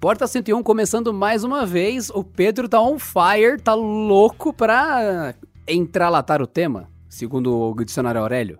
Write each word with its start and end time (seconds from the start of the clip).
Porta 0.00 0.26
101 0.26 0.62
começando 0.62 1.12
mais 1.12 1.44
uma 1.44 1.66
vez. 1.66 2.08
O 2.08 2.24
Pedro 2.24 2.66
tá 2.66 2.80
on 2.80 2.98
fire, 2.98 3.60
tá 3.62 3.74
louco 3.74 4.50
pra 4.50 5.34
entralatar 5.68 6.40
o 6.40 6.46
tema, 6.46 6.88
segundo 7.06 7.54
o 7.54 7.84
dicionário 7.84 8.18
Aurélio. 8.18 8.58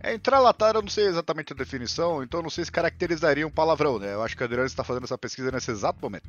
É, 0.00 0.14
entralatar 0.14 0.76
eu 0.76 0.82
não 0.82 0.88
sei 0.88 1.06
exatamente 1.06 1.52
a 1.52 1.56
definição, 1.56 2.22
então 2.22 2.40
não 2.40 2.48
sei 2.48 2.64
se 2.64 2.70
caracterizaria 2.70 3.44
um 3.44 3.50
palavrão, 3.50 3.98
né? 3.98 4.14
Eu 4.14 4.22
acho 4.22 4.36
que 4.36 4.42
o 4.42 4.46
Adriano 4.46 4.66
está 4.66 4.84
fazendo 4.84 5.02
essa 5.02 5.18
pesquisa 5.18 5.50
nesse 5.50 5.72
exato 5.72 5.98
momento. 6.00 6.28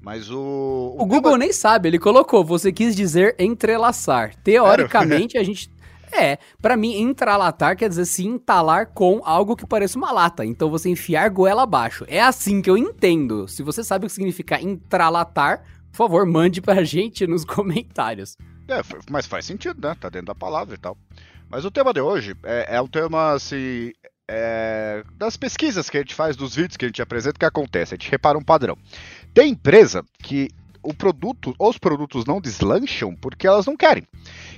Mas 0.00 0.30
o. 0.30 0.38
O, 0.38 1.02
o 1.02 1.06
Google 1.06 1.32
tema... 1.32 1.38
nem 1.38 1.52
sabe, 1.52 1.90
ele 1.90 1.98
colocou, 1.98 2.42
você 2.42 2.72
quis 2.72 2.96
dizer 2.96 3.36
entrelaçar. 3.38 4.34
Teoricamente, 4.36 5.36
a 5.36 5.44
gente 5.44 5.70
é, 6.12 6.38
para 6.60 6.76
mim, 6.76 7.00
entralatar 7.00 7.76
quer 7.76 7.88
dizer 7.88 8.06
se 8.06 8.26
entalar 8.26 8.88
com 8.88 9.20
algo 9.24 9.56
que 9.56 9.66
pareça 9.66 9.98
uma 9.98 10.12
lata. 10.12 10.44
Então 10.44 10.70
você 10.70 10.88
enfiar 10.88 11.28
goela 11.30 11.62
abaixo. 11.62 12.04
É 12.08 12.20
assim 12.20 12.60
que 12.62 12.70
eu 12.70 12.76
entendo. 12.76 13.46
Se 13.48 13.62
você 13.62 13.82
sabe 13.84 14.06
o 14.06 14.08
que 14.08 14.14
significa 14.14 14.60
entralatar, 14.60 15.62
por 15.90 15.96
favor, 15.96 16.26
mande 16.26 16.60
pra 16.60 16.82
gente 16.84 17.26
nos 17.26 17.44
comentários. 17.44 18.36
É, 18.68 18.82
mas 19.10 19.26
faz 19.26 19.44
sentido, 19.46 19.86
né? 19.86 19.96
Tá 19.98 20.08
dentro 20.08 20.26
da 20.26 20.34
palavra 20.34 20.74
e 20.74 20.78
tal. 20.78 20.96
Mas 21.48 21.64
o 21.64 21.70
tema 21.70 21.92
de 21.94 22.00
hoje 22.00 22.36
é, 22.44 22.76
é 22.76 22.80
um 22.80 22.86
tema, 22.86 23.32
assim, 23.32 23.92
é, 24.28 25.02
das 25.16 25.36
pesquisas 25.36 25.88
que 25.88 25.96
a 25.96 26.00
gente 26.00 26.14
faz, 26.14 26.36
dos 26.36 26.54
vídeos 26.54 26.76
que 26.76 26.84
a 26.84 26.88
gente 26.88 27.00
apresenta, 27.00 27.36
o 27.36 27.38
que 27.38 27.46
acontece? 27.46 27.94
A 27.94 27.96
gente 27.96 28.10
repara 28.10 28.36
um 28.36 28.44
padrão. 28.44 28.76
Tem 29.32 29.50
empresa 29.50 30.04
que 30.22 30.50
o 30.82 30.94
produto, 30.94 31.54
os 31.58 31.78
produtos 31.78 32.24
não 32.24 32.40
deslancham 32.40 33.14
porque 33.14 33.46
elas 33.46 33.66
não 33.66 33.76
querem. 33.76 34.04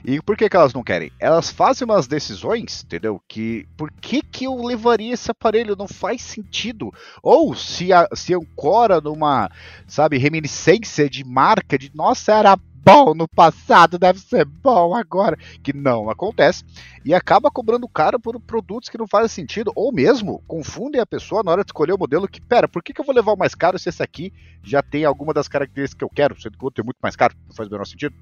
E 0.05 0.21
por 0.21 0.37
que, 0.37 0.49
que 0.49 0.57
elas 0.57 0.73
não 0.73 0.83
querem? 0.83 1.11
Elas 1.19 1.51
fazem 1.51 1.85
umas 1.85 2.07
decisões, 2.07 2.83
entendeu? 2.85 3.21
Que 3.29 3.67
por 3.77 3.91
que, 3.93 4.23
que 4.23 4.45
eu 4.45 4.57
levaria 4.65 5.13
esse 5.13 5.31
aparelho? 5.31 5.77
Não 5.77 5.89
faz 5.89 6.23
sentido. 6.23 6.93
Ou 7.23 7.55
se, 7.55 7.93
a, 7.93 8.09
se 8.15 8.35
ancora 8.35 9.01
numa, 9.01 9.51
sabe, 9.87 10.19
reminiscência 10.19 11.09
de 11.09 11.25
marca, 11.25 11.79
de 11.79 11.91
nossa, 11.95 12.33
era 12.33 12.59
bom 12.85 13.15
no 13.15 13.29
passado, 13.29 13.99
deve 13.99 14.19
ser 14.19 14.45
bom 14.45 14.95
agora. 14.95 15.37
Que 15.63 15.73
não 15.73 16.11
acontece. 16.11 16.65
E 17.05 17.15
acaba 17.15 17.51
cobrando 17.51 17.89
caro 17.89 18.19
por 18.19 18.39
produtos 18.41 18.89
que 18.89 18.99
não 18.99 19.07
fazem 19.07 19.29
sentido. 19.29 19.73
Ou 19.75 19.93
mesmo 19.93 20.43
confundem 20.47 21.01
a 21.01 21.07
pessoa 21.07 21.43
na 21.43 21.53
hora 21.53 21.65
de 21.65 21.69
escolher 21.69 21.93
o 21.93 21.99
modelo 21.99 22.29
que, 22.29 22.41
pera, 22.41 22.69
por 22.69 22.83
que, 22.83 22.93
que 22.93 23.01
eu 23.01 23.05
vou 23.05 23.15
levar 23.15 23.33
o 23.33 23.39
mais 23.39 23.55
caro 23.55 23.79
se 23.79 23.89
esse 23.89 24.03
aqui 24.03 24.33
já 24.63 24.83
tem 24.83 25.05
alguma 25.05 25.33
das 25.33 25.49
características 25.49 25.99
que 25.99 26.05
eu 26.05 26.11
quero, 26.11 26.41
sendo 26.41 26.57
que 26.57 26.65
o 26.65 26.67
outro 26.67 26.83
é 26.83 26.85
muito 26.85 26.99
mais 27.03 27.17
caro? 27.17 27.35
Não 27.47 27.55
faz 27.55 27.69
o 27.69 27.73
menor 27.73 27.87
sentido. 27.87 28.15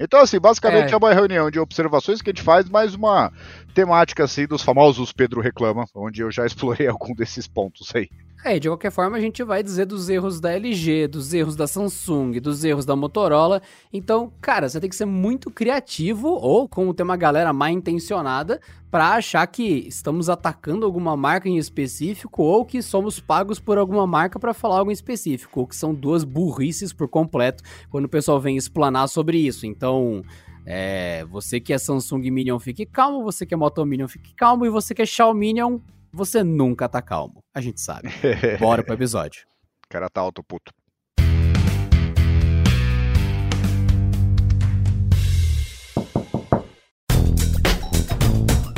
Então, 0.00 0.20
assim, 0.20 0.38
basicamente 0.38 0.90
é. 0.90 0.92
é. 0.92 0.96
uma 0.96 1.12
reunião 1.12 1.50
de 1.50 1.58
observações 1.58 2.22
que 2.22 2.30
a 2.30 2.32
gente 2.32 2.42
faz, 2.42 2.68
mais 2.68 2.94
uma 2.94 3.32
temática, 3.74 4.24
assim, 4.24 4.46
dos 4.46 4.62
famosos 4.62 5.12
Pedro 5.12 5.40
Reclama, 5.40 5.86
onde 5.94 6.22
eu 6.22 6.30
já 6.30 6.46
explorei 6.46 6.86
algum 6.86 7.14
desses 7.14 7.48
pontos 7.48 7.90
aí. 7.94 8.08
É, 8.44 8.56
de 8.58 8.68
qualquer 8.68 8.92
forma 8.92 9.16
a 9.16 9.20
gente 9.20 9.42
vai 9.42 9.64
dizer 9.64 9.84
dos 9.84 10.08
erros 10.08 10.40
da 10.40 10.52
LG, 10.52 11.08
dos 11.08 11.34
erros 11.34 11.56
da 11.56 11.66
Samsung, 11.66 12.38
dos 12.40 12.62
erros 12.62 12.86
da 12.86 12.94
Motorola. 12.94 13.60
Então, 13.92 14.32
cara, 14.40 14.68
você 14.68 14.78
tem 14.80 14.88
que 14.88 14.94
ser 14.94 15.06
muito 15.06 15.50
criativo 15.50 16.28
ou 16.28 16.68
como 16.68 16.94
tem 16.94 17.02
uma 17.02 17.16
galera 17.16 17.52
mal 17.52 17.68
intencionada 17.68 18.60
para 18.92 19.14
achar 19.14 19.44
que 19.48 19.64
estamos 19.88 20.28
atacando 20.30 20.86
alguma 20.86 21.16
marca 21.16 21.48
em 21.48 21.58
específico 21.58 22.44
ou 22.44 22.64
que 22.64 22.80
somos 22.80 23.18
pagos 23.18 23.58
por 23.58 23.76
alguma 23.76 24.06
marca 24.06 24.38
para 24.38 24.54
falar 24.54 24.78
algo 24.78 24.90
em 24.90 24.94
específico, 24.94 25.60
ou 25.60 25.66
que 25.66 25.74
são 25.74 25.92
duas 25.92 26.22
burrices 26.22 26.92
por 26.92 27.08
completo 27.08 27.64
quando 27.90 28.04
o 28.04 28.08
pessoal 28.08 28.40
vem 28.40 28.56
explanar 28.56 29.08
sobre 29.08 29.36
isso. 29.36 29.66
Então, 29.66 30.22
é, 30.64 31.24
você 31.24 31.58
que 31.58 31.72
é 31.72 31.78
Samsung 31.78 32.30
Minion, 32.30 32.58
fique 32.58 32.86
calmo. 32.86 33.24
Você 33.24 33.44
que 33.44 33.52
é 33.52 33.56
Moto 33.56 33.84
Minion, 33.84 34.06
fique 34.06 34.32
calmo. 34.34 34.64
E 34.64 34.70
você 34.70 34.94
que 34.94 35.02
é 35.02 35.06
Xiaomi 35.06 35.48
Minion, 35.48 35.80
você 36.18 36.42
nunca 36.42 36.88
tá 36.88 37.00
calmo. 37.00 37.42
A 37.54 37.60
gente 37.60 37.80
sabe. 37.80 38.10
Bora 38.58 38.82
pro 38.82 38.94
episódio. 38.94 39.46
O 39.86 39.88
cara 39.88 40.10
tá 40.10 40.20
alto, 40.20 40.42
puto. 40.42 40.72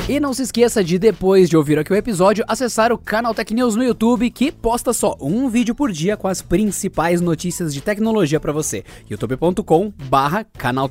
E 0.07 0.19
não 0.19 0.33
se 0.33 0.43
esqueça 0.43 0.83
de, 0.83 0.99
depois 0.99 1.49
de 1.49 1.55
ouvir 1.55 1.79
aqui 1.79 1.91
o 1.91 1.95
episódio, 1.95 2.43
acessar 2.47 2.91
o 2.91 2.97
canal 2.97 3.33
Tech 3.33 3.53
News 3.53 3.77
no 3.77 3.83
YouTube, 3.83 4.29
que 4.29 4.51
posta 4.51 4.91
só 4.91 5.15
um 5.21 5.47
vídeo 5.47 5.73
por 5.73 5.89
dia 5.89 6.17
com 6.17 6.27
as 6.27 6.41
principais 6.41 7.21
notícias 7.21 7.73
de 7.73 7.79
tecnologia 7.79 8.39
para 8.39 8.51
você. 8.51 8.83
youtube.com 9.09 9.91
barra 10.09 10.43
Canal 10.43 10.89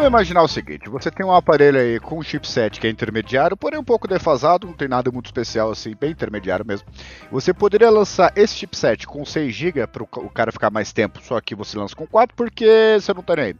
Vamos 0.00 0.12
imaginar 0.12 0.42
o 0.42 0.48
seguinte: 0.48 0.88
você 0.88 1.10
tem 1.10 1.26
um 1.26 1.30
aparelho 1.30 1.78
aí 1.78 2.00
com 2.00 2.18
um 2.18 2.22
chipset 2.22 2.80
que 2.80 2.86
é 2.86 2.90
intermediário, 2.90 3.54
porém 3.54 3.78
um 3.78 3.84
pouco 3.84 4.08
defasado, 4.08 4.66
não 4.66 4.72
tem 4.72 4.88
nada 4.88 5.12
muito 5.12 5.26
especial 5.26 5.70
assim, 5.70 5.94
bem 5.94 6.12
intermediário 6.12 6.64
mesmo. 6.64 6.88
Você 7.30 7.52
poderia 7.52 7.90
lançar 7.90 8.32
esse 8.34 8.54
chipset 8.54 9.06
com 9.06 9.22
6 9.26 9.54
GB 9.54 9.86
para 9.88 10.02
o 10.02 10.30
cara 10.30 10.50
ficar 10.50 10.70
mais 10.70 10.90
tempo, 10.90 11.20
só 11.22 11.38
que 11.38 11.54
você 11.54 11.76
lança 11.76 11.94
com 11.94 12.06
4 12.06 12.34
porque 12.34 12.96
você 12.98 13.12
não 13.12 13.22
tá 13.22 13.36
nem 13.36 13.44
aí. 13.44 13.56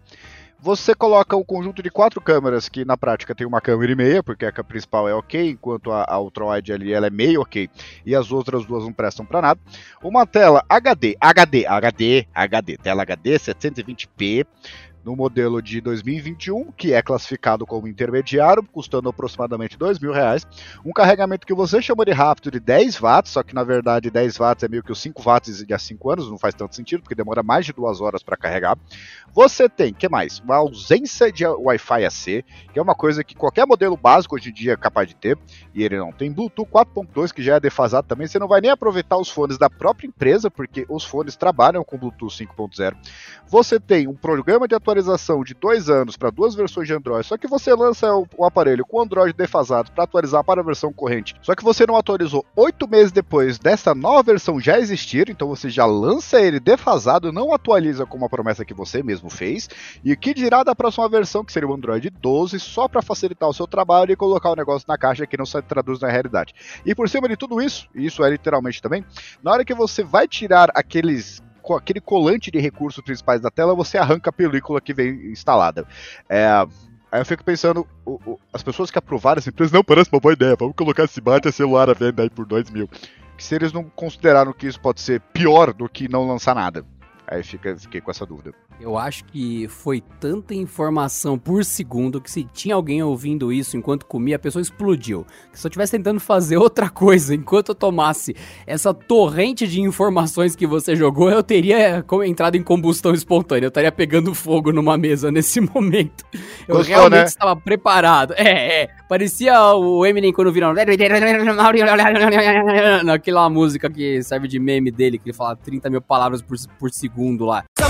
Você 0.62 0.95
coloca 0.95 1.37
um 1.37 1.45
conjunto 1.45 1.83
de 1.83 1.89
quatro 1.91 2.21
câmeras 2.21 2.69
que 2.69 2.84
na 2.84 2.95
prática 2.95 3.34
tem 3.34 3.47
uma 3.47 3.62
câmera 3.62 3.93
e 3.93 3.95
meia, 3.95 4.23
porque 4.23 4.45
a 4.45 4.53
principal 4.65 5.09
é 5.09 5.15
ok, 5.15 5.50
enquanto 5.50 5.91
a, 5.91 6.05
a 6.06 6.19
ultrawide 6.21 6.71
ali 6.71 6.93
ela 6.93 7.06
é 7.06 7.11
meio 7.11 7.41
ok 7.41 7.69
e 8.05 8.15
as 8.15 8.31
outras 8.31 8.67
duas 8.67 8.84
não 8.84 8.93
prestam 8.93 9.25
para 9.25 9.41
nada. 9.41 9.61
Uma 10.03 10.27
tela 10.27 10.62
HD, 10.69 11.17
HD, 11.19 11.67
HD, 11.67 12.27
HD, 12.34 12.77
tela 12.77 13.03
HD 13.03 13.39
720p 13.39 14.47
no 15.05 15.16
modelo 15.16 15.62
de 15.62 15.81
2021, 15.81 16.72
que 16.72 16.93
é 16.93 17.03
classificado 17.03 17.66
como 17.66 17.88
intermediário, 17.88 18.62
custando 18.62 19.09
aproximadamente 19.09 19.77
mil 20.00 20.12
reais. 20.12 20.47
Um 20.84 20.93
carregamento 20.93 21.47
que 21.47 21.55
você 21.55 21.81
chama 21.81 22.05
de 22.05 22.12
rápido 22.12 22.50
de 22.50 22.61
10 22.61 23.00
watts, 23.00 23.33
só 23.33 23.43
que 23.43 23.55
na 23.55 23.65
verdade 23.65 24.11
10 24.11 24.37
watts 24.37 24.62
é 24.62 24.69
meio 24.69 24.83
que 24.83 24.93
os 24.93 25.00
5 25.00 25.22
watts 25.22 25.65
de 25.65 25.75
há 25.75 25.78
5 25.78 26.11
anos, 26.11 26.31
não 26.31 26.38
faz 26.38 26.55
tanto 26.55 26.75
sentido, 26.75 27.03
porque 27.03 27.15
demora 27.15 27.43
mais 27.43 27.65
de 27.65 27.72
duas 27.72 28.00
horas 28.00 28.22
para 28.22 28.37
carregar. 28.37 28.78
Você 29.33 29.69
tem, 29.69 29.93
que 29.93 30.09
mais? 30.09 30.41
Uma 30.41 30.56
ausência 30.56 31.32
de 31.32 31.47
Wi-Fi 31.47 32.05
AC, 32.05 32.25
que 32.72 32.78
é 32.78 32.82
uma 32.82 32.94
coisa 32.94 33.25
que 33.25 33.34
qualquer 33.34 33.67
modelo 33.67 33.97
básico 33.97 34.34
hoje 34.34 34.50
em 34.50 34.53
dia 34.53 34.72
é 34.72 34.77
capaz 34.77 35.09
de 35.09 35.17
ter, 35.17 35.38
e 35.75 35.82
ele 35.82 35.99
não 35.99 36.12
tem 36.12 36.31
Bluetooth 36.31 36.69
4.2, 36.71 37.32
que 37.32 37.43
já 37.43 37.56
é 37.56 37.61
defasado 37.61 38.06
também, 38.06 38.27
você 38.27 38.38
não 38.38 38.49
vai 38.49 38.61
nem 38.61 38.71
aproveitar 38.71 39.17
os 39.17 39.31
fones 39.31 39.56
da 39.56 39.71
própria 39.71 40.06
empresa, 40.06 40.50
porque 40.50 40.84
os 40.88 41.05
fones 41.05 41.37
trabalham 41.37 41.82
com 41.82 41.97
Bluetooth 41.97 42.32
5.0. 42.32 42.94
Você 43.47 43.81
tem 43.81 44.06
um 44.06 44.15
programa 44.15 44.69
de 44.69 44.75
atualização 44.75 44.90
atualização 44.91 45.45
de 45.45 45.55
dois 45.55 45.89
anos 45.89 46.17
para 46.17 46.31
duas 46.31 46.55
versões 46.55 46.87
de 46.87 46.95
Android, 46.95 47.27
só 47.27 47.37
que 47.37 47.47
você 47.47 47.73
lança 47.75 48.12
o, 48.15 48.27
o 48.37 48.45
aparelho 48.45 48.84
com 48.84 49.01
Android 49.01 49.33
defasado 49.33 49.93
para 49.93 50.05
atualizar 50.05 50.43
para 50.43 50.61
a 50.61 50.65
versão 50.65 50.93
corrente, 50.93 51.34
só 51.43 51.55
que 51.55 51.65
você 51.65 51.87
não 51.87 51.97
atualizou 51.97 52.45
oito 52.56 52.89
meses 52.89 53.12
depois 53.12 53.59
dessa 53.59 53.95
nova 53.95 54.23
versão 54.23 54.61
já 54.61 54.79
existir, 54.79 55.31
então 55.31 55.49
você 55.49 55.71
já 55.71 55.87
lança 55.87 56.41
ele 56.41 56.59
defasado, 56.59 57.33
não 57.33 57.55
atualiza 57.55 58.05
com 58.05 58.17
uma 58.17 58.29
promessa 58.29 58.65
que 58.65 58.75
você 58.75 59.03
mesmo 59.03 59.31
fez, 59.31 59.69
e 60.05 60.15
que 60.17 60.34
dirá 60.34 60.62
da 60.62 60.75
próxima 60.75 61.09
versão, 61.09 61.45
que 61.45 61.53
seria 61.53 61.69
o 61.69 61.75
Android 61.75 62.11
12, 62.11 62.59
só 62.59 62.89
para 62.89 63.03
facilitar 63.03 63.49
o 63.49 63.55
seu 63.55 63.67
trabalho 63.67 64.12
e 64.12 64.17
colocar 64.17 64.50
o 64.50 64.56
negócio 64.56 64.87
na 64.89 64.99
caixa 64.99 65.27
que 65.27 65.37
não 65.37 65.47
se 65.47 65.61
traduz 65.62 66.00
na 66.00 66.09
realidade. 66.09 66.55
E 66.84 66.95
por 66.95 67.09
cima 67.09 67.29
de 67.29 67.37
tudo 67.37 67.61
isso, 67.61 67.89
e 67.95 68.06
isso 68.06 68.25
é 68.25 68.31
literalmente 68.31 68.83
também, 68.83 69.05
na 69.43 69.53
hora 69.53 69.65
que 69.65 69.75
você 69.75 70.03
vai 70.03 70.27
tirar 70.27 70.71
aqueles 70.75 71.43
com 71.62 71.75
aquele 71.75 72.00
colante 72.00 72.50
de 72.50 72.59
recursos 72.59 73.03
principais 73.03 73.41
da 73.41 73.50
tela, 73.50 73.75
você 73.75 73.98
arranca 73.98 74.31
a 74.31 74.32
película 74.32 74.81
que 74.81 74.94
vem 74.94 75.31
instalada. 75.31 75.87
É, 76.28 76.47
aí 77.10 77.21
eu 77.21 77.26
fico 77.26 77.44
pensando, 77.44 77.87
o, 78.04 78.21
o, 78.26 78.41
as 78.53 78.62
pessoas 78.62 78.91
que 78.91 78.98
aprovaram 78.98 79.38
essa 79.38 79.50
empresa, 79.50 79.75
não, 79.75 79.84
parece 79.84 80.10
uma 80.12 80.20
boa 80.20 80.32
ideia, 80.32 80.56
vamos 80.59 80.75
colocar 80.76 81.04
esse 81.04 81.20
bate 81.20 81.50
celular 81.53 81.88
à 81.91 81.94
venda 81.94 82.22
aí 82.22 82.31
por 82.31 82.47
2 82.47 82.70
mil. 82.70 82.88
Se 83.38 83.54
eles 83.54 83.72
não 83.72 83.84
consideraram 83.84 84.53
que 84.53 84.66
isso 84.66 84.81
pode 84.81 85.00
ser 85.00 85.20
pior 85.32 85.72
do 85.72 85.88
que 85.88 86.09
não 86.09 86.26
lançar 86.26 86.54
nada. 86.54 86.84
Aí 87.31 87.45
fica, 87.45 87.77
fiquei 87.79 88.01
com 88.01 88.11
essa 88.11 88.27
dúvida. 88.27 88.53
Eu 88.81 88.99
acho 88.99 89.25
que 89.27 89.69
foi 89.69 90.03
tanta 90.19 90.53
informação 90.53 91.38
por 91.38 91.65
segundo 91.65 92.21
que 92.21 92.29
se 92.29 92.43
tinha 92.43 92.75
alguém 92.75 93.05
ouvindo 93.05 93.53
isso 93.53 93.77
enquanto 93.77 94.05
comia, 94.05 94.35
a 94.35 94.38
pessoa 94.38 94.61
explodiu. 94.61 95.25
Se 95.53 95.65
eu 95.65 95.69
estivesse 95.69 95.93
tentando 95.93 96.19
fazer 96.19 96.56
outra 96.59 96.91
coisa 96.91 97.32
enquanto 97.32 97.69
eu 97.69 97.75
tomasse 97.77 98.35
essa 98.67 98.93
torrente 98.93 99.69
de 99.69 99.81
informações 99.81 100.56
que 100.56 100.67
você 100.67 100.97
jogou, 100.97 101.31
eu 101.31 101.41
teria 101.41 102.05
entrado 102.25 102.56
em 102.56 102.65
combustão 102.65 103.15
espontânea. 103.15 103.67
Eu 103.67 103.69
estaria 103.69 103.93
pegando 103.93 104.35
fogo 104.35 104.73
numa 104.73 104.99
mesa 104.99 105.31
nesse 105.31 105.61
momento. 105.61 106.25
Eu 106.67 106.79
Gostou, 106.79 106.97
realmente 106.97 107.21
né? 107.21 107.26
estava 107.26 107.55
preparado. 107.55 108.35
É, 108.37 108.83
é. 108.83 108.88
Parecia 109.09 109.73
o 109.75 110.05
Eminem 110.05 110.33
quando 110.33 110.50
viram. 110.50 110.75
Naquela 113.05 113.49
música 113.49 113.88
que 113.88 114.21
serve 114.25 114.49
de 114.49 114.59
meme 114.59 114.91
dele, 114.91 115.17
que 115.17 115.29
ele 115.29 115.37
fala 115.37 115.55
30 115.55 115.88
mil 115.91 116.00
palavras 116.00 116.43
por, 116.43 116.56
por 116.76 116.91
segundo 116.91 117.19
lá. 117.40 117.64
Uma 117.81 117.88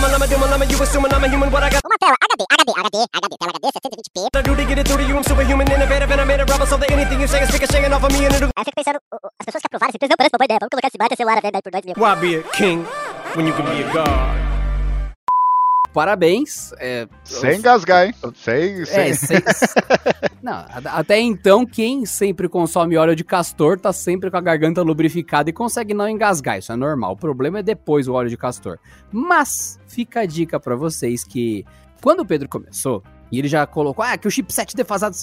tela 1.98 2.16
HD, 2.20 2.44
HD, 2.50 2.72
HD, 2.76 2.96
HD, 3.14 3.36
tela 3.38 3.52
HD 3.54 3.66
720p. 3.70 4.18
I 4.34 4.42
do 4.42 4.56
to 4.56 4.64
get 4.64 4.78
it 4.78 4.88
through 4.88 5.02
to 5.02 5.08
you, 5.08 5.16
I'm 5.16 5.22
superhuman, 5.22 5.70
innovative, 5.70 6.10
and 6.10 6.20
I 6.20 6.24
made 6.24 6.40
a 6.40 6.44
rubber 6.44 6.66
so 6.66 6.76
that 6.76 6.90
anything 6.90 7.20
you 7.20 7.28
say 7.28 7.42
is 7.42 7.50
ricocheting 7.52 7.92
off 7.92 8.04
of 8.04 8.12
me 8.12 8.26
and 8.26 8.34
it'll... 8.34 8.50
Aí 8.56 8.62
eu 8.62 8.64
fico 8.64 8.74
pensando, 8.76 8.98
as 9.38 9.46
pessoas 9.46 9.62
que 9.62 9.66
aprovaram 9.66 9.90
esse 9.90 9.98
preço 9.98 10.10
não 10.10 10.16
parece 10.16 10.34
uma 10.34 10.38
boa 10.38 10.46
ideia, 10.46 10.58
vamos 10.60 10.70
colocar 10.70 10.88
esse 10.88 10.98
bate 10.98 11.16
celular 11.16 11.38
a 11.38 11.40
venda 11.40 11.58
aí 11.58 11.62
por 11.62 11.70
2 11.70 11.84
mil. 11.84 11.94
Why 11.96 12.16
be 12.20 12.36
a 12.38 12.42
king 12.56 12.84
when 13.36 13.46
you 13.46 13.54
can 13.54 13.64
be 13.64 13.84
a 13.84 13.92
god? 13.92 14.69
Parabéns. 15.92 16.72
É, 16.78 17.08
sem 17.24 17.58
engasgar, 17.58 18.06
hein? 18.06 18.14
Sem. 18.34 18.84
sem... 18.84 19.00
É, 19.00 19.12
sem... 19.14 19.38
Não, 20.42 20.64
até 20.86 21.18
então, 21.18 21.66
quem 21.66 22.06
sempre 22.06 22.48
consome 22.48 22.96
óleo 22.96 23.14
de 23.14 23.22
castor 23.22 23.78
tá 23.78 23.92
sempre 23.92 24.30
com 24.30 24.36
a 24.36 24.40
garganta 24.40 24.80
lubrificada 24.82 25.50
e 25.50 25.52
consegue 25.52 25.92
não 25.92 26.08
engasgar. 26.08 26.58
Isso 26.58 26.72
é 26.72 26.76
normal. 26.76 27.12
O 27.12 27.16
problema 27.16 27.58
é 27.58 27.62
depois 27.62 28.08
o 28.08 28.14
óleo 28.14 28.30
de 28.30 28.38
castor. 28.38 28.78
Mas 29.12 29.78
fica 29.86 30.20
a 30.20 30.26
dica 30.26 30.58
para 30.58 30.74
vocês 30.74 31.22
que 31.22 31.66
quando 32.00 32.20
o 32.20 32.26
Pedro 32.26 32.48
começou, 32.48 33.02
e 33.30 33.38
ele 33.38 33.48
já 33.48 33.66
colocou, 33.66 34.04
ah, 34.04 34.16
que 34.16 34.26
o 34.26 34.30
chipset 34.30 34.74
defasado. 34.74 35.16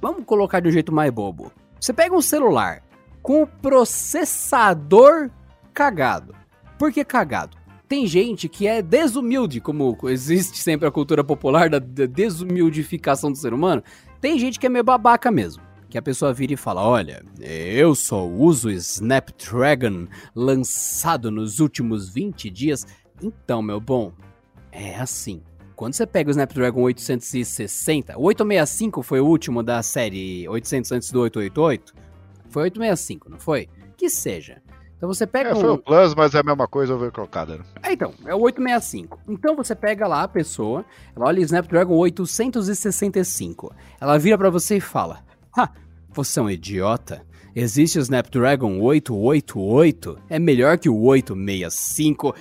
Vamos 0.00 0.24
colocar 0.24 0.60
de 0.60 0.68
um 0.68 0.72
jeito 0.72 0.92
mais 0.92 1.12
bobo. 1.12 1.52
Você 1.78 1.92
pega 1.92 2.14
um 2.14 2.22
celular 2.22 2.82
com 3.22 3.42
o 3.42 3.46
processador 3.46 5.30
cagado. 5.74 6.34
Por 6.78 6.92
que 6.92 7.04
cagado? 7.04 7.57
Tem 7.88 8.06
gente 8.06 8.50
que 8.50 8.66
é 8.66 8.82
desumilde, 8.82 9.62
como 9.62 9.96
existe 10.04 10.58
sempre 10.58 10.86
a 10.86 10.90
cultura 10.90 11.24
popular 11.24 11.70
da 11.70 11.78
desumildificação 11.78 13.32
do 13.32 13.38
ser 13.38 13.54
humano. 13.54 13.82
Tem 14.20 14.38
gente 14.38 14.60
que 14.60 14.66
é 14.66 14.68
meio 14.68 14.84
babaca 14.84 15.30
mesmo. 15.30 15.62
Que 15.88 15.96
a 15.96 16.02
pessoa 16.02 16.34
vira 16.34 16.52
e 16.52 16.56
fala: 16.56 16.86
Olha, 16.86 17.24
eu 17.40 17.94
só 17.94 18.26
uso 18.28 18.70
Snapdragon 18.70 20.06
lançado 20.34 21.30
nos 21.30 21.60
últimos 21.60 22.10
20 22.10 22.50
dias. 22.50 22.86
Então, 23.22 23.62
meu 23.62 23.80
bom, 23.80 24.12
é 24.70 24.96
assim. 24.96 25.42
Quando 25.74 25.94
você 25.94 26.06
pega 26.06 26.28
o 26.28 26.32
Snapdragon 26.32 26.82
860, 26.82 28.18
o 28.18 28.22
865 28.24 29.02
foi 29.02 29.20
o 29.20 29.26
último 29.26 29.62
da 29.62 29.82
série 29.82 30.46
800 30.46 30.92
antes 30.92 31.10
do 31.10 31.20
888? 31.20 31.94
Foi 32.50 32.64
865, 32.64 33.30
não 33.30 33.38
foi? 33.38 33.68
Que 33.96 34.10
seja. 34.10 34.60
Então 34.98 35.08
você 35.08 35.26
pega. 35.26 35.50
É, 35.50 35.54
foi 35.54 35.70
o 35.70 35.78
Plus, 35.78 36.14
mas 36.14 36.34
é 36.34 36.40
a 36.40 36.42
mesma 36.42 36.66
coisa 36.66 36.94
overclockada. 36.94 37.56
Né? 37.56 37.64
É, 37.84 37.92
então, 37.92 38.12
é 38.26 38.34
o 38.34 38.40
865. 38.40 39.18
Então 39.28 39.56
você 39.56 39.74
pega 39.74 40.06
lá 40.06 40.24
a 40.24 40.28
pessoa, 40.28 40.84
ela 41.16 41.26
olha 41.26 41.40
o 41.40 41.44
Snapdragon 41.44 41.94
865. 41.94 43.72
Ela 44.00 44.18
vira 44.18 44.36
para 44.36 44.50
você 44.50 44.76
e 44.76 44.80
fala: 44.80 45.24
Ha, 45.56 45.70
você 46.10 46.40
é 46.40 46.42
um 46.42 46.50
idiota. 46.50 47.24
Existe 47.54 47.98
o 47.98 48.02
Snapdragon 48.02 48.80
888, 48.80 50.18
é 50.28 50.38
melhor 50.38 50.78
que 50.78 50.88
o 50.88 51.00
865. 51.00 52.34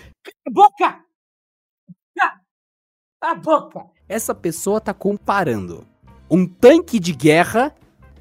Boca! 0.51 1.07
A 3.19 3.33
boca! 3.33 3.83
Essa 4.07 4.35
pessoa 4.35 4.79
tá 4.79 4.93
comparando 4.93 5.85
um 6.29 6.45
tanque 6.45 6.99
de 6.99 7.13
guerra 7.13 7.73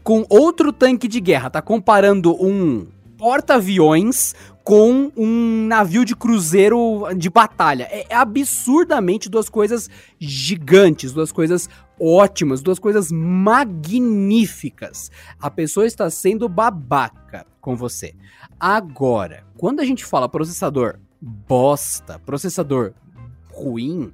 com 0.02 0.24
outro 0.30 0.72
tanque 0.72 1.06
de 1.06 1.20
guerra. 1.20 1.50
Tá 1.50 1.60
comparando 1.60 2.34
um 2.42 2.86
porta-aviões 3.16 4.34
com 4.62 5.12
um 5.16 5.66
navio 5.66 6.04
de 6.04 6.16
cruzeiro 6.16 7.04
de 7.16 7.30
batalha. 7.30 7.88
É, 7.90 8.06
é 8.10 8.16
absurdamente 8.16 9.28
duas 9.28 9.48
coisas 9.48 9.88
gigantes, 10.18 11.12
duas 11.12 11.30
coisas 11.30 11.68
ótimas, 12.00 12.62
duas 12.62 12.78
coisas 12.78 13.12
magníficas. 13.12 15.10
A 15.40 15.50
pessoa 15.50 15.86
está 15.86 16.10
sendo 16.10 16.48
babaca 16.48 17.46
com 17.60 17.76
você. 17.76 18.14
Agora, 18.58 19.44
quando 19.56 19.80
a 19.80 19.84
gente 19.84 20.04
fala 20.04 20.28
processador 20.28 20.98
bosta, 21.20 22.18
processador 22.18 22.92
ruim, 23.52 24.12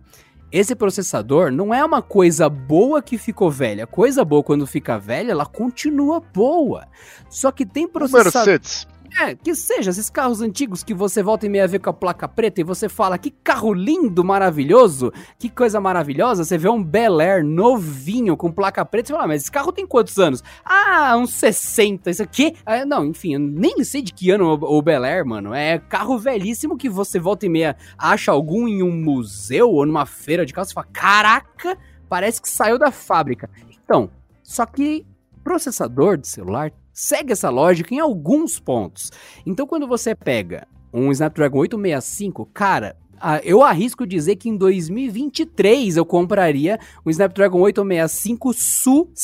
esse 0.53 0.75
processador 0.75 1.51
não 1.51 1.73
é 1.73 1.83
uma 1.83 2.03
coisa 2.03 2.49
boa 2.49 3.01
que 3.01 3.17
ficou 3.17 3.51
velha. 3.51 3.87
Coisa 3.87 4.25
boa 4.25 4.43
quando 4.43 4.67
fica 4.67 4.99
velha, 4.99 5.33
ela 5.33 5.47
continua 5.47 6.21
boa. 6.21 6.87
Só 7.31 7.51
que 7.51 7.65
tem 7.65 7.89
processador. 7.89 8.33
Mercedes. 8.35 8.87
É, 9.21 9.35
que 9.35 9.55
seja, 9.55 9.91
esses 9.91 10.09
carros 10.09 10.41
antigos 10.41 10.83
que 10.83 10.95
você 10.95 11.23
volta 11.23 11.45
e 11.45 11.49
meia 11.49 11.69
vê 11.69 11.79
com 11.79 11.91
a 11.91 11.93
placa 11.93 12.27
preta 12.27 12.61
e 12.61 12.65
você 12.65 12.89
fala 12.89 13.19
que 13.19 13.31
carro 13.31 13.73
lindo, 13.73 14.25
maravilhoso, 14.25 15.13
que 15.39 15.49
coisa 15.49 15.81
maravilhosa. 15.81 16.45
Você 16.45 16.57
vê 16.57 16.69
um 16.69 16.83
Bel 16.83 17.21
Air 17.21 17.45
novinho 17.45 18.37
com 18.37 18.51
placa 18.51 18.85
preta 18.85 19.07
e 19.07 19.09
você 19.09 19.13
fala, 19.13 19.25
ah, 19.25 19.29
mas 19.29 19.43
esse 19.43 19.51
carro 19.51 19.71
tem 19.71 19.87
quantos 19.87 20.19
anos? 20.19 20.43
Ah, 20.65 21.15
uns 21.17 21.35
60, 21.35 22.11
isso 22.11 22.23
aqui. 22.23 22.57
Ah, 22.65 22.87
não, 22.87 23.05
enfim, 23.05 23.35
eu 23.35 23.41
nem 23.41 23.85
sei 23.85 24.01
de 24.03 24.13
que 24.13 24.31
ano 24.31 24.53
o, 24.53 24.83
Bel 24.83 25.05
Air, 25.05 25.27
mano. 25.27 25.53
É 25.53 25.79
carro 25.79 26.19
velhíssimo 26.19 26.77
que 26.77 26.89
você 26.89 27.19
volta 27.19 27.45
e 27.45 27.49
meia 27.49 27.77
acha 27.99 28.33
algum 28.33 28.67
em 28.67 28.83
um 28.83 28.93
museu 28.93 29.71
ou 29.71 29.85
numa 29.85 30.07
feira 30.07 30.47
de 30.47 30.53
carro 30.55 30.69
e 30.71 30.73
fala, 30.73 30.89
caraca, 30.93 31.77
parece 32.09 32.41
que 32.41 32.49
saiu 32.49 32.79
da 32.79 32.91
fábrica. 32.91 33.49
Então, 33.85 34.11
só 34.43 34.65
que 34.65 35.07
processador 35.45 36.17
de 36.17 36.29
celular 36.29 36.73
segue 36.93 37.33
essa 37.33 37.49
lógica 37.51 37.95
em 37.95 38.01
alguns 38.01 38.59
pontos. 38.61 39.11
Então, 39.47 39.67
quando 39.67 39.87
você 39.87 40.15
pega 40.15 40.67
um 40.93 41.11
Snapdragon 41.11 41.59
865, 41.61 42.47
cara, 42.53 42.97
eu 43.45 43.63
arrisco 43.63 44.07
dizer 44.07 44.37
que 44.37 44.49
em 44.49 44.57
2023 44.57 45.97
eu 45.97 46.05
compraria 46.05 46.79
um 47.07 47.11
Snapdragon 47.11 47.61
865 47.61 48.53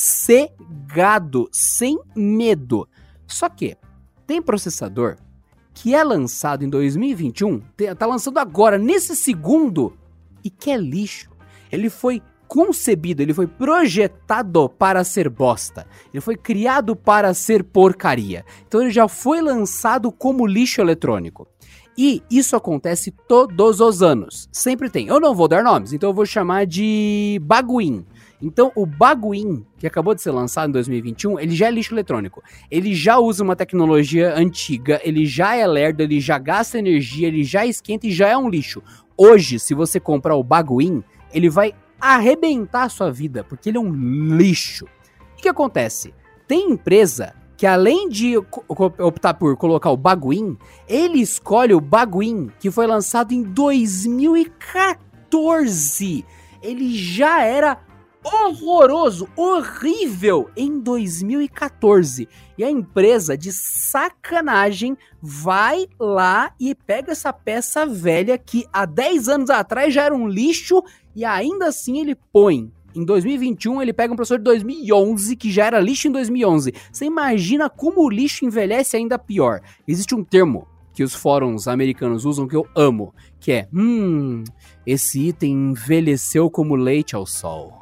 sossegado, 0.01 1.49
sem 1.53 1.99
medo. 2.15 2.89
Só 3.27 3.49
que 3.49 3.77
tem 4.27 4.41
processador 4.41 5.17
que 5.75 5.95
é 5.95 6.03
lançado 6.03 6.65
em 6.65 6.69
2021, 6.69 7.61
tá 7.97 8.07
lançando 8.07 8.39
agora, 8.39 8.79
nesse 8.79 9.15
segundo, 9.15 9.97
e 10.43 10.51
que 10.51 10.71
é 10.71 10.77
lixo. 10.77 11.31
Ele 11.71 11.89
foi 11.89 12.21
concebido, 12.49 13.23
ele 13.23 13.35
foi 13.35 13.47
projetado 13.47 14.69
para 14.69 15.05
ser 15.05 15.29
bosta. 15.29 15.87
Ele 16.13 16.21
foi 16.21 16.35
criado 16.35 16.97
para 16.97 17.35
ser 17.35 17.63
porcaria. 17.63 18.45
Então 18.67 18.81
ele 18.81 18.91
já 18.91 19.07
foi 19.07 19.41
lançado 19.41 20.11
como 20.11 20.47
lixo 20.47 20.81
eletrônico. 20.81 21.47
E 21.97 22.23
isso 22.31 22.57
acontece 22.57 23.13
todos 23.27 23.81
os 23.81 24.03
anos. 24.03 24.49
Sempre 24.53 24.89
tem. 24.89 25.09
Eu 25.09 25.21
não 25.21 25.35
vou 25.35 25.49
dar 25.49 25.65
nomes, 25.65 25.93
então 25.93 26.11
eu 26.11 26.15
vou 26.15 26.25
chamar 26.25 26.65
de 26.65 27.41
Baguin. 27.43 28.07
Então, 28.41 28.71
o 28.77 28.87
Baguin, 28.87 29.65
que 29.77 29.87
acabou 29.87 30.15
de 30.15 30.23
ser 30.23 30.31
lançado 30.31 30.69
em 30.69 30.73
2021, 30.73 31.41
ele 31.41 31.57
já 31.57 31.67
é 31.67 31.71
lixo 31.73 31.93
eletrônico. 31.93 32.41
Ele 32.71 32.95
já 32.95 33.19
usa 33.19 33.43
uma 33.43 33.57
tecnologia 33.57 34.33
antiga, 34.37 35.01
ele 35.03 35.27
já 35.27 35.57
é 35.57 35.67
lerdo, 35.67 36.01
ele 36.01 36.21
já 36.21 36.39
gasta 36.39 36.79
energia, 36.79 37.27
ele 37.27 37.43
já 37.43 37.67
esquenta 37.67 38.07
e 38.07 38.13
já 38.13 38.29
é 38.29 38.37
um 38.37 38.49
lixo. 38.49 38.81
Hoje, 39.17 39.59
se 39.59 39.75
você 39.75 39.99
comprar 39.99 40.37
o 40.37 40.45
Baguin, 40.45 41.03
ele 41.33 41.51
vai 41.51 41.75
arrebentar 42.01 42.85
a 42.85 42.89
sua 42.89 43.11
vida, 43.11 43.45
porque 43.45 43.69
ele 43.69 43.77
é 43.79 43.81
um 43.81 43.93
lixo. 44.37 44.87
O 45.37 45.41
que 45.41 45.49
acontece? 45.49 46.15
Tem 46.47 46.71
empresa 46.71 47.35
que 47.57 47.67
além 47.67 48.09
de 48.09 48.37
optar 48.37 49.35
por 49.35 49.57
colocar 49.57 49.91
o 49.91 49.97
Baguin, 49.97 50.57
ele 50.87 51.21
escolhe 51.21 51.75
o 51.75 51.81
Baguin, 51.81 52.53
que 52.61 52.71
foi 52.71 52.87
lançado 52.87 53.33
em 53.33 53.43
2014. 53.43 56.25
Ele 56.63 56.97
já 56.97 57.43
era 57.43 57.81
horroroso, 58.25 59.29
horrível 59.37 60.51
em 60.57 60.79
2014. 60.79 62.29
E 62.57 62.65
a 62.65 62.71
empresa 62.71 63.37
de 63.37 63.53
sacanagem 63.53 64.97
vai 65.21 65.89
lá 65.99 66.53
e 66.61 66.75
pega 66.75 67.13
essa 67.13 67.33
peça 67.33 67.87
velha 67.87 68.39
que 68.39 68.67
há 68.73 68.85
10 68.85 69.29
anos 69.29 69.51
atrás 69.51 69.93
já 69.93 70.05
era 70.05 70.15
um 70.15 70.29
lixo 70.29 70.83
e 71.19 71.25
ainda 71.25 71.67
assim 71.67 71.99
ele 71.99 72.15
põe. 72.33 72.71
Em 72.95 73.05
2021 73.05 73.83
ele 73.83 73.93
pega 73.93 74.13
um 74.13 74.17
professor 74.17 74.39
de 74.39 74.45
2011 74.45 75.35
que 75.35 75.51
já 75.51 75.67
era 75.67 75.81
lixo 75.81 76.07
em 76.07 76.13
2011. 76.13 76.73
Você 76.93 77.07
imagina 77.07 77.69
como 77.69 78.05
o 78.05 78.09
lixo 78.09 78.45
envelhece 78.45 78.97
ainda 78.97 79.19
pior. 79.19 79.61
Existe 79.87 80.15
um 80.15 80.23
termo 80.23 80.69
que 80.95 81.03
os 81.03 81.17
fóruns 81.17 81.67
americanos 81.67 82.25
usam 82.25 82.47
que 82.47 82.55
eu 82.55 82.65
amo, 82.73 83.13
que 83.41 83.51
é, 83.51 83.69
hum, 83.75 84.45
esse 84.87 85.27
item 85.27 85.71
envelheceu 85.71 86.49
como 86.49 86.77
leite 86.77 87.17
ao 87.17 87.27
sol. 87.27 87.78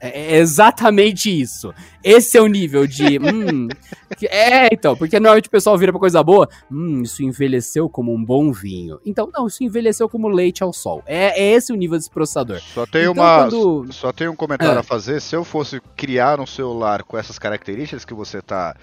É, 0.00 0.34
é 0.34 0.38
exatamente 0.38 1.28
isso. 1.28 1.72
Esse 2.02 2.36
é 2.36 2.40
o 2.40 2.46
nível 2.46 2.86
de. 2.86 3.18
hum, 3.22 3.68
é, 4.24 4.68
então, 4.72 4.96
porque 4.96 5.18
normalmente 5.18 5.48
o 5.48 5.50
pessoal 5.50 5.76
vira 5.78 5.92
pra 5.92 6.00
coisa 6.00 6.22
boa. 6.22 6.48
Hum, 6.70 7.02
isso 7.02 7.22
envelheceu 7.22 7.88
como 7.88 8.14
um 8.14 8.24
bom 8.24 8.52
vinho. 8.52 9.00
Então, 9.04 9.30
não, 9.32 9.46
isso 9.46 9.64
envelheceu 9.64 10.08
como 10.08 10.28
leite 10.28 10.62
ao 10.62 10.72
sol. 10.72 11.02
É, 11.06 11.40
é 11.40 11.52
esse 11.52 11.72
o 11.72 11.76
nível 11.76 11.98
desse 11.98 12.10
processador. 12.10 12.60
Só 12.60 12.86
tem, 12.86 13.02
então, 13.02 13.12
uma, 13.12 13.48
quando... 13.48 13.92
só 13.92 14.12
tem 14.12 14.28
um 14.28 14.36
comentário 14.36 14.76
é. 14.76 14.80
a 14.80 14.84
fazer. 14.84 15.20
Se 15.20 15.34
eu 15.34 15.44
fosse 15.44 15.80
criar 15.96 16.40
um 16.40 16.46
celular 16.46 17.02
com 17.02 17.16
essas 17.16 17.38
características 17.38 18.04
que 18.04 18.14
você 18.14 18.42
tá 18.42 18.76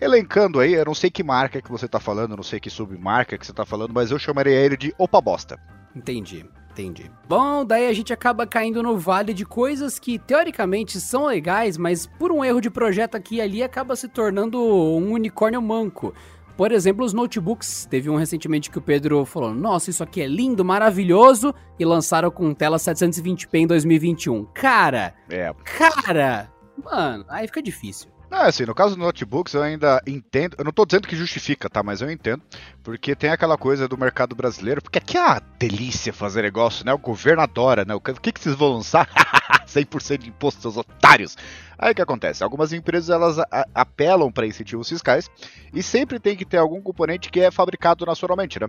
elencando 0.00 0.58
aí, 0.58 0.74
eu 0.74 0.84
não 0.84 0.94
sei 0.94 1.10
que 1.10 1.22
marca 1.22 1.62
que 1.62 1.70
você 1.70 1.86
tá 1.86 2.00
falando, 2.00 2.36
não 2.36 2.42
sei 2.42 2.58
que 2.58 2.68
submarca 2.68 3.38
que 3.38 3.46
você 3.46 3.52
tá 3.52 3.64
falando, 3.64 3.92
mas 3.92 4.10
eu 4.10 4.18
chamaria 4.18 4.54
ele 4.54 4.76
de 4.76 4.94
Opa 4.98 5.20
Bosta. 5.20 5.58
Entendi. 5.94 6.44
Entendi. 6.72 7.10
Bom, 7.28 7.64
daí 7.64 7.86
a 7.86 7.92
gente 7.92 8.12
acaba 8.12 8.46
caindo 8.46 8.82
no 8.82 8.96
vale 8.96 9.34
de 9.34 9.44
coisas 9.44 9.98
que 9.98 10.18
teoricamente 10.18 10.98
são 11.00 11.26
legais, 11.26 11.76
mas 11.76 12.06
por 12.06 12.32
um 12.32 12.42
erro 12.42 12.60
de 12.60 12.70
projeto 12.70 13.14
aqui 13.14 13.36
e 13.36 13.40
ali 13.40 13.62
acaba 13.62 13.94
se 13.94 14.08
tornando 14.08 14.58
um 14.58 15.12
unicórnio 15.12 15.60
manco. 15.60 16.14
Por 16.56 16.72
exemplo, 16.72 17.04
os 17.04 17.12
notebooks. 17.12 17.86
Teve 17.90 18.08
um 18.08 18.16
recentemente 18.16 18.70
que 18.70 18.78
o 18.78 18.82
Pedro 18.82 19.24
falou: 19.24 19.54
Nossa, 19.54 19.90
isso 19.90 20.02
aqui 20.02 20.20
é 20.20 20.26
lindo, 20.26 20.64
maravilhoso. 20.64 21.54
E 21.78 21.84
lançaram 21.84 22.30
com 22.30 22.54
tela 22.54 22.76
720p 22.76 23.48
em 23.54 23.66
2021. 23.66 24.44
Cara! 24.54 25.14
É. 25.28 25.52
Cara! 25.64 26.52
Mano, 26.82 27.24
aí 27.28 27.46
fica 27.46 27.62
difícil. 27.62 28.11
É, 28.32 28.46
assim, 28.46 28.64
no 28.64 28.74
caso 28.74 28.96
dos 28.96 29.04
notebooks 29.04 29.52
eu 29.52 29.62
ainda 29.62 30.02
entendo, 30.06 30.56
eu 30.58 30.64
não 30.64 30.72
tô 30.72 30.86
dizendo 30.86 31.06
que 31.06 31.14
justifica, 31.14 31.68
tá, 31.68 31.82
mas 31.82 32.00
eu 32.00 32.10
entendo, 32.10 32.42
porque 32.82 33.14
tem 33.14 33.28
aquela 33.28 33.58
coisa 33.58 33.86
do 33.86 33.98
mercado 33.98 34.34
brasileiro, 34.34 34.80
porque 34.80 34.96
aqui 34.96 35.18
é 35.18 35.20
uma 35.20 35.42
delícia 35.58 36.14
fazer 36.14 36.40
negócio, 36.40 36.84
né, 36.84 36.94
o 36.94 36.98
governo 36.98 37.42
adora, 37.42 37.84
né, 37.84 37.94
o 37.94 38.00
que 38.00 38.32
que 38.32 38.40
vocês 38.40 38.54
vão 38.54 38.72
lançar? 38.72 39.06
100% 39.72 40.18
de 40.18 40.28
imposto, 40.28 40.60
seus 40.60 40.76
otários! 40.76 41.36
Aí 41.78 41.90
o 41.90 41.94
que 41.96 42.02
acontece? 42.02 42.44
Algumas 42.44 42.72
empresas 42.72 43.10
elas 43.10 43.38
apelam 43.74 44.30
para 44.30 44.46
incentivos 44.46 44.88
fiscais 44.88 45.28
e 45.74 45.82
sempre 45.82 46.20
tem 46.20 46.36
que 46.36 46.44
ter 46.44 46.58
algum 46.58 46.80
componente 46.80 47.28
que 47.28 47.40
é 47.40 47.50
fabricado 47.50 48.06
nacionalmente, 48.06 48.60
né? 48.60 48.68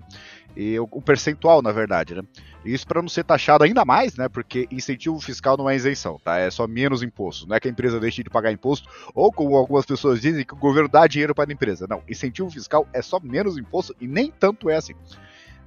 E 0.58 0.80
o 0.80 1.00
percentual, 1.00 1.62
na 1.62 1.72
verdade, 1.72 2.16
né? 2.16 2.24
Isso 2.66 2.88
para 2.88 3.04
não 3.04 3.10
ser 3.10 3.24
taxado 3.24 3.64
ainda 3.64 3.86
mais, 3.86 4.16
né? 4.16 4.28
Porque 4.28 4.68
incentivo 4.72 5.20
fiscal 5.20 5.56
não 5.56 5.70
é 5.70 5.76
isenção, 5.76 6.20
tá? 6.24 6.40
É 6.40 6.50
só 6.50 6.66
menos 6.66 7.04
imposto. 7.04 7.48
Não 7.48 7.56
é 7.56 7.60
que 7.60 7.68
a 7.68 7.72
empresa 7.72 8.00
deixe 8.00 8.24
de 8.24 8.32
pagar 8.32 8.52
imposto, 8.52 8.90
ou 9.14 9.32
como 9.32 9.56
algumas 9.56 9.86
pessoas 9.86 10.20
dizem, 10.20 10.44
que 10.44 10.56
o 10.56 10.58
governo 10.58 10.90
dá 10.90 11.06
dinheiro 11.06 11.36
para 11.36 11.52
a 11.52 11.54
empresa. 11.54 11.86
Não, 11.88 12.02
incentivo 12.10 12.50
fiscal 12.50 12.88
é 12.92 13.02
só 13.04 13.20
menos 13.20 13.60
imposto 13.60 13.96
e 14.02 14.08
nem 14.08 14.32
tanto 14.32 14.72
é 14.72 14.76
assim. 14.76 14.96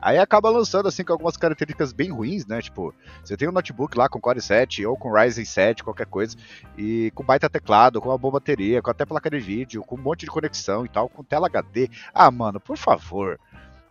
Aí 0.01 0.19
acaba 0.19 0.51
lançando 0.51 0.89
assim 0.89 1.05
com 1.05 1.13
algumas 1.13 1.37
características 1.37 1.93
bem 1.93 2.11
ruins, 2.11 2.47
né? 2.47 2.61
Tipo, 2.61 2.95
você 3.25 3.37
tem 3.37 3.49
um 3.49 3.53
notebook 3.53 3.97
lá 3.97 4.09
com 4.09 4.21
Core 4.21 4.41
7 4.41 4.85
ou 4.87 4.97
com 4.97 5.13
Ryzen 5.13 5.45
7, 5.45 5.85
qualquer 5.85 6.07
coisa, 6.07 6.37
e 6.77 7.11
com 7.15 7.25
baita 7.25 7.49
teclado, 7.49 8.01
com 8.01 8.09
uma 8.09 8.19
boa 8.19 8.33
bateria, 8.33 8.83
com 8.83 8.91
até 8.91 9.05
placa 9.05 9.31
de 9.31 9.39
vídeo, 9.39 9.83
com 9.83 9.97
um 9.97 10.03
monte 10.03 10.21
de 10.21 10.31
conexão 10.31 10.85
e 10.85 10.89
tal, 10.89 11.09
com 11.09 11.25
tela 11.25 11.47
HD. 11.47 11.89
Ah, 12.13 12.31
mano, 12.31 12.61
por 12.61 12.77
favor. 12.77 13.39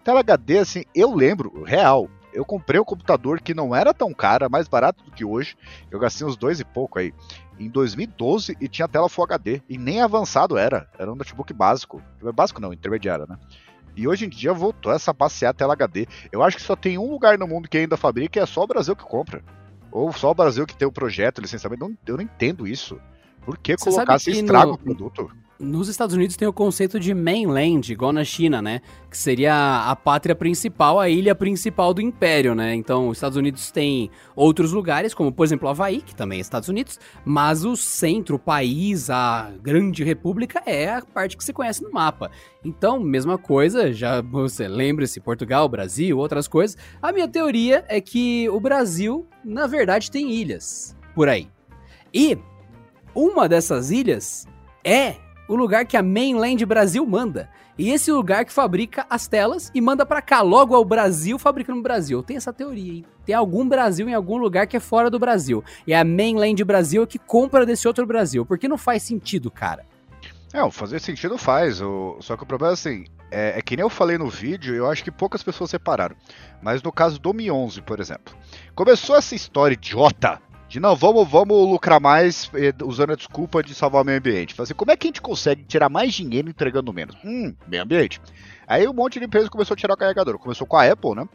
Tela 0.04 0.20
HD, 0.20 0.60
assim, 0.60 0.84
eu 0.94 1.16
lembro, 1.16 1.64
real, 1.64 2.08
eu 2.36 2.46
comprei 2.46 2.80
um 2.80 2.84
computador 2.84 3.40
que 3.40 3.54
não 3.54 3.74
era 3.74 3.94
tão 3.94 4.14
caro, 4.14 4.50
mais 4.52 4.68
barato 4.68 5.04
do 5.04 5.12
que 5.12 5.24
hoje. 5.24 5.58
Eu 5.90 5.98
gastei 5.98 6.28
uns 6.28 6.36
dois 6.36 6.60
e 6.60 6.66
pouco 6.66 7.00
aí. 7.00 7.14
Em 7.58 7.70
2012 7.70 8.58
e 8.60 8.68
tinha 8.68 8.88
tela 8.88 9.08
Full 9.08 9.24
HD. 9.24 9.62
E 9.70 9.78
nem 9.78 10.02
avançado 10.02 10.58
era. 10.58 10.90
Era 11.00 11.12
um 11.12 11.16
notebook 11.16 11.54
básico. 11.54 12.04
Básico 12.34 12.60
não, 12.60 12.74
intermediário, 12.74 13.26
né? 13.28 13.38
E 13.96 14.08
hoje 14.08 14.26
em 14.26 14.30
dia 14.30 14.54
voltou 14.54 14.92
essa 14.92 15.14
passear 15.14 15.54
tela 15.54 15.74
HD. 15.74 16.08
Eu 16.32 16.44
acho 16.44 16.58
que 16.58 16.64
só 16.64 16.76
tem 16.76 16.98
um 16.98 17.10
lugar 17.10 17.38
no 17.38 17.48
mundo 17.48 17.70
que 17.70 17.78
ainda 17.78 17.96
fabrica 17.98 18.40
e 18.40 18.42
é 18.42 18.46
só 18.46 18.64
o 18.64 18.68
Brasil 18.68 18.96
que 18.96 19.04
compra. 19.04 19.44
Ou 19.92 20.12
só 20.12 20.32
o 20.32 20.36
Brasil 20.36 20.66
que 20.66 20.76
tem 20.76 20.88
o 20.88 20.92
projeto, 20.92 21.42
licenciamento. 21.42 21.96
Eu 22.06 22.18
não 22.18 22.24
entendo 22.24 22.68
isso. 22.68 23.00
Por 23.46 23.58
que 23.60 23.78
Você 23.78 23.92
colocar 23.92 24.20
se 24.20 24.32
estraga 24.32 24.68
no... 24.68 24.74
o 24.74 24.78
produto? 24.78 25.32
Nos 25.58 25.88
Estados 25.88 26.14
Unidos 26.14 26.36
tem 26.36 26.46
o 26.46 26.52
conceito 26.52 27.00
de 27.00 27.14
mainland, 27.14 27.90
igual 27.90 28.12
na 28.12 28.26
China, 28.26 28.62
né? 28.62 28.82
Que 29.10 29.18
seria 29.18 29.86
a 29.90 29.96
pátria 29.96 30.36
principal, 30.36 31.00
a 31.00 31.08
ilha 31.08 31.34
principal 31.34 31.94
do 31.94 32.02
império, 32.02 32.54
né? 32.54 32.76
Então, 32.76 33.08
os 33.08 33.18
Estados 33.18 33.38
Unidos 33.38 33.72
tem 33.72 34.12
outros 34.36 34.74
lugares, 34.74 35.14
como 35.14 35.32
por 35.32 35.46
exemplo 35.46 35.70
Havaí, 35.70 36.02
que 36.02 36.14
também 36.14 36.40
é 36.40 36.42
Estados 36.42 36.68
Unidos, 36.68 37.00
mas 37.24 37.64
o 37.64 37.78
centro, 37.78 38.36
o 38.36 38.40
país, 38.40 39.10
a 39.10 39.50
grande 39.62 40.04
república 40.04 40.62
é 40.66 40.90
a 40.90 41.02
parte 41.02 41.38
que 41.38 41.44
se 41.44 41.54
conhece 41.54 41.82
no 41.82 41.92
mapa. 41.92 42.30
Então, 42.62 43.00
mesma 43.00 43.38
coisa, 43.38 43.94
já 43.94 44.22
você 44.22 44.68
lembra-se, 44.68 45.22
Portugal, 45.22 45.70
Brasil, 45.70 46.18
outras 46.18 46.50
coisas. 46.50 46.78
A 47.02 47.14
minha 47.14 47.30
teoria 47.30 47.86
é 47.88 48.02
que 48.02 48.50
o 48.50 48.60
Brasil, 48.60 49.26
na 49.42 49.68
verdade, 49.68 50.12
tem 50.12 50.32
ilhas 50.32 50.98
por 51.14 51.30
aí. 51.30 51.48
E 52.14 52.38
uma 53.16 53.48
dessas 53.48 53.92
ilhas 53.92 54.46
é 54.84 55.16
o 55.48 55.56
lugar 55.56 55.86
que 55.86 55.96
a 55.96 56.04
Mainland 56.04 56.64
Brasil 56.66 57.06
manda. 57.06 57.50
E 57.78 57.92
esse 57.92 58.12
lugar 58.12 58.46
que 58.46 58.54
fabrica 58.54 59.06
as 59.10 59.28
telas 59.28 59.70
e 59.74 59.82
manda 59.82 60.06
para 60.06 60.22
cá, 60.22 60.42
logo 60.42 60.76
ao 60.76 60.86
Brasil, 60.86 61.38
fabricando 61.38 61.78
no 61.78 61.84
Brasil. 61.84 62.24
Tem 62.24 62.38
essa 62.38 62.54
teoria, 62.54 62.94
hein? 62.94 63.06
Tem 63.26 63.36
algum 63.36 63.68
Brasil 63.68 64.08
em 64.08 64.14
algum 64.14 64.38
lugar 64.38 64.66
que 64.68 64.78
é 64.78 64.80
fora 64.80 65.10
do 65.10 65.20
Brasil. 65.20 65.64
E 65.86 65.94
a 65.94 66.04
Mainland 66.04 66.64
Brasil 66.64 67.06
que 67.06 67.20
compra 67.20 67.66
desse 67.66 67.88
outro 67.88 68.06
Brasil. 68.06 68.46
Porque 68.46 68.68
não 68.68 68.78
faz 68.78 69.04
sentido, 69.04 69.52
cara. 69.52 69.86
Não, 70.54 70.72
fazer 70.72 71.00
sentido 71.00 71.38
faz. 71.38 71.82
O... 71.82 72.18
Só 72.22 72.38
que 72.38 72.44
o 72.44 72.46
problema 72.46 72.72
é 72.72 72.76
assim, 72.76 73.06
é, 73.30 73.58
é, 73.58 73.62
que 73.62 73.76
nem 73.76 73.84
eu 73.84 73.90
falei 73.90 74.18
no 74.18 74.30
vídeo, 74.30 74.74
eu 74.74 74.90
acho 74.90 75.04
que 75.04 75.12
poucas 75.12 75.44
pessoas 75.44 75.70
separaram. 75.70 76.16
Mas 76.62 76.82
no 76.82 76.94
caso 76.94 77.20
do 77.20 77.34
Mi 77.34 77.52
11, 77.52 77.82
por 77.82 78.00
exemplo, 78.00 78.34
começou 78.74 79.18
essa 79.18 79.36
história 79.36 79.74
idiota 79.74 80.42
de 80.76 80.80
não, 80.82 80.94
vamos, 80.94 81.26
vamos 81.30 81.70
lucrar 81.70 82.02
mais 82.02 82.52
eh, 82.54 82.74
usando 82.84 83.14
a 83.14 83.16
desculpa 83.16 83.64
de 83.64 83.74
salvar 83.74 84.02
o 84.02 84.06
meio 84.06 84.18
ambiente. 84.18 84.54
Fazer, 84.54 84.74
assim, 84.74 84.78
como 84.78 84.92
é 84.92 84.98
que 84.98 85.08
a 85.08 85.10
gente 85.10 85.22
consegue 85.22 85.64
tirar 85.64 85.88
mais 85.88 86.14
dinheiro 86.14 86.50
entregando 86.50 86.92
menos? 86.92 87.16
Hum, 87.24 87.56
meio 87.66 87.82
ambiente. 87.82 88.20
Aí 88.68 88.86
um 88.86 88.92
monte 88.92 89.18
de 89.18 89.26
empresas 89.26 89.48
começou 89.48 89.74
a 89.74 89.78
tirar 89.78 89.94
o 89.94 89.98
carregador. 89.98 90.38
Começou 90.38 90.68
com 90.68 90.76
a 90.76 90.84
Apple, 90.84 91.16
né? 91.16 91.30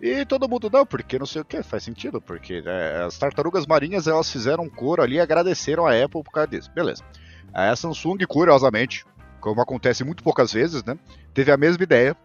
E 0.00 0.24
todo 0.24 0.48
mundo, 0.48 0.70
não, 0.72 0.86
porque 0.86 1.18
não 1.18 1.26
sei 1.26 1.42
o 1.42 1.44
que, 1.44 1.62
faz 1.62 1.82
sentido, 1.82 2.18
porque 2.18 2.62
né, 2.62 3.04
as 3.04 3.18
tartarugas 3.18 3.66
marinhas 3.66 4.06
elas 4.06 4.32
fizeram 4.32 4.64
um 4.64 4.70
coro 4.70 5.02
ali 5.02 5.16
e 5.16 5.20
agradeceram 5.20 5.86
a 5.86 5.92
Apple 5.92 6.22
por 6.22 6.32
causa 6.32 6.48
disso. 6.48 6.70
Beleza. 6.74 7.04
Aí 7.52 7.68
a 7.68 7.76
Samsung, 7.76 8.24
curiosamente, 8.26 9.04
como 9.38 9.60
acontece 9.60 10.02
muito 10.02 10.22
poucas 10.22 10.50
vezes, 10.50 10.82
né? 10.82 10.98
Teve 11.34 11.52
a 11.52 11.58
mesma 11.58 11.82
ideia 11.82 12.16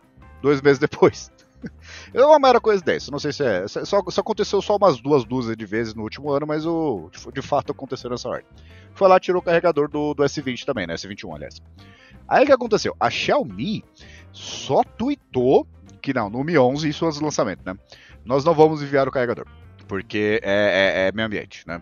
dois 0.41 0.61
meses 0.61 0.79
depois. 0.79 1.29
É 2.13 2.23
uma 2.23 2.39
mera 2.39 2.59
coincidência, 2.59 3.11
não 3.11 3.19
sei 3.19 3.31
se 3.33 3.43
é. 3.43 3.67
Só, 3.67 4.03
só 4.07 4.21
aconteceu 4.21 4.61
só 4.61 4.75
umas 4.75 5.01
duas 5.01 5.23
dúzias 5.23 5.57
de 5.57 5.65
vezes 5.65 5.93
no 5.95 6.03
último 6.03 6.31
ano, 6.31 6.45
mas 6.45 6.65
o, 6.65 7.09
de 7.33 7.41
fato 7.41 7.71
aconteceu 7.71 8.09
nessa 8.09 8.29
ordem. 8.29 8.45
Foi 8.93 9.07
lá 9.07 9.19
tirou 9.19 9.41
o 9.41 9.43
carregador 9.43 9.89
do, 9.89 10.13
do 10.13 10.23
S20 10.23 10.63
também, 10.65 10.85
né? 10.85 10.93
S21, 10.93 11.35
aliás. 11.35 11.61
Aí 12.27 12.43
o 12.43 12.45
que 12.45 12.51
aconteceu? 12.51 12.95
A 12.99 13.09
Xiaomi 13.09 13.83
só 14.31 14.83
tweetou 14.83 15.67
que 16.01 16.13
não, 16.13 16.29
no 16.29 16.43
Mi 16.43 16.57
11 16.57 16.87
isso 16.87 17.05
é 17.05 17.07
os 17.07 17.19
lançamentos, 17.19 17.65
né? 17.65 17.75
Nós 18.25 18.43
não 18.43 18.53
vamos 18.53 18.83
enviar 18.83 19.07
o 19.07 19.11
carregador, 19.11 19.45
porque 19.87 20.39
é, 20.43 21.05
é, 21.05 21.07
é 21.07 21.11
meio 21.11 21.27
ambiente, 21.27 21.65
né? 21.67 21.81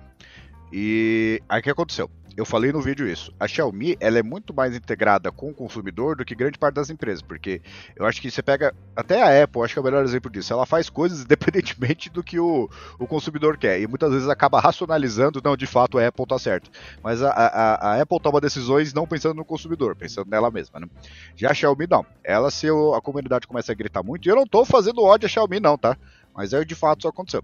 E 0.71 1.41
aí 1.50 1.59
o 1.59 1.63
que 1.63 1.69
aconteceu? 1.69 2.09
Eu 2.35 2.45
falei 2.45 2.71
no 2.71 2.81
vídeo 2.81 3.07
isso. 3.07 3.33
A 3.39 3.47
Xiaomi 3.47 3.97
ela 4.00 4.19
é 4.19 4.23
muito 4.23 4.53
mais 4.53 4.75
integrada 4.75 5.31
com 5.31 5.50
o 5.50 5.53
consumidor 5.53 6.15
do 6.15 6.25
que 6.25 6.33
grande 6.33 6.57
parte 6.57 6.75
das 6.75 6.89
empresas, 6.89 7.21
porque 7.21 7.61
eu 7.95 8.05
acho 8.05 8.21
que 8.21 8.31
você 8.31 8.41
pega 8.41 8.73
até 8.95 9.21
a 9.21 9.43
Apple, 9.43 9.61
acho 9.61 9.73
que 9.73 9.79
é 9.79 9.81
o 9.81 9.85
melhor 9.85 10.03
exemplo 10.03 10.31
disso. 10.31 10.53
Ela 10.53 10.65
faz 10.65 10.89
coisas 10.89 11.21
independentemente 11.25 12.09
do 12.09 12.23
que 12.23 12.39
o, 12.39 12.69
o 12.97 13.07
consumidor 13.07 13.57
quer 13.57 13.79
e 13.81 13.88
muitas 13.88 14.11
vezes 14.11 14.29
acaba 14.29 14.59
racionalizando, 14.59 15.41
não, 15.43 15.57
de 15.57 15.67
fato 15.67 15.97
a 15.97 16.07
Apple 16.07 16.25
tá 16.25 16.39
certo. 16.39 16.71
Mas 17.03 17.21
a, 17.21 17.31
a, 17.31 17.91
a 17.91 18.01
Apple 18.01 18.19
toma 18.19 18.39
decisões 18.39 18.93
não 18.93 19.05
pensando 19.05 19.35
no 19.35 19.45
consumidor, 19.45 19.95
pensando 19.95 20.29
nela 20.29 20.50
mesma. 20.50 20.79
Né? 20.79 20.88
Já 21.35 21.51
a 21.51 21.53
Xiaomi 21.53 21.88
não. 21.89 22.05
Ela 22.23 22.50
se 22.50 22.67
a 22.67 23.01
comunidade 23.01 23.47
começa 23.47 23.71
a 23.71 23.75
gritar 23.75 24.03
muito, 24.03 24.25
e 24.25 24.29
eu 24.29 24.35
não 24.35 24.45
tô 24.45 24.63
fazendo 24.65 25.03
ódio 25.03 25.25
a 25.25 25.29
Xiaomi 25.29 25.59
não, 25.59 25.77
tá? 25.77 25.97
Mas 26.33 26.53
aí 26.53 26.63
de 26.63 26.75
fato 26.75 27.00
isso 27.00 27.07
aconteceu. 27.07 27.43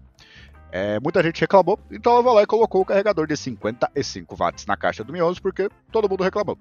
É, 0.70 1.00
muita 1.00 1.22
gente 1.22 1.40
reclamou, 1.40 1.78
então 1.90 2.12
ela 2.12 2.22
vai 2.22 2.34
lá 2.34 2.42
e 2.42 2.46
colocou 2.46 2.82
o 2.82 2.84
carregador 2.84 3.26
de 3.26 3.36
55 3.36 4.36
watts 4.36 4.66
na 4.66 4.76
caixa 4.76 5.02
do 5.02 5.12
Mi 5.12 5.22
11 5.22 5.40
porque 5.40 5.68
todo 5.90 6.08
mundo 6.08 6.22
reclamou. 6.22 6.58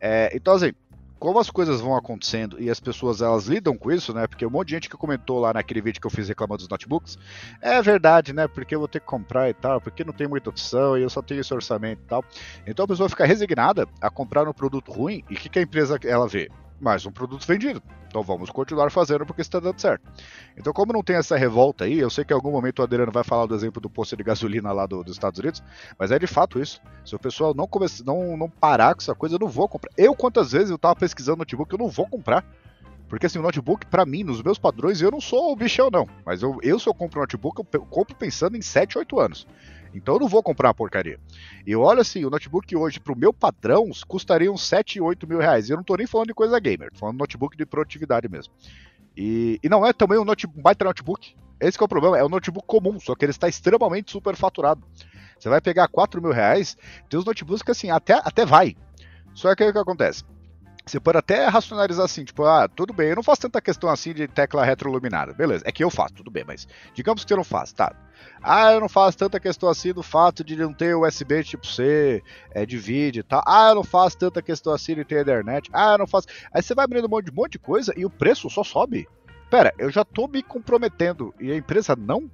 É, 0.00 0.30
então, 0.34 0.54
assim, 0.54 0.72
como 1.20 1.38
as 1.38 1.50
coisas 1.50 1.82
vão 1.82 1.94
acontecendo 1.94 2.56
e 2.58 2.70
as 2.70 2.80
pessoas 2.80 3.20
elas 3.20 3.44
lidam 3.44 3.76
com 3.76 3.92
isso, 3.92 4.14
né? 4.14 4.26
Porque 4.26 4.46
um 4.46 4.50
monte 4.50 4.68
de 4.68 4.74
gente 4.74 4.88
que 4.88 4.96
comentou 4.96 5.38
lá 5.38 5.52
naquele 5.52 5.82
vídeo 5.82 6.00
que 6.00 6.06
eu 6.06 6.10
fiz 6.10 6.26
reclamando 6.26 6.58
dos 6.58 6.68
notebooks, 6.68 7.18
é 7.60 7.82
verdade, 7.82 8.32
né? 8.32 8.48
Porque 8.48 8.74
eu 8.74 8.78
vou 8.78 8.88
ter 8.88 9.00
que 9.00 9.06
comprar 9.06 9.50
e 9.50 9.52
tal, 9.52 9.82
porque 9.82 10.02
não 10.02 10.14
tem 10.14 10.26
muita 10.26 10.48
opção 10.48 10.96
e 10.96 11.02
eu 11.02 11.10
só 11.10 11.20
tenho 11.20 11.42
esse 11.42 11.52
orçamento 11.52 12.00
e 12.02 12.08
tal. 12.08 12.24
Então 12.66 12.86
a 12.86 12.88
pessoa 12.88 13.08
fica 13.08 13.26
resignada 13.26 13.86
a 14.00 14.08
comprar 14.08 14.48
um 14.48 14.52
produto 14.54 14.90
ruim 14.90 15.22
e 15.28 15.34
o 15.34 15.36
que, 15.36 15.50
que 15.50 15.58
a 15.58 15.62
empresa 15.62 16.00
ela 16.04 16.26
vê? 16.26 16.50
Mais 16.80 17.04
um 17.04 17.12
produto 17.12 17.46
vendido. 17.46 17.82
Então 18.08 18.22
vamos 18.22 18.50
continuar 18.50 18.90
fazendo 18.90 19.26
porque 19.26 19.42
está 19.42 19.60
dando 19.60 19.80
certo. 19.80 20.02
Então, 20.56 20.72
como 20.72 20.92
não 20.92 21.02
tem 21.02 21.16
essa 21.16 21.36
revolta 21.36 21.84
aí, 21.84 21.98
eu 21.98 22.10
sei 22.10 22.24
que 22.24 22.32
em 22.32 22.36
algum 22.36 22.50
momento 22.50 22.80
o 22.80 22.82
Adriano 22.82 23.12
vai 23.12 23.22
falar 23.22 23.46
do 23.46 23.54
exemplo 23.54 23.80
do 23.80 23.90
posto 23.90 24.16
de 24.16 24.24
gasolina 24.24 24.72
lá 24.72 24.86
do, 24.86 25.04
dos 25.04 25.14
Estados 25.14 25.38
Unidos, 25.38 25.62
mas 25.98 26.10
é 26.10 26.18
de 26.18 26.26
fato 26.26 26.60
isso. 26.60 26.80
Se 27.04 27.14
o 27.14 27.18
pessoal 27.18 27.54
não, 27.54 27.66
comece, 27.66 28.04
não, 28.04 28.36
não 28.36 28.48
parar 28.48 28.94
com 28.94 29.02
essa 29.02 29.14
coisa, 29.14 29.36
eu 29.36 29.38
não 29.38 29.48
vou 29.48 29.68
comprar. 29.68 29.90
Eu, 29.96 30.14
quantas 30.14 30.52
vezes 30.52 30.70
eu 30.70 30.78
tava 30.78 30.96
pesquisando 30.96 31.38
notebook, 31.38 31.72
eu 31.72 31.78
não 31.78 31.88
vou 31.88 32.06
comprar. 32.06 32.44
Porque 33.08 33.26
assim, 33.26 33.40
o 33.40 33.42
notebook, 33.42 33.86
para 33.86 34.06
mim, 34.06 34.22
nos 34.22 34.40
meus 34.40 34.56
padrões, 34.56 35.02
eu 35.02 35.10
não 35.10 35.20
sou 35.20 35.52
o 35.52 35.56
bichão, 35.56 35.90
não. 35.90 36.08
Mas 36.24 36.42
eu, 36.42 36.58
eu 36.62 36.78
se 36.78 36.88
eu 36.88 36.94
compro 36.94 37.18
um 37.18 37.22
notebook, 37.22 37.60
eu 37.72 37.82
compro 37.82 38.14
pensando 38.14 38.56
em 38.56 38.62
7, 38.62 38.98
8 38.98 39.20
anos. 39.20 39.46
Então 39.94 40.14
eu 40.14 40.20
não 40.20 40.28
vou 40.28 40.42
comprar 40.42 40.68
uma 40.68 40.74
porcaria. 40.74 41.18
E 41.66 41.74
olha 41.74 42.00
assim, 42.00 42.24
o 42.24 42.30
notebook 42.30 42.74
hoje, 42.76 43.00
pro 43.00 43.16
meu 43.16 43.32
padrão, 43.32 43.90
custaria 44.06 44.50
uns 44.50 44.62
7, 44.62 45.00
8 45.00 45.26
mil 45.26 45.38
reais. 45.38 45.68
E 45.68 45.72
eu 45.72 45.76
não 45.76 45.84
tô 45.84 45.96
nem 45.96 46.06
falando 46.06 46.28
de 46.28 46.34
coisa 46.34 46.58
gamer, 46.58 46.90
tô 46.92 46.98
falando 46.98 47.16
de 47.16 47.20
notebook 47.20 47.56
de 47.56 47.66
produtividade 47.66 48.28
mesmo. 48.28 48.52
E, 49.16 49.58
e 49.62 49.68
não 49.68 49.84
é 49.84 49.92
também 49.92 50.18
um, 50.18 50.24
notebook, 50.24 50.58
um 50.58 50.62
baita 50.62 50.84
notebook. 50.84 51.34
Esse 51.60 51.80
é 51.80 51.84
o 51.84 51.88
problema, 51.88 52.16
é 52.16 52.24
um 52.24 52.28
notebook 52.28 52.66
comum, 52.66 52.98
só 52.98 53.14
que 53.14 53.24
ele 53.24 53.32
está 53.32 53.48
extremamente 53.48 54.10
superfaturado. 54.10 54.82
Você 55.38 55.48
vai 55.48 55.60
pegar 55.60 55.88
4 55.88 56.20
mil 56.22 56.32
reais, 56.32 56.76
tem 57.08 57.18
os 57.18 57.24
notebooks 57.24 57.62
que 57.62 57.70
assim, 57.70 57.90
até, 57.90 58.14
até 58.14 58.46
vai. 58.46 58.76
Só 59.34 59.54
que 59.54 59.64
o 59.64 59.72
que 59.72 59.78
acontece? 59.78 60.24
Você 60.90 60.98
pode 60.98 61.18
até 61.18 61.46
racionalizar 61.46 62.04
assim, 62.04 62.24
tipo, 62.24 62.42
ah, 62.44 62.66
tudo 62.66 62.92
bem, 62.92 63.10
eu 63.10 63.16
não 63.16 63.22
faço 63.22 63.42
tanta 63.42 63.60
questão 63.60 63.88
assim 63.88 64.12
de 64.12 64.26
tecla 64.26 64.64
retroiluminada. 64.64 65.32
Beleza, 65.32 65.62
é 65.64 65.70
que 65.70 65.84
eu 65.84 65.88
faço, 65.88 66.14
tudo 66.14 66.32
bem, 66.32 66.42
mas 66.44 66.66
digamos 66.92 67.22
que 67.22 67.28
você 67.28 67.36
não 67.36 67.44
faz, 67.44 67.72
tá? 67.72 67.94
Ah, 68.42 68.72
eu 68.72 68.80
não 68.80 68.88
faço 68.88 69.16
tanta 69.16 69.38
questão 69.38 69.68
assim 69.68 69.92
do 69.92 70.02
fato 70.02 70.42
de 70.42 70.56
não 70.56 70.74
ter 70.74 70.96
USB 70.96 71.44
tipo 71.44 71.64
C, 71.64 72.20
é, 72.50 72.66
de 72.66 72.76
vídeo 72.76 73.20
e 73.20 73.22
tal. 73.22 73.40
Ah, 73.46 73.68
eu 73.68 73.76
não 73.76 73.84
faço 73.84 74.18
tanta 74.18 74.42
questão 74.42 74.72
assim 74.72 74.96
de 74.96 75.04
ter 75.04 75.20
internet. 75.20 75.70
Ah, 75.72 75.92
eu 75.92 75.98
não 75.98 76.06
faço. 76.08 76.26
Aí 76.52 76.60
você 76.60 76.74
vai 76.74 76.84
abrindo 76.84 77.06
um 77.06 77.08
monte 77.08 77.30
um 77.30 77.34
monte 77.34 77.52
de 77.52 77.60
coisa 77.60 77.94
e 77.96 78.04
o 78.04 78.10
preço 78.10 78.50
só 78.50 78.64
sobe. 78.64 79.08
Pera, 79.48 79.72
eu 79.78 79.90
já 79.90 80.04
tô 80.04 80.26
me 80.26 80.42
comprometendo 80.42 81.32
e 81.38 81.52
a 81.52 81.56
empresa 81.56 81.94
não. 81.94 82.28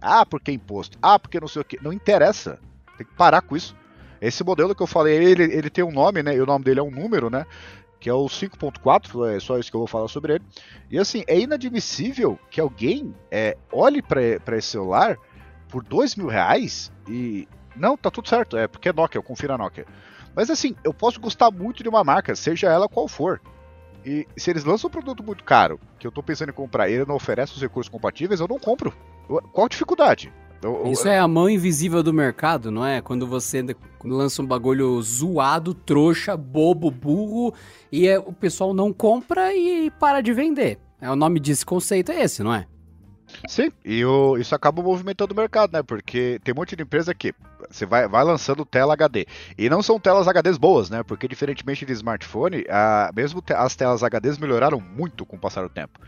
Ah, 0.00 0.26
porque 0.26 0.50
é 0.50 0.54
imposto. 0.54 0.98
Ah, 1.00 1.18
porque 1.18 1.40
não 1.40 1.48
sei 1.48 1.62
o 1.62 1.64
que. 1.64 1.82
Não 1.82 1.94
interessa. 1.94 2.58
Tem 2.98 3.06
que 3.06 3.14
parar 3.14 3.40
com 3.40 3.56
isso. 3.56 3.74
Esse 4.20 4.42
modelo 4.42 4.74
que 4.74 4.82
eu 4.82 4.86
falei, 4.86 5.14
ele, 5.16 5.44
ele 5.44 5.70
tem 5.70 5.84
um 5.84 5.92
nome, 5.92 6.22
né? 6.22 6.34
E 6.34 6.40
o 6.40 6.46
nome 6.46 6.64
dele 6.64 6.80
é 6.80 6.82
um 6.82 6.90
número, 6.90 7.28
né? 7.28 7.46
Que 7.98 8.10
é 8.10 8.12
o 8.12 8.26
5.4, 8.26 9.36
é 9.36 9.40
só 9.40 9.58
isso 9.58 9.70
que 9.70 9.76
eu 9.76 9.80
vou 9.80 9.86
falar 9.86 10.08
sobre 10.08 10.34
ele. 10.34 10.44
E 10.90 10.98
assim, 10.98 11.24
é 11.26 11.38
inadmissível 11.38 12.38
que 12.50 12.60
alguém 12.60 13.14
é, 13.30 13.56
olhe 13.72 14.02
para 14.02 14.56
esse 14.56 14.68
celular 14.68 15.16
por 15.68 15.82
dois 15.82 16.14
mil 16.16 16.28
reais 16.28 16.92
e. 17.08 17.48
Não, 17.74 17.96
tá 17.96 18.10
tudo 18.10 18.28
certo, 18.28 18.56
é 18.56 18.66
porque 18.66 18.88
é 18.88 18.92
Nokia, 18.92 19.18
eu 19.18 19.22
confiro 19.22 19.52
a 19.52 19.58
Nokia. 19.58 19.86
Mas 20.34 20.48
assim, 20.50 20.74
eu 20.82 20.94
posso 20.94 21.20
gostar 21.20 21.50
muito 21.50 21.82
de 21.82 21.88
uma 21.88 22.04
marca, 22.04 22.34
seja 22.34 22.68
ela 22.68 22.88
qual 22.88 23.06
for. 23.06 23.40
E 24.04 24.26
se 24.36 24.50
eles 24.50 24.64
lançam 24.64 24.88
um 24.88 24.90
produto 24.90 25.22
muito 25.22 25.42
caro, 25.42 25.80
que 25.98 26.06
eu 26.06 26.12
tô 26.12 26.22
pensando 26.22 26.50
em 26.50 26.54
comprar, 26.54 26.88
e 26.88 26.94
ele 26.94 27.04
não 27.04 27.16
oferece 27.16 27.54
os 27.54 27.60
recursos 27.60 27.90
compatíveis, 27.90 28.40
eu 28.40 28.48
não 28.48 28.58
compro. 28.58 28.94
Qual 29.26 29.66
a 29.66 29.68
dificuldade? 29.68 30.32
Isso 30.90 31.08
é 31.08 31.18
a 31.18 31.28
mão 31.28 31.48
invisível 31.48 32.02
do 32.02 32.12
mercado, 32.12 32.70
não 32.70 32.84
é? 32.84 33.00
Quando 33.00 33.26
você 33.26 33.64
lança 34.04 34.42
um 34.42 34.46
bagulho 34.46 35.00
zoado, 35.02 35.74
trouxa, 35.74 36.36
bobo, 36.36 36.90
burro, 36.90 37.54
e 37.90 38.06
é, 38.06 38.18
o 38.18 38.32
pessoal 38.32 38.72
não 38.72 38.92
compra 38.92 39.54
e 39.54 39.90
para 39.92 40.20
de 40.20 40.32
vender. 40.32 40.78
É 41.00 41.10
o 41.10 41.16
nome 41.16 41.38
desse 41.40 41.64
conceito 41.64 42.10
é 42.10 42.22
esse, 42.22 42.42
não 42.42 42.54
é? 42.54 42.66
Sim, 43.48 43.70
e 43.84 44.04
o, 44.04 44.36
isso 44.38 44.54
acaba 44.54 44.82
movimentando 44.82 45.34
o 45.34 45.36
mercado, 45.36 45.72
né? 45.72 45.82
Porque 45.82 46.40
tem 46.44 46.54
um 46.54 46.56
monte 46.56 46.76
de 46.76 46.82
empresa 46.82 47.14
que 47.14 47.34
você 47.68 47.84
vai, 47.84 48.08
vai 48.08 48.24
lançando 48.24 48.64
tela 48.64 48.94
HD. 48.94 49.26
E 49.58 49.68
não 49.68 49.82
são 49.82 49.98
telas 49.98 50.26
HDs 50.28 50.56
boas, 50.56 50.88
né? 50.88 51.02
Porque 51.02 51.26
diferentemente 51.28 51.84
de 51.84 51.92
smartphone, 51.92 52.64
a, 52.70 53.10
mesmo 53.14 53.42
te, 53.42 53.52
as 53.52 53.74
telas 53.74 54.02
HDs 54.02 54.38
melhoraram 54.38 54.80
muito 54.80 55.26
com 55.26 55.36
o 55.36 55.40
passar 55.40 55.62
do 55.62 55.68
tempo. 55.68 56.00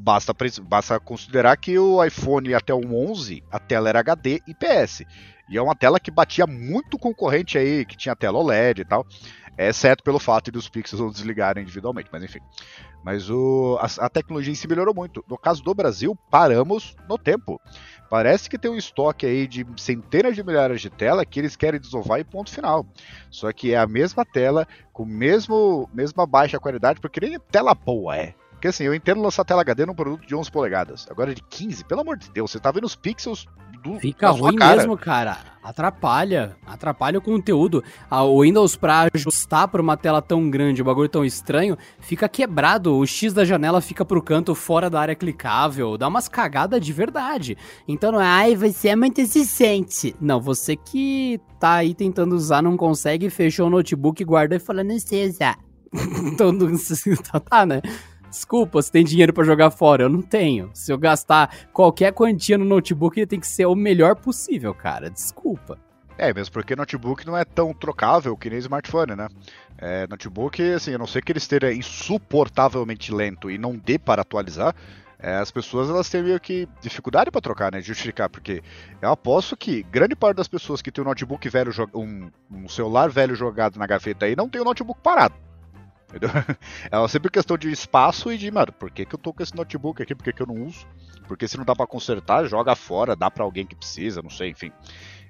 Basta, 0.00 0.32
basta 0.62 1.00
considerar 1.00 1.56
que 1.56 1.76
o 1.76 2.02
iPhone 2.04 2.54
até 2.54 2.72
o 2.72 3.10
11, 3.10 3.42
a 3.50 3.58
tela 3.58 3.88
era 3.88 3.98
HD 3.98 4.40
e 4.46 4.54
PS. 4.54 5.02
E 5.50 5.58
é 5.58 5.62
uma 5.62 5.74
tela 5.74 5.98
que 5.98 6.10
batia 6.10 6.46
muito 6.46 6.96
concorrente 6.96 7.58
aí, 7.58 7.84
que 7.84 7.96
tinha 7.96 8.14
tela 8.14 8.38
OLED 8.38 8.82
e 8.82 8.84
tal. 8.84 9.04
Exceto 9.58 10.04
pelo 10.04 10.20
fato 10.20 10.52
de 10.52 10.58
os 10.58 10.68
pixels 10.68 11.00
não 11.00 11.10
desligarem 11.10 11.64
individualmente, 11.64 12.08
mas 12.12 12.22
enfim. 12.22 12.38
Mas 13.02 13.28
o, 13.28 13.76
a, 13.80 14.06
a, 14.06 14.08
tecnologia 14.08 14.52
em 14.52 14.54
si 14.54 14.68
melhorou 14.68 14.94
muito. 14.94 15.24
No 15.28 15.36
caso 15.36 15.64
do 15.64 15.74
Brasil, 15.74 16.16
paramos 16.30 16.94
no 17.08 17.18
tempo. 17.18 17.60
Parece 18.08 18.48
que 18.48 18.56
tem 18.56 18.70
um 18.70 18.76
estoque 18.76 19.26
aí 19.26 19.48
de 19.48 19.66
centenas 19.76 20.36
de 20.36 20.44
milhares 20.44 20.80
de 20.80 20.90
tela 20.90 21.26
que 21.26 21.40
eles 21.40 21.56
querem 21.56 21.80
desovar 21.80 22.20
e 22.20 22.24
ponto 22.24 22.52
final. 22.52 22.86
Só 23.30 23.52
que 23.52 23.74
é 23.74 23.78
a 23.78 23.86
mesma 23.86 24.24
tela, 24.24 24.64
com 24.92 25.04
mesmo 25.04 25.90
mesma 25.92 26.24
baixa 26.24 26.60
qualidade, 26.60 27.00
porque 27.00 27.18
nem 27.18 27.36
tela 27.50 27.74
boa 27.74 28.16
é. 28.16 28.36
Porque 28.58 28.68
assim, 28.68 28.82
eu 28.82 28.92
entendo 28.92 29.22
lançar 29.22 29.44
tela 29.44 29.60
HD 29.60 29.86
num 29.86 29.94
produto 29.94 30.26
de 30.26 30.34
11 30.34 30.50
polegadas. 30.50 31.06
Agora 31.08 31.32
de 31.32 31.40
15, 31.42 31.84
pelo 31.84 32.00
amor 32.00 32.16
de 32.16 32.28
Deus, 32.28 32.50
você 32.50 32.58
tá 32.58 32.72
vendo 32.72 32.86
os 32.86 32.96
pixels 32.96 33.46
do 33.84 34.00
Fica 34.00 34.30
ruim 34.30 34.56
cara. 34.56 34.74
mesmo, 34.74 34.98
cara. 34.98 35.38
Atrapalha. 35.62 36.56
Atrapalha 36.66 37.20
o 37.20 37.22
conteúdo. 37.22 37.84
O 38.10 38.42
Windows 38.42 38.74
pra 38.74 39.06
ajustar 39.14 39.68
pra 39.68 39.80
uma 39.80 39.96
tela 39.96 40.20
tão 40.20 40.50
grande, 40.50 40.82
um 40.82 40.84
bagulho 40.84 41.08
tão 41.08 41.24
estranho, 41.24 41.78
fica 42.00 42.28
quebrado. 42.28 42.96
O 42.96 43.06
X 43.06 43.32
da 43.32 43.44
janela 43.44 43.80
fica 43.80 44.04
pro 44.04 44.20
canto 44.20 44.56
fora 44.56 44.90
da 44.90 45.00
área 45.00 45.14
clicável. 45.14 45.96
Dá 45.96 46.08
umas 46.08 46.26
cagadas 46.26 46.84
de 46.84 46.92
verdade. 46.92 47.56
Então 47.86 48.10
não 48.10 48.20
é, 48.20 48.26
ai, 48.26 48.56
você 48.56 48.88
é 48.88 48.96
muito 48.96 49.20
eficiente. 49.20 50.16
Não, 50.20 50.40
você 50.40 50.74
que 50.74 51.40
tá 51.60 51.74
aí 51.74 51.94
tentando 51.94 52.34
usar, 52.34 52.60
não 52.60 52.76
consegue, 52.76 53.30
fechou 53.30 53.68
o 53.68 53.70
notebook, 53.70 54.24
guarda 54.24 54.56
e 54.56 54.58
fala, 54.58 54.82
não 54.82 54.98
sei 54.98 55.28
usar. 55.28 55.56
então, 56.26 56.52
tá, 57.48 57.64
né? 57.64 57.80
Desculpa, 58.30 58.82
você 58.82 58.90
tem 58.90 59.04
dinheiro 59.04 59.32
para 59.32 59.44
jogar 59.44 59.70
fora. 59.70 60.04
Eu 60.04 60.08
não 60.08 60.22
tenho. 60.22 60.70
Se 60.74 60.92
eu 60.92 60.98
gastar 60.98 61.54
qualquer 61.72 62.12
quantia 62.12 62.58
no 62.58 62.64
notebook, 62.64 63.18
ele 63.18 63.26
tem 63.26 63.40
que 63.40 63.46
ser 63.46 63.66
o 63.66 63.74
melhor 63.74 64.16
possível, 64.16 64.74
cara. 64.74 65.10
Desculpa. 65.10 65.78
É, 66.18 66.34
mesmo 66.34 66.52
porque 66.52 66.74
notebook 66.74 67.24
não 67.24 67.36
é 67.36 67.44
tão 67.44 67.72
trocável 67.72 68.36
que 68.36 68.50
nem 68.50 68.58
smartphone, 68.58 69.14
né? 69.14 69.28
É, 69.78 70.06
notebook, 70.08 70.60
assim, 70.72 70.92
a 70.92 70.98
não 70.98 71.06
ser 71.06 71.22
que 71.22 71.30
ele 71.30 71.38
esteja 71.38 71.72
insuportavelmente 71.72 73.14
lento 73.14 73.48
e 73.48 73.56
não 73.56 73.76
dê 73.76 74.00
para 74.00 74.22
atualizar, 74.22 74.74
é, 75.20 75.36
as 75.36 75.52
pessoas 75.52 75.88
elas 75.88 76.08
têm 76.10 76.24
meio 76.24 76.40
que 76.40 76.68
dificuldade 76.80 77.30
para 77.30 77.40
trocar, 77.40 77.72
né? 77.72 77.80
Justificar, 77.80 78.28
porque 78.28 78.62
eu 79.00 79.10
aposto 79.10 79.56
que 79.56 79.84
grande 79.84 80.16
parte 80.16 80.36
das 80.36 80.48
pessoas 80.48 80.82
que 80.82 80.90
tem 80.90 81.02
um 81.02 81.06
notebook 81.06 81.48
velho, 81.48 81.72
um, 81.94 82.28
um 82.50 82.68
celular 82.68 83.08
velho 83.08 83.36
jogado 83.36 83.78
na 83.78 83.86
gaveta 83.86 84.26
aí, 84.26 84.34
não 84.34 84.48
tem 84.48 84.60
o 84.60 84.64
um 84.64 84.66
notebook 84.66 85.00
parado. 85.00 85.34
Entendeu? 86.08 86.30
É 86.90 87.08
sempre 87.08 87.30
questão 87.30 87.56
de 87.56 87.70
espaço 87.70 88.32
e 88.32 88.38
de, 88.38 88.50
mano, 88.50 88.72
por 88.72 88.90
que, 88.90 89.04
que 89.04 89.14
eu 89.14 89.18
tô 89.18 89.32
com 89.32 89.42
esse 89.42 89.54
notebook 89.54 90.02
aqui? 90.02 90.14
Por 90.14 90.24
que, 90.24 90.32
que 90.32 90.42
eu 90.42 90.46
não 90.46 90.64
uso? 90.64 90.86
Porque 91.26 91.46
se 91.46 91.58
não 91.58 91.64
dá 91.64 91.76
para 91.76 91.86
consertar, 91.86 92.46
joga 92.46 92.74
fora, 92.74 93.14
dá 93.14 93.30
para 93.30 93.44
alguém 93.44 93.66
que 93.66 93.76
precisa, 93.76 94.22
não 94.22 94.30
sei, 94.30 94.50
enfim. 94.50 94.72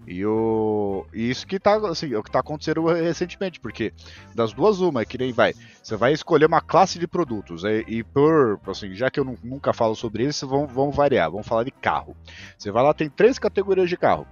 E, 0.06 0.24
o, 0.24 1.04
e 1.12 1.28
isso 1.28 1.46
que 1.46 1.58
tá, 1.58 1.76
assim, 1.88 2.14
é 2.14 2.18
o 2.18 2.22
que 2.22 2.30
tá 2.30 2.38
acontecendo 2.38 2.86
recentemente, 2.86 3.58
porque 3.58 3.92
das 4.34 4.52
duas, 4.52 4.80
uma, 4.80 5.02
é 5.02 5.04
que 5.04 5.18
nem 5.18 5.32
vai. 5.32 5.52
Você 5.82 5.96
vai 5.96 6.12
escolher 6.12 6.46
uma 6.46 6.60
classe 6.60 6.98
de 6.98 7.06
produtos, 7.06 7.64
e, 7.64 7.84
e 7.88 8.04
por, 8.04 8.60
assim, 8.68 8.94
já 8.94 9.10
que 9.10 9.18
eu 9.18 9.38
nunca 9.42 9.72
falo 9.72 9.94
sobre 9.96 10.24
isso, 10.24 10.46
vamos 10.46 10.94
variar, 10.94 11.30
vamos 11.30 11.46
falar 11.46 11.64
de 11.64 11.72
carro. 11.72 12.16
Você 12.56 12.70
vai 12.70 12.82
lá, 12.82 12.94
tem 12.94 13.10
três 13.10 13.38
categorias 13.38 13.90
de 13.90 13.96
carro. 13.96 14.26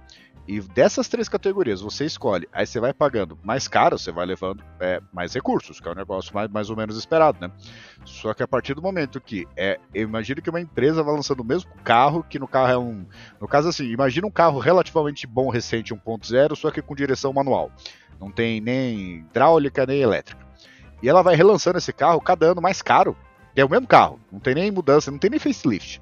E 0.47 0.61
dessas 0.61 1.09
três 1.09 1.27
categorias 1.27 1.81
você 1.81 2.05
escolhe, 2.05 2.47
aí 2.53 2.65
você 2.65 2.79
vai 2.79 2.93
pagando 2.93 3.37
mais 3.43 3.67
caro, 3.67 3.99
você 3.99 4.13
vai 4.13 4.25
levando 4.25 4.63
é, 4.79 5.01
mais 5.11 5.33
recursos, 5.33 5.81
que 5.81 5.87
é 5.89 5.91
um 5.91 5.95
negócio 5.95 6.33
mais, 6.33 6.49
mais 6.49 6.69
ou 6.69 6.77
menos 6.77 6.97
esperado, 6.97 7.37
né? 7.41 7.51
Só 8.05 8.33
que 8.33 8.41
a 8.41 8.47
partir 8.47 8.73
do 8.73 8.81
momento 8.81 9.19
que 9.19 9.45
é, 9.57 9.77
eu 9.93 10.03
imagino 10.03 10.41
que 10.41 10.49
uma 10.49 10.61
empresa 10.61 11.03
vai 11.03 11.13
lançando 11.13 11.41
o 11.41 11.45
mesmo 11.45 11.69
carro, 11.83 12.23
que 12.23 12.39
no 12.39 12.47
carro 12.47 12.71
é 12.71 12.77
um. 12.77 13.05
No 13.41 13.47
caso 13.47 13.67
assim, 13.67 13.87
imagina 13.87 14.25
um 14.25 14.31
carro 14.31 14.57
relativamente 14.57 15.27
bom, 15.27 15.49
recente, 15.49 15.93
1.0, 15.93 16.55
só 16.55 16.71
que 16.71 16.81
com 16.81 16.95
direção 16.95 17.33
manual. 17.33 17.69
Não 18.17 18.31
tem 18.31 18.61
nem 18.61 19.17
hidráulica 19.17 19.85
nem 19.85 19.99
elétrica. 19.99 20.47
E 21.03 21.09
ela 21.09 21.21
vai 21.21 21.35
relançando 21.35 21.77
esse 21.77 21.91
carro 21.91 22.21
cada 22.21 22.47
ano 22.51 22.61
mais 22.61 22.81
caro. 22.81 23.17
É 23.53 23.65
o 23.65 23.69
mesmo 23.69 23.87
carro, 23.87 24.19
não 24.31 24.39
tem 24.39 24.55
nem 24.55 24.71
mudança, 24.71 25.11
não 25.11 25.17
tem 25.17 25.29
nem 25.29 25.39
facelift. 25.39 26.01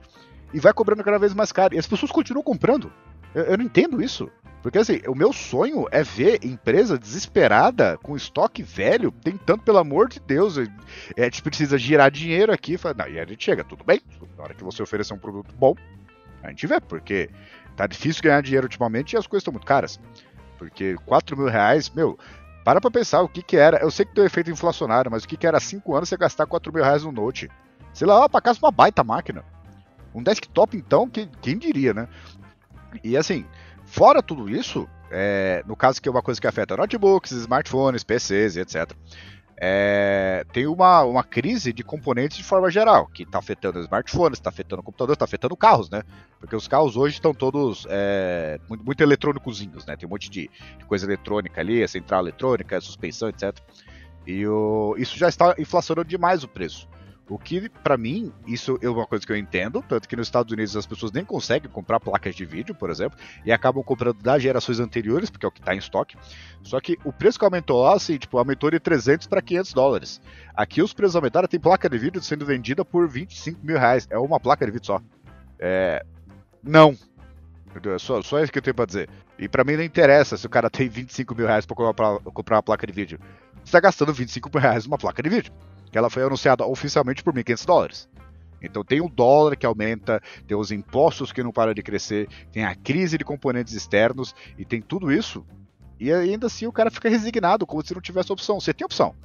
E 0.54 0.60
vai 0.60 0.72
cobrando 0.72 1.04
cada 1.04 1.18
vez 1.18 1.34
mais 1.34 1.52
caro. 1.52 1.74
E 1.74 1.80
as 1.80 1.88
pessoas 1.88 2.12
continuam 2.12 2.44
comprando. 2.44 2.92
Eu, 3.36 3.44
eu, 3.44 3.58
não 3.58 3.66
entendo 3.66 4.02
isso. 4.02 4.32
Porque 4.64 4.80
assim, 4.80 5.02
o 5.08 5.14
meu 5.14 5.32
sonho 5.32 5.86
é 5.92 6.02
ver 6.02 6.44
empresa 6.44 6.98
desesperada, 6.98 8.00
com 8.02 8.16
estoque 8.16 8.64
velho, 8.64 9.12
tentando, 9.12 9.62
pelo 9.62 9.78
amor 9.78 10.08
de 10.08 10.20
Deus, 10.20 10.58
é, 10.58 11.22
a 11.22 11.26
gente 11.26 11.44
precisa 11.44 11.78
girar 11.78 12.10
dinheiro 12.10 12.52
aqui. 12.52 12.78
Fala, 12.78 12.96
não, 13.00 13.08
e 13.08 13.20
a 13.20 13.26
gente 13.26 13.44
chega, 13.44 13.64
tudo 13.64 13.84
bem. 13.84 14.02
Na 14.38 14.44
hora 14.44 14.54
que 14.56 14.64
você 14.64 14.82
oferecer 14.82 15.14
um 15.14 15.20
produto 15.20 15.54
bom, 15.56 15.76
a 16.42 16.50
gente 16.50 16.66
vê, 16.66 16.80
porque 16.80 17.30
tá 17.76 17.86
difícil 17.86 18.24
ganhar 18.24 18.42
dinheiro 18.42 18.66
ultimamente 18.66 19.14
e 19.14 19.18
as 19.18 19.28
coisas 19.28 19.42
estão 19.42 19.52
muito 19.52 19.68
caras. 19.68 20.00
Porque 20.58 20.96
4 21.06 21.38
mil 21.38 21.48
reais, 21.48 21.90
meu, 21.90 22.18
para 22.64 22.82
pra 22.82 22.90
pensar 22.90 23.22
o 23.22 23.30
que 23.30 23.44
que 23.44 23.58
era. 23.58 23.78
Eu 23.78 23.92
sei 23.92 24.06
que 24.06 24.16
tem 24.16 24.26
efeito 24.26 24.50
inflacionário, 24.50 25.12
mas 25.12 25.24
o 25.24 25.28
que 25.28 25.38
que 25.38 25.46
era 25.46 25.60
5 25.60 25.94
anos 25.96 26.10
você 26.10 26.18
gastar 26.18 26.48
4 26.48 26.74
mil 26.74 26.84
reais 26.84 27.04
no 27.04 27.12
Note? 27.12 27.52
Sei 27.94 28.08
lá, 28.08 28.28
pra 28.28 28.42
casa 28.42 28.60
uma 28.62 28.72
baita 28.72 29.04
máquina. 29.04 29.44
Um 30.16 30.24
desktop, 30.24 30.78
então, 30.78 31.10
que, 31.10 31.28
quem 31.42 31.58
diria, 31.58 31.94
né? 31.94 32.08
E 33.04 33.18
assim, 33.18 33.46
fora 33.86 34.22
tudo 34.22 34.50
isso, 34.50 34.88
é, 35.12 35.64
no 35.68 35.76
caso 35.76 36.02
que 36.02 36.10
é 36.10 36.12
uma 36.12 36.22
coisa 36.22 36.40
que 36.40 36.48
afeta 36.48 36.76
notebooks, 36.78 37.32
smartphones, 37.32 38.04
PCs 38.04 38.58
etc. 38.58 38.92
É, 39.58 40.46
tem 40.52 40.68
uma, 40.68 41.04
uma 41.04 41.24
crise 41.24 41.72
de 41.72 41.82
componentes 41.82 42.38
de 42.38 42.44
forma 42.44 42.70
geral, 42.70 43.08
que 43.08 43.24
está 43.24 43.40
afetando 43.40 43.80
smartphones, 43.80 44.38
está 44.38 44.50
afetando 44.50 44.84
computadores, 44.84 45.16
está 45.16 45.24
afetando 45.24 45.56
carros, 45.56 45.90
né? 45.90 46.04
Porque 46.40 46.56
os 46.56 46.68
carros 46.68 46.98
hoje 46.98 47.16
estão 47.16 47.34
todos 47.34 47.88
é, 47.90 48.60
muito, 48.68 48.84
muito 48.84 49.02
eletrônicozinhos, 49.02 49.86
né? 49.86 49.96
Tem 49.96 50.06
um 50.08 50.10
monte 50.10 50.30
de, 50.30 50.50
de 50.78 50.86
coisa 50.86 51.06
eletrônica 51.06 51.62
ali, 51.62 51.82
a 51.82 51.88
central 51.88 52.22
eletrônica, 52.22 52.78
a 52.78 52.82
suspensão, 52.82 53.30
etc. 53.30 53.58
E 54.28 54.46
o, 54.46 54.96
isso 54.98 55.18
já 55.18 55.30
está 55.30 55.56
inflacionando 55.58 56.10
demais 56.10 56.44
o 56.44 56.50
preço. 56.50 56.90
O 57.28 57.40
que, 57.40 57.70
para 57.70 57.98
mim, 57.98 58.32
isso 58.46 58.78
é 58.84 58.90
uma 58.90 59.08
coisa 59.08 59.26
que 59.26 59.32
eu 59.32 59.38
entendo, 59.38 59.84
tanto 59.88 60.08
que 60.08 60.16
nos 60.16 60.28
Estados 60.28 60.52
Unidos 60.52 60.76
as 60.76 60.86
pessoas 60.86 61.12
nem 61.12 61.26
conseguem 61.26 61.70
comprar 61.72 62.00
placas 62.00 62.36
de 62.36 62.46
vídeo, 62.46 62.76
por 62.76 62.92
exemplo, 62.92 63.18
e 63.44 63.52
acabam 63.52 63.84
comprando 63.84 64.22
das 64.22 64.44
gerações 64.44 64.80
anteriores, 64.80 65.32
porque 65.32 65.44
é 65.44 65.50
o 65.50 65.52
que 65.52 65.60
está 65.60 65.74
em 65.74 65.80
estoque. 65.80 66.16
Só 66.62 66.80
que 66.80 67.00
o 67.04 67.12
preço 67.12 67.40
que 67.40 67.46
aumentou 67.46 67.82
lá, 67.82 67.96
assim, 67.96 68.18
tipo, 68.18 68.38
aumentou 68.38 68.70
de 68.70 68.80
300 68.80 69.26
para 69.26 69.42
500 69.42 69.74
dólares. 69.74 70.22
Aqui 70.54 70.84
os 70.84 70.94
preços 70.94 71.16
aumentaram, 71.16 71.48
tem 71.48 71.60
placa 71.60 71.90
de 71.90 71.98
vídeo 71.98 72.22
sendo 72.22 72.46
vendida 72.46 72.86
por 72.86 73.08
25 73.08 73.66
mil 73.66 73.80
reais. 73.80 74.08
É 74.12 74.20
uma 74.20 74.40
placa 74.40 74.64
de 74.64 74.72
vídeo 74.72 74.86
só. 74.86 75.02
É. 75.58 76.06
Não. 76.62 76.96
É 77.74 77.98
só, 77.98 78.22
só 78.22 78.40
isso 78.40 78.52
que 78.52 78.60
eu 78.60 78.64
tenho 78.64 78.76
pra 78.76 78.86
dizer. 78.86 79.10
E 79.40 79.50
para 79.50 79.64
mim 79.64 79.76
não 79.76 79.84
interessa 79.84 80.38
se 80.38 80.46
o 80.46 80.50
cara 80.50 80.70
tem 80.70 80.88
25 80.88 81.34
mil 81.34 81.48
reais 81.48 81.66
pra 81.66 81.76
comprar, 81.76 82.20
uma 82.58 82.64
placa 82.64 82.86
de 82.86 82.94
vídeo. 82.94 83.20
Você 83.64 83.72
tá 83.72 83.80
gastando 83.80 84.14
25 84.14 84.50
mil 84.54 84.62
reais 84.62 84.86
numa 84.86 84.98
placa 84.98 85.24
de 85.24 85.30
vídeo 85.30 85.52
que 85.96 85.98
ela 85.98 86.10
foi 86.10 86.24
anunciada 86.24 86.66
oficialmente 86.66 87.24
por 87.24 87.34
1.500 87.34 87.66
dólares. 87.66 88.10
Então 88.62 88.84
tem 88.84 89.00
o 89.00 89.08
dólar 89.08 89.56
que 89.56 89.66
aumenta, 89.66 90.22
tem 90.46 90.58
os 90.58 90.70
impostos 90.70 91.32
que 91.32 91.42
não 91.42 91.54
param 91.54 91.74
de 91.74 91.82
crescer, 91.82 92.28
tem 92.52 92.66
a 92.66 92.76
crise 92.76 93.18
de 93.18 93.24
componentes 93.24 93.74
externos 93.74 94.36
e 94.58 94.66
tem 94.66 94.82
tudo 94.82 95.10
isso. 95.10 95.46
E 95.98 96.12
ainda 96.12 96.48
assim 96.48 96.68
o 96.68 96.72
cara 96.74 96.92
fica 96.92 97.08
resignado, 97.08 97.66
como 97.66 97.82
se 97.82 97.94
não 97.94 98.02
tivesse 98.02 98.30
opção. 98.30 98.60
Você 98.60 98.74
tem 98.74 98.84
opção. 98.84 99.16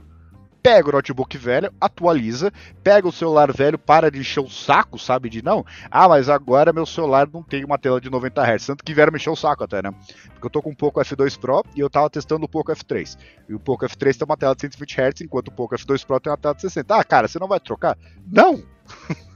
Pega 0.63 0.89
o 0.89 0.93
notebook 0.93 1.37
velho, 1.37 1.73
atualiza, 1.81 2.53
pega 2.83 3.09
o 3.09 3.13
celular 3.13 3.53
velho, 3.53 3.79
para 3.79 4.11
de 4.11 4.21
encher 4.21 4.41
o 4.41 4.51
saco, 4.51 4.99
sabe? 4.99 5.29
De 5.29 5.43
não, 5.43 5.65
ah, 5.91 6.09
mas 6.09 6.29
agora 6.29 6.73
meu 6.73 6.87
celular 6.87 7.29
não 7.33 7.43
tem 7.43 7.65
uma 7.65 7.79
tela 7.79 8.01
de 8.01 8.11
90 8.11 8.43
Hz. 8.43 8.67
Tanto 8.67 8.85
que 8.85 8.95
vieram 8.95 9.13
me 9.13 9.19
encher 9.19 9.31
o 9.31 9.37
saco 9.37 9.65
até, 9.65 9.83
né? 9.83 9.93
Porque 10.33 10.47
eu 10.47 10.51
tô 10.51 10.63
com 10.63 10.71
um 10.71 10.75
Poco 10.75 11.01
F2 11.01 11.39
Pro 11.39 11.65
e 11.75 11.81
eu 11.81 11.91
tava 11.91 12.11
testando 12.11 12.45
o 12.45 12.49
Poco 12.49 12.73
F3. 12.73 13.19
E 13.49 13.55
o 13.55 13.61
Poco 13.61 13.85
F3 13.85 14.17
tem 14.17 14.25
uma 14.25 14.37
tela 14.37 14.55
de 14.55 14.61
120 14.63 15.01
Hz, 15.01 15.21
enquanto 15.23 15.49
o 15.49 15.53
Poco 15.53 15.75
F2 15.75 16.07
Pro 16.07 16.21
tem 16.21 16.31
uma 16.31 16.39
tela 16.39 16.55
de 16.55 16.63
60. 16.63 16.95
Ah, 16.95 17.05
cara, 17.05 17.29
você 17.29 17.39
não 17.39 17.49
vai 17.49 17.61
trocar? 17.61 17.97
Não! 18.31 18.63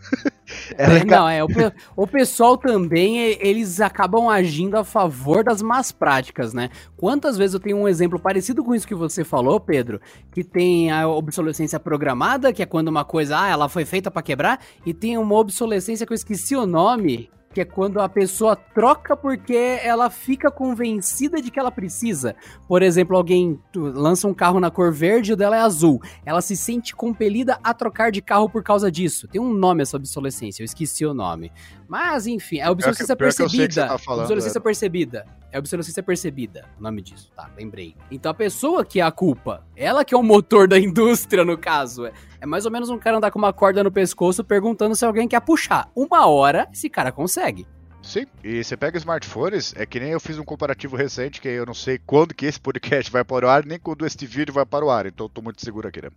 É, 0.79 0.99
é 0.99 1.05
não, 1.05 1.29
é, 1.29 1.43
o, 1.43 1.49
o, 1.97 2.07
pessoal 2.07 2.57
também, 2.57 3.19
eles 3.41 3.81
acabam 3.81 4.29
agindo 4.29 4.77
a 4.77 4.85
favor 4.85 5.43
das 5.43 5.61
más 5.61 5.91
práticas, 5.91 6.55
né? 6.55 6.71
Quantas 6.97 7.37
vezes 7.37 7.55
eu 7.55 7.61
tenho 7.61 7.77
um 7.77 7.89
exemplo 7.89 8.19
parecido 8.19 8.63
com 8.63 8.75
isso 8.75 8.87
que 8.87 8.95
você 8.95 9.25
falou, 9.25 9.59
Pedro, 9.59 10.01
que 10.33 10.45
tem 10.45 10.91
a 10.91 11.09
obsolescência 11.09 11.81
programada, 11.81 12.53
que 12.53 12.63
é 12.63 12.67
quando 12.67 12.89
uma 12.89 13.05
coisa, 13.05 13.41
ah, 13.41 13.49
ela 13.49 13.69
foi 13.69 13.85
feita 13.85 14.11
para 14.11 14.23
quebrar, 14.23 14.61
e 14.87 14.95
tem 14.95 15.19
uma 15.19 15.35
obsolescência 15.35 16.07
que 16.07 16.13
eu 16.13 16.17
esqueci 16.17 16.55
o 16.55 16.67
nome, 16.67 17.31
que 17.55 17.61
é 17.61 17.65
quando 17.65 18.01
a 18.01 18.09
pessoa 18.09 18.57
troca 18.57 19.17
porque 19.17 19.79
ela 19.81 20.11
fica 20.11 20.51
convencida 20.51 21.41
de 21.41 21.53
que 21.53 21.61
ela 21.61 21.71
precisa. 21.71 22.35
Por 22.67 22.83
exemplo, 22.83 23.17
alguém 23.17 23.61
lança 23.73 24.27
um 24.27 24.35
carro 24.35 24.59
na 24.59 24.73
cor 24.73 24.93
verde 24.93 25.31
e 25.31 25.35
o 25.35 25.37
dela 25.37 25.57
é 25.57 25.61
azul. 25.61 26.03
Ela 26.27 26.41
se 26.41 26.57
sente 26.57 26.97
compelida 26.97 27.57
a 27.63 27.73
trocar 27.73 28.11
de 28.11 28.21
carro 28.21 28.51
por 28.51 28.65
causa 28.65 28.91
disso. 28.91 29.29
Tem 29.29 29.41
um 29.41 29.55
nome 29.55 29.83
essa 29.83 29.97
obsolescência, 29.97 30.63
eu 30.63 30.65
esqueci 30.65 31.07
o 31.07 31.15
nome. 31.15 31.53
Mas, 31.95 32.27
enfim, 32.27 32.59
é 32.59 32.69
obsolescência 32.69 33.15
pior 33.15 33.31
que, 33.31 33.37
pior 33.37 33.49
percebida. 33.49 33.87
Tá 33.87 33.99
falando, 33.99 34.23
obsolescência 34.23 34.59
é. 34.59 34.61
percebida. 34.61 35.27
É 35.53 35.59
obsolescência 35.61 36.03
percebida, 36.03 36.69
o 36.77 36.83
nome 36.83 37.01
disso, 37.01 37.31
tá? 37.37 37.49
Lembrei. 37.57 37.95
Então 38.11 38.33
a 38.33 38.35
pessoa 38.35 38.85
que 38.85 38.99
é 38.99 39.05
a 39.05 39.13
culpa, 39.13 39.65
ela 39.77 40.05
que 40.05 40.13
é 40.13 40.19
o 40.19 40.23
motor 40.23 40.67
da 40.67 40.77
indústria, 40.81 41.45
no 41.45 41.57
caso. 41.57 42.07
É, 42.07 42.13
é 42.41 42.47
mais 42.47 42.67
ou 42.67 42.73
menos 42.73 42.91
um 42.91 42.99
cara 42.99 43.19
andar 43.19 43.31
com 43.31 43.39
uma 43.39 43.53
corda 43.53 43.85
no 43.85 43.93
pescoço 43.93 44.43
perguntando 44.43 44.97
se 44.97 45.05
alguém 45.05 45.29
quer 45.29 45.39
puxar. 45.39 45.89
Uma 45.95 46.27
hora, 46.27 46.69
esse 46.73 46.91
cara 46.91 47.13
consegue. 47.13 47.65
Sim, 48.03 48.27
e 48.43 48.65
você 48.65 48.77
pega 48.77 48.99
smartphones, 48.99 49.73
é 49.77 49.87
que 49.87 50.01
nem 50.01 50.11
eu 50.11 50.19
fiz 50.19 50.37
um 50.37 50.45
comparativo 50.45 50.97
recente, 50.97 51.41
que 51.41 51.47
eu 51.47 51.65
não 51.65 51.75
sei 51.75 52.01
quando 52.05 52.35
que 52.35 52.45
esse 52.45 52.59
podcast 52.59 53.09
vai 53.13 53.23
para 53.23 53.47
o 53.47 53.49
ar, 53.49 53.65
nem 53.65 53.79
quando 53.79 54.05
este 54.05 54.27
vídeo 54.27 54.53
vai 54.53 54.67
para 54.67 54.85
o 54.85 54.91
ar, 54.91 55.07
então 55.07 55.27
eu 55.27 55.31
tô 55.31 55.41
muito 55.41 55.65
seguro 55.65 55.87
aqui, 55.87 56.03
né? 56.03 56.11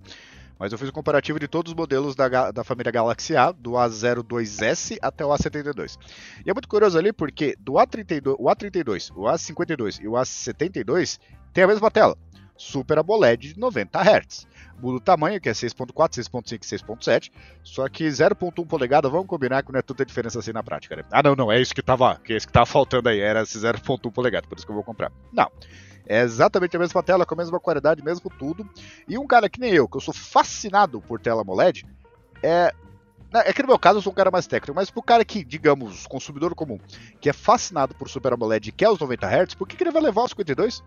Mas 0.60 0.72
eu 0.72 0.78
fiz 0.78 0.90
um 0.90 0.92
comparativo 0.92 1.40
de 1.40 1.48
todos 1.48 1.72
os 1.72 1.76
modelos 1.76 2.16
da, 2.16 2.52
da 2.52 2.64
família 2.64 2.92
Galaxy 2.92 3.36
A, 3.36 3.52
do 3.52 3.72
A02S 3.72 4.98
até 5.02 5.26
o 5.26 5.30
A72. 5.30 5.98
E 6.46 6.50
é 6.50 6.54
muito 6.54 6.68
curioso 6.68 6.98
ali 6.98 7.14
porque 7.14 7.56
do 7.60 7.74
A32, 7.74 8.36
o 8.38 8.46
A32, 8.46 9.12
o 9.16 9.24
A52 9.24 10.02
e 10.02 10.08
o 10.08 10.14
A72 10.14 11.20
tem 11.54 11.64
a 11.64 11.68
mesma 11.68 11.90
tela, 11.90 12.18
Super 12.58 12.98
AMOLED 12.98 13.54
de 13.54 13.60
90 13.60 14.00
Hz. 14.00 14.48
Muda 14.80 14.98
o 14.98 15.00
tamanho, 15.00 15.40
que 15.40 15.50
é 15.50 15.52
6.4, 15.52 16.24
6.5 16.24 16.54
e 16.54 16.58
6.7, 16.60 17.32
só 17.64 17.88
que 17.88 18.08
0.1 18.08 18.66
polegada, 18.68 19.10
vamos 19.10 19.28
combinar 19.28 19.64
que 19.64 19.72
não 19.72 19.80
é 19.80 19.82
tanta 19.82 20.06
diferença 20.06 20.40
assim 20.40 20.52
na 20.52 20.62
prática, 20.62 20.96
né? 20.96 21.04
Ah, 21.12 21.24
não, 21.24 21.36
não, 21.36 21.52
é 21.52 21.60
isso 21.60 21.74
que 21.74 21.82
tava, 21.82 22.16
que 22.24 22.34
é 22.34 22.38
isso 22.38 22.46
que 22.46 22.54
tava 22.54 22.66
faltando 22.66 23.10
aí, 23.10 23.20
era 23.20 23.42
esse 23.42 23.58
0.1 23.58 24.12
polegada, 24.12 24.48
por 24.48 24.58
isso 24.58 24.66
que 24.66 24.72
eu 24.72 24.76
vou 24.76 24.84
comprar. 24.84 25.12
Não. 25.32 25.52
É 26.08 26.22
exatamente 26.22 26.76
a 26.76 26.80
mesma 26.80 27.04
tela, 27.04 27.26
com 27.26 27.34
a 27.34 27.38
mesma 27.38 27.60
qualidade, 27.60 28.04
mesmo 28.04 28.30
tudo. 28.30 28.68
E 29.08 29.18
um 29.18 29.28
cara 29.28 29.50
que 29.50 29.60
nem 29.60 29.74
eu, 29.74 29.88
que 29.88 29.98
eu 29.98 30.02
sou 30.02 30.14
fascinado 30.14 31.02
por 31.02 31.20
tela 31.20 31.42
AMOLED, 31.42 31.86
é. 32.42 32.74
É 33.34 33.52
que 33.52 33.62
no 33.62 33.68
meu 33.68 33.78
caso 33.78 33.98
eu 33.98 34.02
sou 34.02 34.14
um 34.14 34.16
cara 34.16 34.32
mais 34.32 34.48
técnico, 34.48 34.74
mas 34.74 34.90
pro 34.90 35.04
cara 35.04 35.26
que, 35.26 35.44
digamos, 35.44 36.08
consumidor 36.08 36.56
comum, 36.56 36.80
que 37.20 37.30
é 37.30 37.34
fascinado 37.34 37.94
por 37.94 38.08
Super 38.08 38.32
AMOLED 38.32 38.70
e 38.70 38.72
quer 38.72 38.90
os 38.90 39.00
90 39.00 39.28
Hz, 39.28 39.54
por 39.54 39.68
que, 39.68 39.76
que 39.76 39.84
ele 39.84 39.92
vai 39.92 40.02
levar 40.02 40.24
os 40.24 40.30
52? 40.30 40.82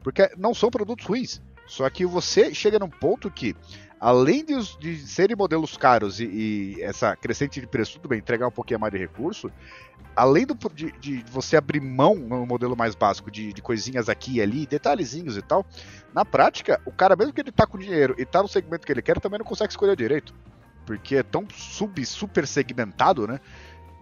Porque 0.00 0.30
não 0.38 0.54
são 0.54 0.70
produtos 0.70 1.04
ruins. 1.04 1.42
Só 1.66 1.88
que 1.90 2.06
você 2.06 2.54
chega 2.54 2.78
num 2.78 2.88
ponto 2.88 3.30
que, 3.30 3.56
além 3.98 4.44
de, 4.44 4.78
de 4.78 4.98
serem 4.98 5.36
modelos 5.36 5.76
caros 5.76 6.20
e, 6.20 6.24
e, 6.24 6.82
essa 6.82 7.14
crescente 7.16 7.60
de 7.60 7.66
preço, 7.66 7.94
tudo 7.94 8.08
bem, 8.08 8.18
entregar 8.18 8.46
um 8.46 8.52
pouquinho 8.52 8.80
mais 8.80 8.92
de 8.92 8.98
recurso, 8.98 9.50
além 10.14 10.46
do, 10.46 10.56
de, 10.74 10.92
de, 10.92 11.24
você 11.30 11.56
abrir 11.56 11.80
mão 11.80 12.14
no 12.14 12.46
modelo 12.46 12.76
mais 12.76 12.94
básico 12.94 13.30
de, 13.30 13.52
de, 13.52 13.62
coisinhas 13.62 14.08
aqui 14.08 14.34
e 14.34 14.42
ali, 14.42 14.66
detalhezinhos 14.66 15.36
e 15.36 15.42
tal, 15.42 15.64
na 16.14 16.24
prática, 16.24 16.80
o 16.84 16.92
cara, 16.92 17.16
mesmo 17.16 17.32
que 17.32 17.40
ele 17.40 17.52
tá 17.52 17.66
com 17.66 17.78
dinheiro 17.78 18.14
e 18.18 18.24
tá 18.24 18.42
no 18.42 18.48
segmento 18.48 18.86
que 18.86 18.92
ele 18.92 19.02
quer, 19.02 19.20
também 19.20 19.38
não 19.38 19.46
consegue 19.46 19.72
escolher 19.72 19.96
direito. 19.96 20.34
Porque 20.84 21.16
é 21.16 21.22
tão 21.22 21.46
sub, 21.52 22.04
super 22.04 22.46
segmentado, 22.46 23.26
né? 23.26 23.40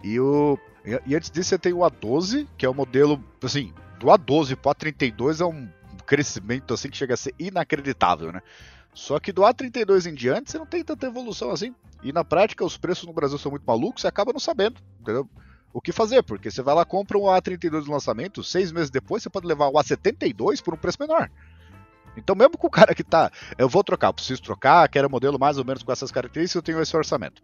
E, 0.03 0.19
o, 0.19 0.57
e, 1.05 1.15
antes 1.15 1.29
disso 1.29 1.49
você 1.49 1.57
tem 1.57 1.73
o 1.73 1.79
A12, 1.79 2.47
que 2.57 2.65
é 2.65 2.69
o 2.69 2.73
modelo, 2.73 3.23
assim, 3.43 3.73
do 3.99 4.07
A12 4.07 4.55
pro 4.55 4.71
A32 4.71 5.41
é 5.41 5.45
um 5.45 5.69
crescimento 6.05 6.73
assim 6.73 6.89
que 6.89 6.97
chega 6.97 7.13
a 7.13 7.17
ser 7.17 7.35
inacreditável, 7.37 8.31
né? 8.31 8.41
Só 8.93 9.19
que 9.19 9.31
do 9.31 9.43
A32 9.43 10.09
em 10.09 10.15
diante 10.15 10.51
você 10.51 10.57
não 10.57 10.65
tem 10.65 10.83
tanta 10.83 11.05
evolução 11.05 11.51
assim. 11.51 11.75
E 12.01 12.11
na 12.11 12.23
prática 12.23 12.65
os 12.65 12.77
preços 12.77 13.05
no 13.05 13.13
Brasil 13.13 13.37
são 13.37 13.51
muito 13.51 13.63
malucos, 13.63 14.01
você 14.01 14.07
acaba 14.07 14.33
não 14.33 14.39
sabendo, 14.39 14.81
entendeu? 14.99 15.29
O 15.73 15.81
que 15.81 15.91
fazer, 15.91 16.23
porque 16.23 16.49
você 16.49 16.61
vai 16.61 16.73
lá 16.73 16.85
compra 16.85 17.17
um 17.17 17.23
A32 17.23 17.83
de 17.83 17.89
lançamento, 17.89 18.43
seis 18.43 18.71
meses 18.71 18.89
depois 18.89 19.23
você 19.23 19.29
pode 19.29 19.47
levar 19.47 19.67
o 19.67 19.73
A72 19.73 20.61
por 20.61 20.73
um 20.73 20.77
preço 20.77 20.97
menor. 20.99 21.29
Então, 22.17 22.35
mesmo 22.35 22.57
com 22.57 22.67
o 22.67 22.71
cara 22.71 22.93
que 22.95 23.03
tá, 23.03 23.31
eu 23.57 23.69
vou 23.69 23.83
trocar, 23.83 24.11
preciso 24.11 24.41
trocar, 24.41 24.87
quero 24.89 25.07
um 25.07 25.11
modelo 25.11 25.39
mais 25.39 25.57
ou 25.57 25.65
menos 25.65 25.83
com 25.83 25.91
essas 25.91 26.11
características, 26.11 26.55
eu 26.55 26.61
tenho 26.61 26.81
esse 26.81 26.95
orçamento. 26.95 27.41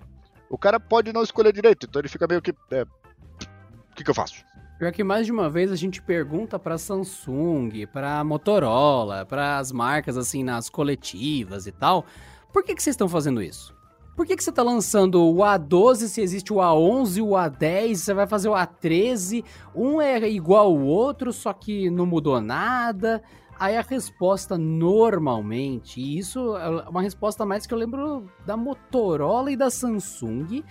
O 0.50 0.58
cara 0.58 0.80
pode 0.80 1.14
não 1.14 1.24
escolher 1.24 1.54
direito, 1.54 1.86
então 1.88 2.02
ele 2.02 2.10
fica 2.10 2.28
meio 2.28 2.42
que. 2.42 2.54
É, 2.72 2.84
o 2.84 3.96
que, 3.96 4.04
que 4.04 4.10
eu 4.10 4.16
faço? 4.16 4.44
Pior 4.78 4.92
que 4.92 5.04
mais 5.04 5.26
de 5.26 5.32
uma 5.32 5.50
vez 5.50 5.72
a 5.72 5.76
gente 5.76 6.02
pergunta 6.02 6.60
para 6.60 6.78
Samsung, 6.78 7.86
para 7.88 8.24
Motorola, 8.24 9.26
para 9.26 9.58
as 9.58 9.72
marcas 9.72 10.18
assim 10.18 10.44
nas 10.44 10.70
coletivas 10.70 11.66
e 11.66 11.72
tal, 11.72 12.06
por 12.52 12.64
que, 12.64 12.76
que 12.76 12.84
vocês 12.84 12.94
estão 12.94 13.08
fazendo 13.08 13.42
isso? 13.42 13.75
Por 14.16 14.26
que, 14.26 14.36
que 14.38 14.44
você 14.44 14.52
tá 14.52 14.64
lançando 14.64 15.22
o 15.22 15.40
A12 15.40 16.08
se 16.08 16.22
existe 16.22 16.54
o 16.54 16.58
A11 16.58 17.18
e 17.18 17.22
o 17.22 17.32
A10? 17.32 17.96
Você 17.96 18.14
vai 18.14 18.26
fazer 18.26 18.48
o 18.48 18.54
A13? 18.54 19.44
Um 19.76 20.02
é 20.02 20.30
igual 20.30 20.68
ao 20.68 20.80
outro, 20.80 21.34
só 21.34 21.52
que 21.52 21.90
não 21.90 22.06
mudou 22.06 22.40
nada. 22.40 23.22
Aí 23.60 23.76
a 23.76 23.82
resposta 23.82 24.58
normalmente, 24.58 26.00
e 26.00 26.18
isso 26.18 26.56
é 26.56 26.90
uma 26.90 27.02
resposta 27.02 27.46
mais 27.46 27.66
que 27.66 27.74
eu 27.74 27.78
lembro 27.78 28.30
da 28.46 28.56
Motorola 28.56 29.52
e 29.52 29.58
da 29.58 29.70
Samsung, 29.70 30.64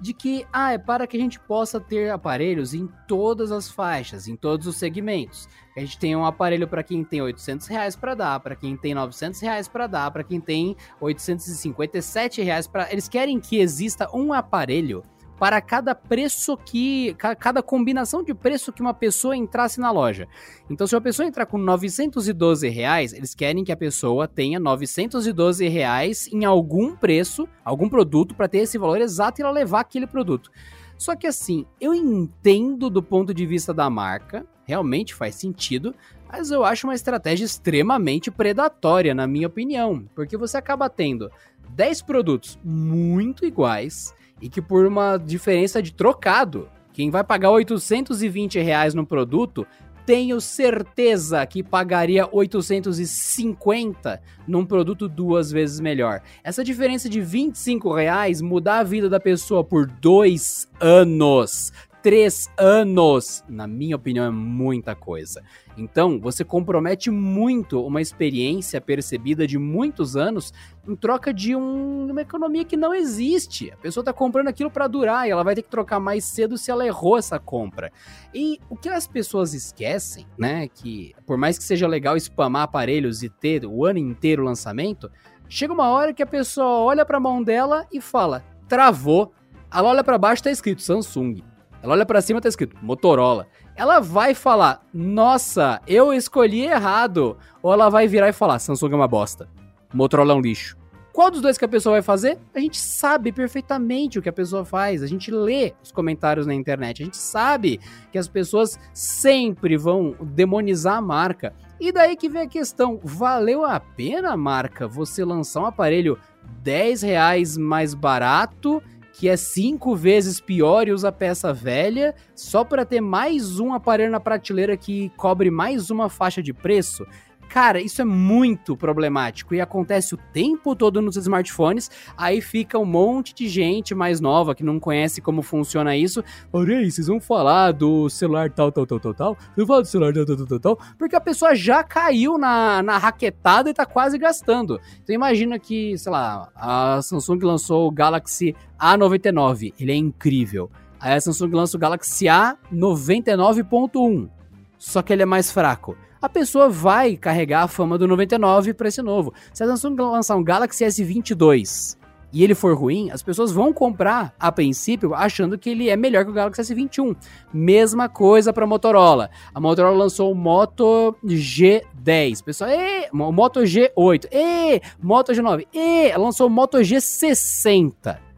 de 0.00 0.12
que 0.12 0.46
ah, 0.52 0.72
é 0.72 0.78
para 0.78 1.06
que 1.06 1.16
a 1.16 1.20
gente 1.20 1.40
possa 1.40 1.80
ter 1.80 2.10
aparelhos 2.10 2.74
em 2.74 2.88
todas 3.08 3.52
as 3.52 3.70
faixas, 3.70 4.28
em 4.28 4.36
todos 4.36 4.66
os 4.66 4.76
segmentos. 4.76 5.48
A 5.76 5.80
gente 5.80 5.98
tem 5.98 6.14
um 6.14 6.24
aparelho 6.24 6.68
para 6.68 6.82
quem 6.82 7.02
tem 7.02 7.22
800 7.22 7.66
reais 7.66 7.96
para 7.96 8.14
dar, 8.14 8.40
para 8.40 8.54
quem 8.54 8.76
tem 8.76 8.94
900 8.94 9.40
reais 9.40 9.68
para 9.68 9.86
dar, 9.86 10.10
para 10.10 10.22
quem 10.22 10.40
tem 10.40 10.76
857 11.00 12.42
reais 12.42 12.66
para. 12.66 12.92
Eles 12.92 13.08
querem 13.08 13.40
que 13.40 13.58
exista 13.58 14.08
um 14.14 14.32
aparelho 14.32 15.02
para 15.42 15.60
cada 15.60 15.92
preço 15.92 16.56
que. 16.56 17.16
cada 17.16 17.62
combinação 17.62 18.22
de 18.22 18.32
preço 18.32 18.72
que 18.72 18.80
uma 18.80 18.94
pessoa 18.94 19.36
entrasse 19.36 19.80
na 19.80 19.90
loja. 19.90 20.28
Então, 20.70 20.86
se 20.86 20.94
uma 20.94 21.00
pessoa 21.00 21.26
entrar 21.26 21.46
com 21.46 21.58
912 21.58 22.68
reais, 22.68 23.12
eles 23.12 23.34
querem 23.34 23.64
que 23.64 23.72
a 23.72 23.76
pessoa 23.76 24.28
tenha 24.28 24.60
912 24.60 25.66
reais 25.66 26.28
em 26.28 26.44
algum 26.44 26.94
preço, 26.94 27.48
algum 27.64 27.88
produto, 27.88 28.36
para 28.36 28.46
ter 28.46 28.58
esse 28.58 28.78
valor 28.78 29.00
exato 29.00 29.40
e 29.40 29.42
ela 29.42 29.50
levar 29.50 29.80
aquele 29.80 30.06
produto. 30.06 30.48
Só 30.96 31.16
que 31.16 31.26
assim, 31.26 31.66
eu 31.80 31.94
entendo 31.94 32.88
do 32.88 33.02
ponto 33.02 33.34
de 33.34 33.44
vista 33.46 33.74
da 33.74 33.90
marca, 33.90 34.46
realmente 34.64 35.14
faz 35.14 35.34
sentido, 35.34 35.94
mas 36.30 36.50
eu 36.50 36.64
acho 36.64 36.86
uma 36.86 36.94
estratégia 36.94 37.44
extremamente 37.44 38.30
predatória, 38.30 39.14
na 39.14 39.26
minha 39.26 39.46
opinião, 39.46 40.08
porque 40.14 40.36
você 40.36 40.56
acaba 40.56 40.88
tendo 40.88 41.30
10 41.70 42.02
produtos 42.02 42.58
muito 42.64 43.44
iguais 43.44 44.14
e 44.40 44.48
que 44.48 44.62
por 44.62 44.86
uma 44.86 45.18
diferença 45.18 45.82
de 45.82 45.92
trocado, 45.92 46.68
quem 46.92 47.10
vai 47.10 47.24
pagar 47.24 47.50
820 47.50 48.58
reais 48.60 48.94
no 48.94 49.06
produto, 49.06 49.66
tenho 50.04 50.40
certeza 50.40 51.44
que 51.46 51.62
pagaria 51.62 52.28
850 52.30 54.20
num 54.46 54.64
produto 54.64 55.08
duas 55.08 55.50
vezes 55.50 55.80
melhor. 55.80 56.20
Essa 56.42 56.64
diferença 56.64 57.08
de 57.08 57.20
25 57.20 57.92
reais 57.94 58.40
mudar 58.40 58.78
a 58.78 58.84
vida 58.84 59.08
da 59.08 59.20
pessoa 59.20 59.62
por 59.62 59.86
dois 59.86 60.68
anos 60.80 61.72
três 62.02 62.50
anos, 62.58 63.44
na 63.48 63.66
minha 63.66 63.94
opinião, 63.94 64.26
é 64.26 64.30
muita 64.30 64.94
coisa. 64.94 65.42
Então, 65.76 66.18
você 66.20 66.44
compromete 66.44 67.10
muito 67.10 67.80
uma 67.86 68.00
experiência 68.00 68.80
percebida 68.80 69.46
de 69.46 69.56
muitos 69.56 70.16
anos 70.16 70.52
em 70.86 70.96
troca 70.96 71.32
de 71.32 71.54
um, 71.54 72.10
uma 72.10 72.20
economia 72.20 72.64
que 72.64 72.76
não 72.76 72.92
existe. 72.92 73.70
A 73.70 73.76
pessoa 73.76 74.02
está 74.02 74.12
comprando 74.12 74.48
aquilo 74.48 74.70
para 74.70 74.88
durar 74.88 75.26
e 75.26 75.30
ela 75.30 75.44
vai 75.44 75.54
ter 75.54 75.62
que 75.62 75.70
trocar 75.70 76.00
mais 76.00 76.24
cedo 76.24 76.58
se 76.58 76.70
ela 76.70 76.84
errou 76.84 77.16
essa 77.16 77.38
compra. 77.38 77.92
E 78.34 78.58
o 78.68 78.76
que 78.76 78.88
as 78.88 79.06
pessoas 79.06 79.54
esquecem, 79.54 80.26
né, 80.36 80.66
que 80.68 81.14
por 81.24 81.38
mais 81.38 81.56
que 81.56 81.64
seja 81.64 81.86
legal 81.86 82.16
spamar 82.16 82.62
aparelhos 82.62 83.22
e 83.22 83.28
ter 83.28 83.64
o 83.64 83.86
ano 83.86 84.00
inteiro 84.00 84.42
lançamento, 84.42 85.10
chega 85.48 85.72
uma 85.72 85.88
hora 85.88 86.12
que 86.12 86.22
a 86.22 86.26
pessoa 86.26 86.80
olha 86.80 87.06
para 87.06 87.18
a 87.18 87.20
mão 87.20 87.42
dela 87.42 87.86
e 87.92 88.00
fala: 88.00 88.44
"Travou". 88.68 89.32
Ela 89.72 89.88
olha 89.88 90.04
para 90.04 90.18
baixo 90.18 90.42
tá 90.42 90.50
escrito 90.50 90.82
Samsung. 90.82 91.51
Ela 91.82 91.94
olha 91.94 92.06
para 92.06 92.22
cima 92.22 92.40
tá 92.40 92.48
escrito 92.48 92.76
Motorola. 92.80 93.48
Ela 93.74 94.00
vai 94.00 94.34
falar: 94.34 94.86
"Nossa, 94.94 95.80
eu 95.86 96.12
escolhi 96.12 96.62
errado". 96.62 97.36
Ou 97.62 97.72
ela 97.72 97.88
vai 97.88 98.06
virar 98.06 98.28
e 98.28 98.32
falar: 98.32 98.58
"Samsung 98.58 98.92
é 98.92 98.96
uma 98.96 99.08
bosta. 99.08 99.48
Motorola 99.92 100.32
é 100.32 100.36
um 100.36 100.40
lixo". 100.40 100.76
Qual 101.12 101.30
dos 101.30 101.42
dois 101.42 101.58
que 101.58 101.64
a 101.64 101.68
pessoa 101.68 101.94
vai 101.94 102.02
fazer? 102.02 102.38
A 102.54 102.58
gente 102.58 102.78
sabe 102.78 103.32
perfeitamente 103.32 104.18
o 104.18 104.22
que 104.22 104.30
a 104.30 104.32
pessoa 104.32 104.64
faz. 104.64 105.02
A 105.02 105.06
gente 105.06 105.30
lê 105.30 105.74
os 105.82 105.92
comentários 105.92 106.46
na 106.46 106.54
internet. 106.54 107.02
A 107.02 107.04
gente 107.04 107.18
sabe 107.18 107.78
que 108.10 108.16
as 108.16 108.26
pessoas 108.26 108.78
sempre 108.94 109.76
vão 109.76 110.16
demonizar 110.22 110.96
a 110.96 111.02
marca. 111.02 111.52
E 111.78 111.92
daí 111.92 112.16
que 112.16 112.30
vem 112.30 112.42
a 112.42 112.48
questão: 112.48 112.98
valeu 113.02 113.62
a 113.62 113.78
pena, 113.78 114.34
marca, 114.38 114.88
você 114.88 115.22
lançar 115.22 115.60
um 115.60 115.66
aparelho 115.66 116.18
10 116.62 117.02
reais 117.02 117.58
mais 117.58 117.92
barato 117.92 118.82
que 119.12 119.28
é 119.28 119.36
cinco 119.36 119.94
vezes 119.94 120.40
pior 120.40 120.88
e 120.88 120.92
usa 120.92 121.12
peça 121.12 121.52
velha, 121.52 122.14
só 122.34 122.64
para 122.64 122.84
ter 122.84 123.00
mais 123.00 123.60
um 123.60 123.72
aparelho 123.72 124.10
na 124.10 124.20
prateleira 124.20 124.76
que 124.76 125.10
cobre 125.16 125.50
mais 125.50 125.90
uma 125.90 126.08
faixa 126.08 126.42
de 126.42 126.52
preço. 126.52 127.06
Cara, 127.52 127.80
isso 127.82 128.00
é 128.00 128.04
muito 128.06 128.74
problemático 128.74 129.54
e 129.54 129.60
acontece 129.60 130.14
o 130.14 130.18
tempo 130.32 130.74
todo 130.74 131.02
nos 131.02 131.18
smartphones. 131.18 131.90
Aí 132.16 132.40
fica 132.40 132.78
um 132.78 132.86
monte 132.86 133.34
de 133.34 133.46
gente 133.46 133.94
mais 133.94 134.22
nova 134.22 134.54
que 134.54 134.64
não 134.64 134.80
conhece 134.80 135.20
como 135.20 135.42
funciona 135.42 135.94
isso. 135.94 136.24
Olha 136.50 136.90
vocês 136.90 137.08
vão 137.08 137.20
falar 137.20 137.72
do 137.72 138.08
celular 138.08 138.50
tal, 138.50 138.72
tal, 138.72 138.86
tal, 138.86 138.98
tal, 138.98 139.12
tal. 139.12 139.36
Não 139.54 139.66
fala 139.66 139.82
do 139.82 139.86
celular 139.86 140.14
tal, 140.14 140.24
tal, 140.24 140.36
tal, 140.38 140.46
tal, 140.46 140.60
tal. 140.60 140.78
Porque 140.96 141.14
a 141.14 141.20
pessoa 141.20 141.54
já 141.54 141.84
caiu 141.84 142.38
na, 142.38 142.82
na 142.82 142.96
raquetada 142.96 143.68
e 143.68 143.74
tá 143.74 143.84
quase 143.84 144.16
gastando. 144.16 144.80
Então 145.02 145.14
imagina 145.14 145.58
que, 145.58 145.98
sei 145.98 146.10
lá, 146.10 146.48
a 146.56 147.02
Samsung 147.02 147.40
lançou 147.40 147.86
o 147.86 147.90
Galaxy 147.90 148.56
A99. 148.80 149.74
Ele 149.78 149.92
é 149.92 149.96
incrível. 149.96 150.70
Aí 150.98 151.12
a 151.12 151.20
Samsung 151.20 151.54
lança 151.54 151.76
o 151.76 151.80
Galaxy 151.80 152.24
A99.1. 152.24 154.30
Só 154.78 155.02
que 155.02 155.12
ele 155.12 155.22
é 155.22 155.26
mais 155.26 155.52
fraco 155.52 155.94
a 156.22 156.28
pessoa 156.28 156.68
vai 156.68 157.16
carregar 157.16 157.64
a 157.64 157.68
fama 157.68 157.98
do 157.98 158.06
99 158.06 158.72
para 158.74 158.86
esse 158.86 159.02
novo. 159.02 159.34
Se 159.52 159.64
a 159.64 159.66
Samsung 159.66 159.96
lançar 159.96 160.36
um 160.36 160.44
Galaxy 160.44 160.84
S22 160.84 161.98
e 162.32 162.44
ele 162.44 162.54
for 162.54 162.74
ruim, 162.76 163.10
as 163.10 163.22
pessoas 163.22 163.50
vão 163.50 163.72
comprar 163.72 164.32
a 164.38 164.52
princípio 164.52 165.14
achando 165.14 165.58
que 165.58 165.68
ele 165.68 165.90
é 165.90 165.96
melhor 165.96 166.24
que 166.24 166.30
o 166.30 166.34
Galaxy 166.34 166.62
S21. 166.62 167.16
Mesma 167.52 168.08
coisa 168.08 168.52
para 168.52 168.64
Motorola. 168.68 169.30
A 169.52 169.60
Motorola 169.60 169.98
lançou 169.98 170.30
o 170.30 170.34
Moto 170.34 171.14
G10. 171.24 172.42
Pessoal, 172.44 172.70
e, 172.70 173.08
o 173.12 173.32
Moto 173.32 173.60
G8, 173.60 174.28
e, 174.30 174.80
Moto 175.02 175.32
G9, 175.32 175.66
e, 175.74 176.16
lançou 176.16 176.46
o 176.46 176.50
Moto 176.50 176.78
G60 176.78 178.32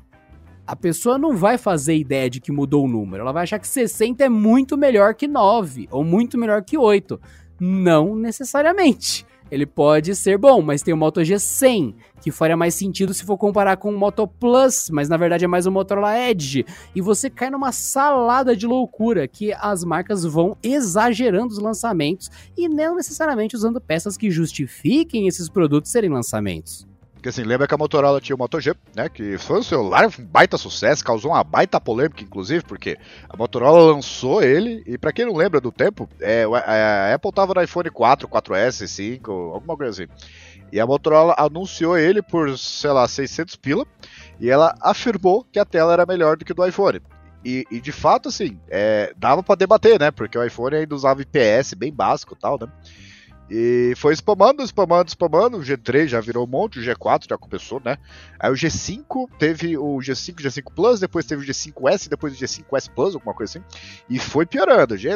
a 0.66 0.74
pessoa 0.74 1.18
não 1.18 1.36
vai 1.36 1.58
fazer 1.58 1.94
ideia 1.94 2.30
de 2.30 2.40
que 2.40 2.50
mudou 2.50 2.84
o 2.84 2.88
número. 2.88 3.22
Ela 3.22 3.32
vai 3.32 3.42
achar 3.42 3.58
que 3.58 3.68
60 3.68 4.24
é 4.24 4.28
muito 4.28 4.78
melhor 4.78 5.14
que 5.14 5.28
9 5.28 5.88
ou 5.90 6.02
muito 6.02 6.38
melhor 6.38 6.62
que 6.62 6.78
8. 6.78 7.20
Não 7.66 8.14
necessariamente. 8.14 9.24
Ele 9.50 9.64
pode 9.64 10.14
ser 10.14 10.37
bom, 10.37 10.61
mas 10.61 10.83
tem 10.83 10.92
o 10.92 10.96
Moto 10.96 11.20
G100, 11.20 11.94
que 12.20 12.31
faria 12.31 12.59
mais 12.59 12.74
sentido 12.74 13.14
se 13.14 13.24
for 13.24 13.38
comparar 13.38 13.79
com 13.79 13.88
o 13.88 13.98
Moto 13.98 14.27
Plus, 14.27 14.90
mas 14.90 15.09
na 15.09 15.16
verdade 15.16 15.46
é 15.46 15.48
mais 15.48 15.64
o 15.64 15.72
Motorola 15.72 16.18
Edge. 16.18 16.66
E 16.94 17.00
você 17.00 17.31
cai 17.31 17.48
numa 17.48 17.72
salada 17.72 18.55
de 18.55 18.66
loucura 18.66 19.27
que 19.27 19.55
as 19.55 19.83
marcas 19.83 20.24
vão 20.24 20.59
exagerando 20.62 21.55
os 21.55 21.59
lançamentos 21.59 22.31
e 22.55 22.68
não 22.68 22.96
necessariamente 22.96 23.57
usando 23.57 23.81
peças 23.81 24.18
que 24.18 24.31
justifiquem 24.31 25.27
esses 25.27 25.48
produtos 25.48 25.90
serem 25.90 26.11
lançamentos. 26.11 26.87
Porque 27.24 27.30
assim, 27.30 27.42
lembra 27.42 27.66
que 27.66 27.74
a 27.74 27.78
Motorola 27.78 28.20
tinha 28.20 28.37
o 28.37 28.38
Moto 28.38 28.60
G, 28.60 28.74
né? 28.94 29.08
Que 29.08 29.38
foi 29.38 29.60
um 29.60 29.62
celular, 29.62 30.06
um 30.06 30.24
baita 30.26 30.58
sucesso, 30.58 31.02
causou 31.02 31.30
uma 31.30 31.42
baita 31.42 31.80
polêmica, 31.80 32.22
inclusive, 32.22 32.62
porque 32.62 32.98
a 33.26 33.34
Motorola 33.34 33.94
lançou 33.94 34.42
ele, 34.42 34.82
e 34.87 34.98
para 34.98 35.10
quem 35.10 35.24
não 35.24 35.34
lembra 35.34 35.58
do 35.58 35.72
tempo, 35.72 36.06
é, 36.20 36.44
a 36.44 37.14
Apple 37.14 37.32
tava 37.32 37.54
no 37.54 37.62
iPhone 37.62 37.88
4, 37.88 38.28
4S, 38.28 38.87
5, 38.87 39.32
alguma 39.32 39.74
coisa 39.74 40.04
assim. 40.04 40.12
E 40.70 40.78
a 40.78 40.87
Motorola 40.87 41.34
anunciou 41.38 41.96
ele 41.96 42.20
por, 42.20 42.58
sei 42.58 42.90
lá, 42.90 43.08
600 43.08 43.56
pila, 43.56 43.87
e 44.38 44.50
ela 44.50 44.74
afirmou 44.82 45.46
que 45.50 45.58
a 45.58 45.64
tela 45.64 45.94
era 45.94 46.04
melhor 46.04 46.37
do 46.37 46.44
que 46.44 46.52
do 46.52 46.66
iPhone. 46.66 47.00
E, 47.42 47.64
e 47.70 47.80
de 47.80 47.90
fato, 47.90 48.28
assim, 48.28 48.60
é, 48.68 49.14
dava 49.16 49.42
para 49.42 49.54
debater, 49.54 49.98
né? 49.98 50.10
Porque 50.10 50.37
o 50.37 50.44
iPhone 50.44 50.76
ainda 50.76 50.94
usava 50.94 51.22
IPS 51.22 51.72
bem 51.72 51.90
básico 51.90 52.34
e 52.34 52.38
tal, 52.38 52.58
né? 52.60 52.68
E 53.50 53.92
foi 53.96 54.14
spamando, 54.14 54.62
spamando, 54.62 55.11
spamando. 55.11 55.59
O 55.59 55.61
G3 55.61 56.09
já 56.09 56.20
virou 56.20 56.44
um 56.44 56.48
monte, 56.48 56.78
o 56.78 56.83
G4 56.83 57.28
já 57.28 57.37
começou, 57.37 57.80
né? 57.85 57.98
Aí 58.38 58.50
o 58.50 58.54
G5 58.54 59.28
teve 59.38 59.76
o 59.76 59.98
G5, 59.98 60.40
G5 60.40 60.72
Plus, 60.74 61.00
depois 61.00 61.26
teve 61.26 61.44
o 61.44 61.46
G5S, 61.46 62.09
depois 62.09 62.33
o 62.33 62.37
G5S 62.37 62.90
Plus, 62.94 63.14
alguma 63.14 63.35
coisa 63.35 63.59
assim. 63.59 63.66
E 64.09 64.18
foi 64.18 64.46
piorando. 64.46 64.96
G, 64.96 65.11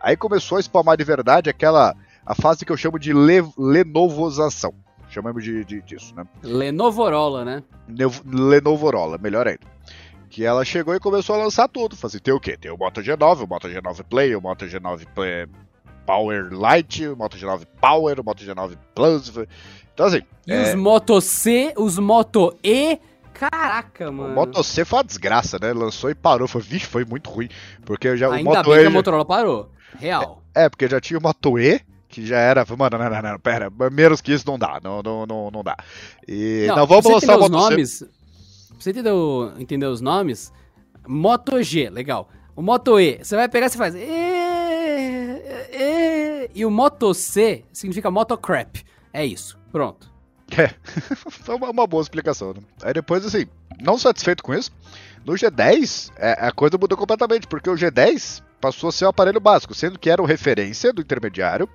aí 0.00 0.16
começou 0.16 0.56
a 0.56 0.62
spamar 0.62 0.96
de 0.96 1.04
verdade 1.04 1.50
aquela 1.50 1.94
a 2.24 2.34
fase 2.34 2.64
que 2.64 2.72
eu 2.72 2.76
chamo 2.76 2.98
de 2.98 3.12
le, 3.12 3.44
lenovozação. 3.56 4.74
Chamamos 5.08 5.44
de, 5.44 5.64
de, 5.64 5.80
disso, 5.82 6.14
né? 6.16 6.24
Lenovorola, 6.42 7.44
né? 7.44 7.62
Lenovorola, 8.24 9.18
melhor 9.18 9.46
ainda. 9.46 9.60
Que 10.28 10.44
ela 10.44 10.64
chegou 10.64 10.94
e 10.94 11.00
começou 11.00 11.36
a 11.36 11.44
lançar 11.44 11.68
tudo. 11.68 11.96
Fazer, 11.96 12.18
tem 12.18 12.34
o 12.34 12.40
quê? 12.40 12.56
Tem 12.56 12.72
o 12.72 12.76
Moto 12.76 13.00
G9, 13.00 13.44
o 13.44 13.46
Moto 13.46 13.68
G9 13.68 14.02
Play, 14.02 14.34
o 14.34 14.40
Moto 14.40 14.64
G9 14.66 15.06
Play, 15.14 15.46
Power 16.06 16.48
Lite, 16.50 17.08
o 17.08 17.16
Moto 17.16 17.36
G9 17.36 17.66
Power, 17.80 18.20
o 18.20 18.24
Moto 18.24 18.42
G9 18.42 18.78
Plus. 18.94 19.32
Então, 19.92 20.06
assim. 20.06 20.22
E 20.46 20.52
é... 20.52 20.62
os 20.62 20.74
Moto 20.74 21.20
C, 21.20 21.74
os 21.76 21.98
Moto 21.98 22.56
E. 22.62 22.98
Caraca, 23.34 24.10
mano. 24.10 24.32
O 24.32 24.34
Moto 24.34 24.62
C 24.62 24.84
foi 24.84 24.98
uma 24.98 25.04
desgraça, 25.04 25.58
né? 25.60 25.72
Lançou 25.72 26.08
e 26.08 26.14
parou. 26.14 26.48
Foi, 26.48 26.62
vixe, 26.62 26.86
foi 26.86 27.04
muito 27.04 27.28
ruim. 27.28 27.48
Porque 27.84 28.16
já, 28.16 28.32
Ainda 28.32 28.50
o 28.50 28.54
Moto 28.54 28.70
bem 28.70 28.78
e 28.78 28.80
que 28.82 28.86
a 28.86 28.90
Motorola 28.90 29.24
parou. 29.24 29.70
Real. 29.98 30.42
É, 30.54 30.64
é, 30.64 30.68
porque 30.68 30.88
já 30.88 31.00
tinha 31.00 31.18
o 31.18 31.22
Moto 31.22 31.58
E, 31.58 31.80
que 32.08 32.24
já 32.24 32.38
era. 32.38 32.64
Mano, 32.76 32.98
não, 32.98 33.10
não, 33.10 33.22
não, 33.22 33.38
pera. 33.38 33.70
Menos 33.92 34.20
que 34.20 34.32
isso 34.32 34.46
não 34.46 34.58
dá. 34.58 34.80
Não, 34.82 35.02
não, 35.02 35.26
não, 35.26 35.50
não 35.50 35.62
dá. 35.62 35.76
E. 36.26 36.64
Não, 36.68 36.76
não 36.76 36.86
vamos 36.86 37.06
lançar 37.06 37.36
o 37.36 37.40
Moto 37.40 37.52
nomes, 37.52 37.90
C. 37.90 38.04
Pra 38.04 38.76
você 38.78 38.90
entender, 38.90 39.10
entender 39.58 39.86
os 39.86 40.00
nomes, 40.00 40.52
Moto 41.06 41.62
G, 41.62 41.90
legal. 41.90 42.28
O 42.54 42.62
Moto 42.62 42.98
E, 42.98 43.18
você 43.22 43.36
vai 43.36 43.48
pegar 43.48 43.66
e 43.66 43.70
você 43.70 43.78
faz. 43.78 43.94
E 43.94 43.98
o 46.64 46.70
Moto 46.70 47.12
C 47.14 47.64
significa 47.72 48.10
motocrap. 48.10 48.84
É 49.12 49.24
isso. 49.24 49.58
Pronto. 49.72 50.10
É, 50.56 50.68
foi 51.30 51.56
uma, 51.56 51.86
boa 51.86 52.02
explicação. 52.02 52.54
Né? 52.54 52.60
Aí 52.82 52.92
depois, 52.92 53.24
assim, 53.24 53.46
não 53.80 53.98
satisfeito 53.98 54.42
com 54.42 54.54
isso, 54.54 54.70
no 55.24 55.34
G10 55.34 56.12
é, 56.16 56.32
a 56.38 56.52
coisa 56.52 56.78
mudou 56.78 56.96
completamente, 56.96 57.46
porque 57.46 57.68
o 57.68 57.74
G10 57.74 58.42
passou 58.60 58.88
a 58.88 58.92
ser 58.92 59.04
o 59.04 59.08
um 59.08 59.10
aparelho 59.10 59.40
básico, 59.40 59.74
sendo 59.74 59.98
que 59.98 60.08
era 60.08 60.22
o 60.22 60.26
referência 60.26 60.92
do 60.92 61.02
intermediário. 61.02 61.68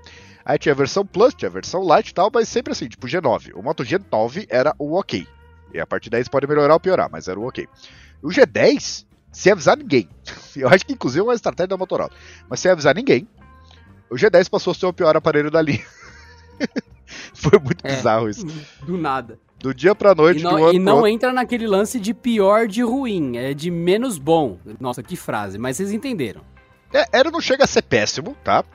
Aí 0.43 0.57
tinha 0.57 0.73
a 0.73 0.75
versão 0.75 1.05
Plus, 1.05 1.33
tinha 1.33 1.49
a 1.49 1.53
versão 1.53 1.83
Lite 1.83 2.09
e 2.09 2.13
tal, 2.13 2.31
mas 2.33 2.47
sempre 2.47 2.71
assim, 2.71 2.87
tipo 2.87 3.07
G9. 3.07 3.51
O 3.53 3.61
Moto 3.61 3.83
G9 3.83 4.47
era 4.49 4.73
o 4.79 4.97
ok. 4.97 5.27
E 5.73 5.79
a 5.79 5.85
partir 5.85 6.09
daí 6.09 6.23
pode 6.29 6.47
melhorar 6.47 6.73
ou 6.73 6.79
piorar, 6.79 7.09
mas 7.11 7.27
era 7.27 7.39
o 7.39 7.47
ok. 7.47 7.67
O 8.21 8.29
G10 8.29 9.05
sem 9.31 9.51
avisar 9.51 9.77
ninguém. 9.77 10.09
Eu 10.55 10.67
acho 10.67 10.85
que 10.85 10.93
inclusive 10.93 11.21
é 11.21 11.23
uma 11.23 11.35
estratégia 11.35 11.69
da 11.69 11.77
Motorola. 11.77 12.11
Mas 12.49 12.59
sem 12.59 12.71
avisar 12.71 12.95
ninguém, 12.95 13.27
o 14.11 14.15
G10 14.15 14.49
passou 14.49 14.71
a 14.71 14.73
ser 14.73 14.85
o 14.85 14.93
pior 14.93 15.15
aparelho 15.15 15.49
da 15.49 15.61
linha. 15.61 15.85
Foi 17.33 17.57
muito 17.59 17.85
é, 17.85 17.95
bizarro 17.95 18.29
isso. 18.29 18.45
Do 18.85 18.97
nada. 18.97 19.39
Do 19.57 19.73
dia 19.73 19.95
pra 19.95 20.13
noite. 20.13 20.41
E 20.41 20.43
não, 20.43 20.73
e 20.73 20.79
não 20.79 21.07
entra 21.07 21.31
naquele 21.31 21.65
lance 21.65 21.99
de 21.99 22.13
pior 22.13 22.67
de 22.67 22.81
ruim, 22.81 23.37
é 23.37 23.53
de 23.53 23.71
menos 23.71 24.17
bom. 24.17 24.57
Nossa, 24.79 25.01
que 25.01 25.15
frase, 25.15 25.57
mas 25.57 25.77
vocês 25.77 25.91
entenderam. 25.91 26.41
É, 26.93 27.05
era 27.11 27.31
não 27.31 27.39
chega 27.39 27.63
a 27.63 27.67
ser 27.67 27.83
péssimo, 27.83 28.35
tá? 28.43 28.65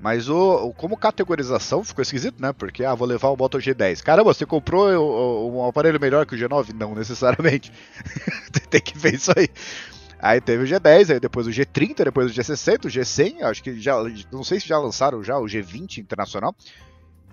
Mas 0.00 0.28
o, 0.28 0.66
o, 0.66 0.74
como 0.74 0.96
categorização 0.96 1.84
ficou 1.84 2.02
esquisito, 2.02 2.42
né? 2.42 2.52
Porque, 2.52 2.84
ah, 2.84 2.92
vou 2.92 3.06
levar 3.06 3.28
o 3.28 3.36
Moto 3.36 3.58
G10. 3.58 4.02
Caramba, 4.02 4.34
você 4.34 4.44
comprou 4.44 4.88
um 5.52 5.64
aparelho 5.64 6.00
melhor 6.00 6.26
que 6.26 6.34
o 6.34 6.38
G9? 6.38 6.74
Não 6.74 6.92
necessariamente. 6.92 7.72
Tem 8.68 8.80
que 8.80 8.98
ver 8.98 9.14
isso 9.14 9.32
aí. 9.36 9.48
Aí 10.22 10.40
teve 10.40 10.62
o 10.62 10.66
G10, 10.66 11.14
aí 11.14 11.18
depois 11.18 11.48
o 11.48 11.50
G30, 11.50 12.04
depois 12.04 12.30
o 12.30 12.34
G60, 12.34 12.84
o 12.84 12.88
G100, 12.88 13.42
acho 13.42 13.60
que 13.60 13.80
já, 13.80 13.96
não 14.30 14.44
sei 14.44 14.60
se 14.60 14.68
já 14.68 14.78
lançaram 14.78 15.20
já 15.20 15.36
o 15.36 15.46
G20 15.46 15.98
internacional. 15.98 16.54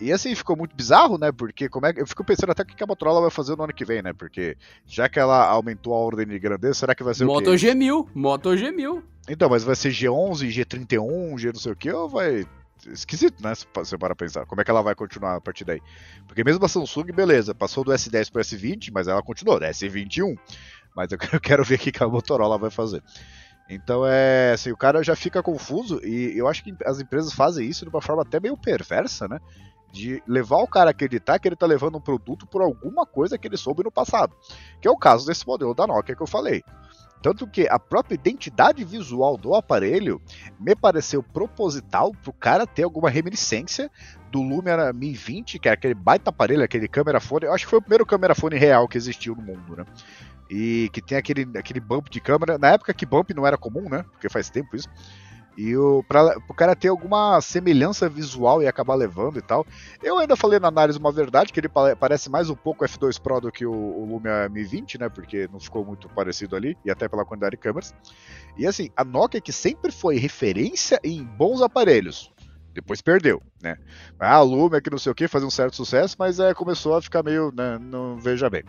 E 0.02 0.12
assim, 0.12 0.34
ficou 0.34 0.56
muito 0.56 0.76
bizarro, 0.76 1.18
né? 1.18 1.32
Porque 1.32 1.70
como 1.70 1.86
é 1.86 1.94
eu 1.96 2.08
fico 2.08 2.24
pensando 2.24 2.52
até 2.52 2.64
o 2.64 2.66
que 2.66 2.84
a 2.84 2.88
Motorola 2.88 3.22
vai 3.22 3.30
fazer 3.30 3.56
no 3.56 3.64
ano 3.64 3.74
que 3.74 3.86
vem, 3.86 4.02
né? 4.02 4.12
Porque 4.12 4.58
já 4.88 5.08
que 5.08 5.20
ela 5.20 5.46
aumentou 5.46 5.94
a 5.94 5.98
ordem 5.98 6.26
de 6.26 6.40
grandeza, 6.40 6.74
será 6.74 6.96
que 6.96 7.04
vai 7.04 7.14
ser 7.14 7.26
Moto 7.26 7.52
o 7.52 7.58
quê? 7.58 7.68
G1000, 7.68 8.08
Moto 8.16 8.50
G1000. 8.50 9.04
Então, 9.30 9.50
mas 9.50 9.64
vai 9.64 9.76
ser 9.76 9.90
G11, 9.92 10.48
G31, 10.48 11.38
G 11.38 11.52
não 11.52 11.60
sei 11.60 11.72
o 11.74 11.76
que, 11.76 11.92
ou 11.92 12.10
vai 12.10 12.44
esquisito, 12.88 13.44
né? 13.44 13.54
Se 13.54 13.68
você 13.74 13.98
para 13.98 14.16
pensar. 14.16 14.46
Como 14.46 14.62
é 14.62 14.64
que 14.64 14.72
ela 14.72 14.82
vai 14.82 14.96
continuar 14.96 15.36
a 15.36 15.42
partir 15.42 15.66
daí? 15.66 15.82
Porque 16.26 16.44
mesmo 16.44 16.64
a 16.64 16.70
Samsung, 16.70 17.12
beleza, 17.12 17.54
passou 17.54 17.84
do 17.84 17.92
S10 17.92 18.32
para 18.32 18.40
o 18.40 18.44
S20, 18.44 18.90
mas 18.92 19.08
ela 19.08 19.22
continuou, 19.22 19.60
né? 19.60 19.72
S21. 19.72 20.38
Mas 20.96 21.12
eu 21.34 21.40
quero 21.40 21.64
ver 21.64 21.76
o 21.76 21.80
que 21.80 22.04
a 22.04 22.08
Motorola 22.08 22.58
vai 22.58 22.70
fazer. 22.70 23.04
Então 23.70 24.04
é 24.06 24.54
assim, 24.54 24.72
o 24.72 24.78
cara 24.78 25.04
já 25.04 25.16
fica 25.16 25.44
confuso 25.44 26.04
e 26.04 26.36
eu 26.36 26.48
acho 26.48 26.64
que 26.64 26.76
as 26.84 27.00
empresas 27.00 27.32
fazem 27.34 27.68
isso 27.68 27.86
de 27.86 27.90
uma 27.90 28.02
forma 28.02 28.24
até 28.24 28.40
meio 28.40 28.58
perversa, 28.58 29.28
né? 29.28 29.40
De 29.92 30.24
levar 30.28 30.58
o 30.58 30.68
cara 30.68 30.90
a 30.90 30.92
acreditar 30.92 31.38
que 31.38 31.48
ele 31.48 31.56
tá 31.56 31.68
levando 31.68 31.98
um 31.98 32.02
produto 32.02 32.48
por 32.48 32.62
alguma 32.62 33.06
coisa 33.06 33.38
que 33.38 33.48
ele 33.48 33.58
soube 33.58 33.84
no 33.84 33.92
passado. 33.92 34.36
Que 34.82 34.88
é 34.88 34.92
o 34.92 34.98
caso 34.98 35.26
desse 35.28 35.46
modelo 35.46 35.76
da 35.76 35.86
Nokia 35.86 36.16
que 36.16 36.22
eu 36.22 36.28
falei. 36.28 36.64
Tanto 37.22 37.46
que 37.46 37.68
a 37.70 37.78
própria 37.78 38.16
identidade 38.16 38.84
visual 38.84 39.36
do 39.36 39.54
aparelho 39.54 40.22
me 40.60 40.76
pareceu 40.76 41.22
proposital 41.22 42.12
pro 42.24 42.32
cara 42.32 42.66
ter 42.66 42.84
alguma 42.84 43.10
reminiscência 43.10 43.92
do 44.32 44.42
Lumia 44.42 44.94
1020, 44.94 45.60
que 45.60 45.68
é 45.68 45.74
aquele 45.74 45.94
baita 45.94 46.30
aparelho, 46.30 46.64
aquele 46.64 46.88
câmera 46.88 47.20
fone. 47.20 47.46
Eu 47.46 47.54
acho 47.54 47.66
que 47.66 47.70
foi 47.70 47.80
o 47.80 47.82
primeiro 47.82 48.06
câmera 48.06 48.34
fone 48.34 48.58
real 48.58 48.88
que 48.88 48.98
existiu 48.98 49.36
no 49.36 49.42
mundo, 49.42 49.76
né? 49.76 49.86
E 50.50 50.90
que 50.92 51.02
tem 51.02 51.18
aquele, 51.18 51.48
aquele 51.58 51.80
bump 51.80 52.10
de 52.10 52.20
câmera. 52.20 52.58
Na 52.58 52.70
época 52.70 52.94
que 52.94 53.06
bump 53.06 53.32
não 53.34 53.46
era 53.46 53.58
comum, 53.58 53.88
né? 53.88 54.04
Porque 54.12 54.30
faz 54.30 54.50
tempo 54.50 54.76
isso. 54.76 54.90
E 55.58 55.76
o, 55.76 56.02
pra, 56.04 56.38
o 56.48 56.54
cara 56.54 56.74
ter 56.74 56.88
alguma 56.88 57.42
semelhança 57.42 58.08
visual 58.08 58.64
e 58.64 58.68
acabar 58.68 58.96
levando 58.96 59.40
e 59.40 59.42
tal. 59.42 59.68
Eu 60.02 60.18
ainda 60.18 60.38
falei 60.38 60.58
na 60.58 60.70
análise 60.70 60.98
uma 60.98 61.12
verdade, 61.12 61.52
que 61.52 61.60
ele 61.60 61.68
parece 62.00 62.30
mais 62.30 62.50
um 62.50 62.56
pouco 62.56 62.86
F2 62.86 63.20
Pro 63.20 63.42
do 63.42 63.52
que 63.52 63.66
o, 63.66 63.74
o 63.74 64.06
Lumia 64.06 64.48
Mi 64.48 64.64
20, 64.64 64.98
né? 64.98 65.10
Porque 65.10 65.50
não 65.52 65.60
ficou 65.60 65.84
muito 65.84 66.08
parecido 66.08 66.56
ali, 66.56 66.78
e 66.86 66.90
até 66.90 67.10
pela 67.10 67.26
quantidade 67.26 67.58
de 67.58 67.62
câmeras. 67.62 67.94
E 68.58 68.66
assim, 68.66 68.90
a 68.96 69.04
Nokia 69.04 69.42
que 69.42 69.52
sempre 69.52 69.92
foi 69.92 70.18
referência 70.18 70.98
em 71.04 71.26
bons 71.26 71.62
aparelhos. 71.62 72.32
Depois 72.74 73.02
perdeu, 73.02 73.42
né? 73.62 73.76
Ah, 74.18 74.36
a 74.36 74.42
Lumia 74.42 74.80
que 74.80 74.90
não 74.90 74.98
sei 74.98 75.12
o 75.12 75.16
que, 75.16 75.28
fazia 75.28 75.48
um 75.48 75.52
certo 75.52 75.76
sucesso, 75.76 76.16
mas 76.18 76.40
é, 76.40 76.54
começou 76.54 76.96
a 76.96 77.02
ficar 77.02 77.22
meio, 77.22 77.52
né, 77.54 77.78
não 77.78 78.18
veja 78.18 78.50
bem. 78.50 78.64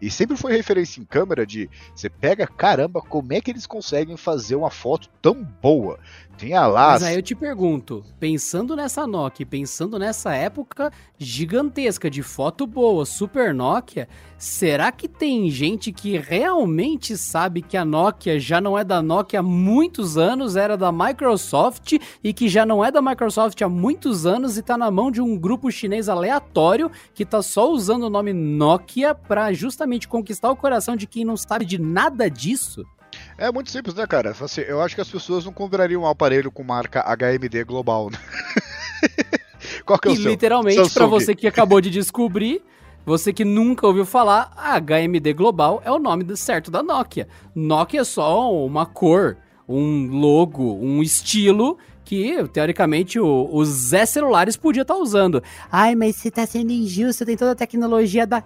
E 0.00 0.10
sempre 0.10 0.36
foi 0.36 0.52
referência 0.52 1.00
em 1.00 1.04
câmera 1.04 1.46
de 1.46 1.68
você 1.94 2.08
pega, 2.08 2.46
caramba, 2.46 3.02
como 3.02 3.32
é 3.32 3.40
que 3.40 3.50
eles 3.50 3.66
conseguem 3.66 4.16
fazer 4.16 4.56
uma 4.56 4.70
foto 4.70 5.08
tão 5.20 5.34
boa? 5.34 5.98
Tinha 6.40 6.66
lá. 6.66 6.92
Mas 6.92 7.02
aí 7.02 7.16
eu 7.16 7.22
te 7.22 7.34
pergunto, 7.34 8.02
pensando 8.18 8.74
nessa 8.74 9.06
Nokia, 9.06 9.44
pensando 9.44 9.98
nessa 9.98 10.34
época 10.34 10.90
gigantesca 11.18 12.08
de 12.08 12.22
foto 12.22 12.66
boa, 12.66 13.04
Super 13.04 13.52
Nokia, 13.52 14.08
será 14.38 14.90
que 14.90 15.06
tem 15.06 15.50
gente 15.50 15.92
que 15.92 16.16
realmente 16.16 17.14
sabe 17.14 17.60
que 17.60 17.76
a 17.76 17.84
Nokia 17.84 18.40
já 18.40 18.58
não 18.58 18.78
é 18.78 18.82
da 18.82 19.02
Nokia 19.02 19.40
há 19.40 19.42
muitos 19.42 20.16
anos, 20.16 20.56
era 20.56 20.78
da 20.78 20.90
Microsoft 20.90 21.98
e 22.24 22.32
que 22.32 22.48
já 22.48 22.64
não 22.64 22.82
é 22.82 22.90
da 22.90 23.02
Microsoft 23.02 23.60
há 23.60 23.68
muitos 23.68 24.24
anos 24.24 24.56
e 24.56 24.62
tá 24.62 24.78
na 24.78 24.90
mão 24.90 25.10
de 25.10 25.20
um 25.20 25.36
grupo 25.36 25.70
chinês 25.70 26.08
aleatório 26.08 26.90
que 27.12 27.26
tá 27.26 27.42
só 27.42 27.70
usando 27.70 28.04
o 28.04 28.10
nome 28.10 28.32
Nokia 28.32 29.14
para 29.14 29.52
justamente 29.52 30.08
conquistar 30.08 30.50
o 30.50 30.56
coração 30.56 30.96
de 30.96 31.06
quem 31.06 31.22
não 31.22 31.36
sabe 31.36 31.66
de 31.66 31.78
nada 31.78 32.30
disso? 32.30 32.86
É 33.40 33.50
muito 33.50 33.70
simples, 33.70 33.94
né, 33.94 34.06
cara? 34.06 34.36
Assim, 34.38 34.60
eu 34.60 34.82
acho 34.82 34.94
que 34.94 35.00
as 35.00 35.08
pessoas 35.08 35.46
não 35.46 35.52
comprariam 35.52 36.02
um 36.02 36.06
aparelho 36.06 36.52
com 36.52 36.62
marca 36.62 37.02
HMD 37.02 37.64
global, 37.64 38.10
né? 38.10 38.18
Qual 39.86 39.98
que 39.98 40.08
é 40.08 40.10
o 40.10 40.14
e 40.14 40.16
seu? 40.18 40.30
literalmente, 40.30 40.90
para 40.92 41.06
você 41.06 41.34
que 41.34 41.46
acabou 41.46 41.80
de 41.80 41.88
descobrir, 41.88 42.62
você 43.04 43.32
que 43.32 43.42
nunca 43.42 43.86
ouviu 43.86 44.04
falar, 44.04 44.52
a 44.54 44.78
HMD 44.78 45.32
Global 45.32 45.80
é 45.84 45.90
o 45.90 45.98
nome 45.98 46.36
certo 46.36 46.70
da 46.70 46.82
Nokia. 46.82 47.26
Nokia 47.54 48.02
é 48.02 48.04
só 48.04 48.54
uma 48.54 48.84
cor, 48.84 49.38
um 49.66 50.06
logo, 50.10 50.74
um 50.74 51.02
estilo 51.02 51.78
que, 52.04 52.46
teoricamente, 52.48 53.18
o, 53.18 53.48
os 53.50 53.68
Zé 53.68 54.04
celulares 54.04 54.54
podia 54.54 54.82
estar 54.82 54.94
tá 54.94 55.00
usando. 55.00 55.42
Ai, 55.72 55.94
mas 55.94 56.16
você 56.16 56.30
tá 56.30 56.44
sendo 56.44 56.72
injusto, 56.72 57.24
tem 57.24 57.38
toda 57.38 57.52
a 57.52 57.56
tecnologia 57.56 58.26
da... 58.26 58.44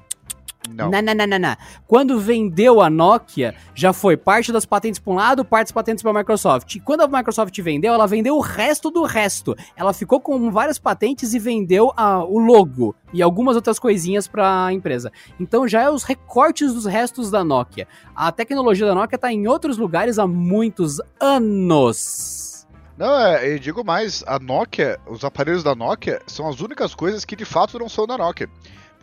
Não. 0.70 0.90
Não, 0.90 1.02
não, 1.02 1.14
não, 1.14 1.38
não, 1.38 1.56
Quando 1.86 2.18
vendeu 2.18 2.80
a 2.80 2.88
Nokia, 2.88 3.54
já 3.74 3.92
foi 3.92 4.16
parte 4.16 4.52
das 4.52 4.64
patentes 4.64 4.98
para 4.98 5.12
um 5.12 5.16
lado, 5.16 5.44
parte 5.44 5.66
das 5.66 5.72
patentes 5.72 6.02
para 6.02 6.10
a 6.10 6.14
Microsoft. 6.14 6.74
E 6.74 6.80
quando 6.80 7.02
a 7.02 7.08
Microsoft 7.08 7.56
vendeu, 7.60 7.92
ela 7.92 8.06
vendeu 8.06 8.36
o 8.36 8.40
resto 8.40 8.90
do 8.90 9.04
resto. 9.04 9.54
Ela 9.76 9.92
ficou 9.92 10.20
com 10.20 10.50
várias 10.50 10.78
patentes 10.78 11.34
e 11.34 11.38
vendeu 11.38 11.92
a, 11.96 12.24
o 12.24 12.38
logo 12.38 12.94
e 13.12 13.22
algumas 13.22 13.56
outras 13.56 13.78
coisinhas 13.78 14.26
para 14.26 14.66
a 14.66 14.72
empresa. 14.72 15.12
Então 15.38 15.68
já 15.68 15.82
é 15.82 15.90
os 15.90 16.02
recortes 16.02 16.74
dos 16.74 16.86
restos 16.86 17.30
da 17.30 17.44
Nokia. 17.44 17.86
A 18.14 18.32
tecnologia 18.32 18.86
da 18.86 18.94
Nokia 18.94 19.16
está 19.16 19.32
em 19.32 19.46
outros 19.46 19.78
lugares 19.78 20.18
há 20.18 20.26
muitos 20.26 21.00
anos. 21.20 22.66
Não, 22.96 23.18
é, 23.18 23.52
eu 23.52 23.58
digo 23.58 23.84
mais, 23.84 24.22
a 24.24 24.38
Nokia, 24.38 25.00
os 25.06 25.24
aparelhos 25.24 25.64
da 25.64 25.74
Nokia 25.74 26.22
são 26.26 26.48
as 26.48 26.60
únicas 26.60 26.94
coisas 26.94 27.24
que 27.24 27.34
de 27.34 27.44
fato 27.44 27.78
não 27.78 27.88
são 27.88 28.06
da 28.06 28.16
Nokia. 28.16 28.48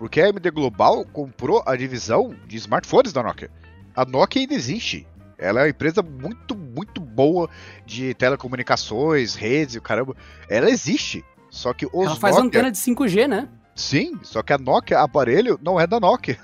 Porque 0.01 0.19
a 0.19 0.29
AMD 0.29 0.49
Global 0.49 1.05
comprou 1.05 1.61
a 1.63 1.75
divisão 1.75 2.35
de 2.47 2.57
smartphones 2.57 3.13
da 3.13 3.21
Nokia. 3.21 3.51
A 3.95 4.03
Nokia 4.03 4.41
ainda 4.41 4.55
existe. 4.55 5.05
Ela 5.37 5.59
é 5.59 5.63
uma 5.65 5.69
empresa 5.69 6.01
muito, 6.01 6.55
muito 6.55 6.99
boa 6.99 7.47
de 7.85 8.15
telecomunicações, 8.15 9.35
redes 9.35 9.75
e 9.75 9.77
o 9.77 9.81
caramba. 9.81 10.15
Ela 10.49 10.71
existe. 10.71 11.23
Só 11.51 11.71
que 11.71 11.85
os 11.85 12.07
Ela 12.07 12.15
faz 12.15 12.35
Nokia... 12.35 12.47
antena 12.47 12.71
de 12.71 12.79
5G, 12.79 13.27
né? 13.27 13.47
Sim, 13.75 14.19
só 14.23 14.41
que 14.41 14.51
a 14.51 14.57
Nokia, 14.57 14.97
aparelho, 15.01 15.59
não 15.61 15.79
é 15.79 15.85
da 15.85 15.99
Nokia. 15.99 16.39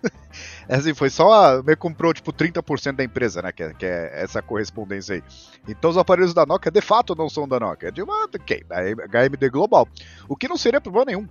assim, 0.66 0.94
foi 0.94 1.10
só 1.10 1.34
a. 1.34 1.62
Me 1.62 1.76
comprou 1.76 2.14
tipo 2.14 2.32
30% 2.32 2.92
da 2.92 3.04
empresa, 3.04 3.42
né? 3.42 3.52
Que 3.52 3.62
é, 3.62 3.74
que 3.74 3.84
é, 3.84 4.22
essa 4.22 4.40
correspondência 4.40 5.16
aí. 5.16 5.22
Então 5.68 5.90
os 5.90 5.98
aparelhos 5.98 6.32
da 6.32 6.46
Nokia 6.46 6.72
de 6.72 6.80
fato 6.80 7.14
não 7.14 7.28
são 7.28 7.46
da 7.46 7.60
Nokia. 7.60 7.90
É 7.90 7.92
de 7.92 8.02
uma. 8.02 8.24
Okay, 8.24 8.64
da 8.64 8.76
HMD 8.80 9.50
Global. 9.50 9.86
O 10.26 10.34
que 10.34 10.48
não 10.48 10.56
seria 10.56 10.80
problema 10.80 11.04
nenhum. 11.04 11.28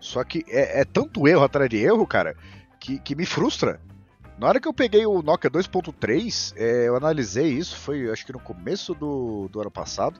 Só 0.00 0.24
que 0.24 0.44
é, 0.48 0.80
é 0.80 0.84
tanto 0.84 1.28
erro 1.28 1.44
atrás 1.44 1.68
de 1.68 1.76
erro, 1.76 2.06
cara, 2.06 2.34
que, 2.78 2.98
que 2.98 3.14
me 3.14 3.26
frustra. 3.26 3.80
Na 4.38 4.48
hora 4.48 4.58
que 4.58 4.66
eu 4.66 4.72
peguei 4.72 5.04
o 5.04 5.20
Nokia 5.20 5.50
2.3, 5.50 6.54
é, 6.56 6.88
eu 6.88 6.96
analisei 6.96 7.48
isso, 7.48 7.76
foi 7.76 8.10
acho 8.10 8.24
que 8.24 8.32
no 8.32 8.40
começo 8.40 8.94
do, 8.94 9.48
do 9.48 9.60
ano 9.60 9.70
passado. 9.70 10.18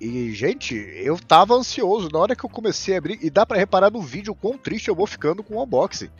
E, 0.00 0.32
gente, 0.32 0.74
eu 0.74 1.18
tava 1.18 1.54
ansioso. 1.54 2.08
Na 2.12 2.18
hora 2.18 2.36
que 2.36 2.44
eu 2.44 2.50
comecei 2.50 2.94
a 2.94 2.98
abrir, 2.98 3.18
e 3.22 3.30
dá 3.30 3.46
para 3.46 3.58
reparar 3.58 3.90
no 3.90 4.00
vídeo 4.00 4.32
o 4.32 4.36
quão 4.36 4.56
triste 4.56 4.88
eu 4.88 4.94
vou 4.94 5.06
ficando 5.06 5.42
com 5.42 5.54
o 5.54 5.62
unboxing. 5.62 6.10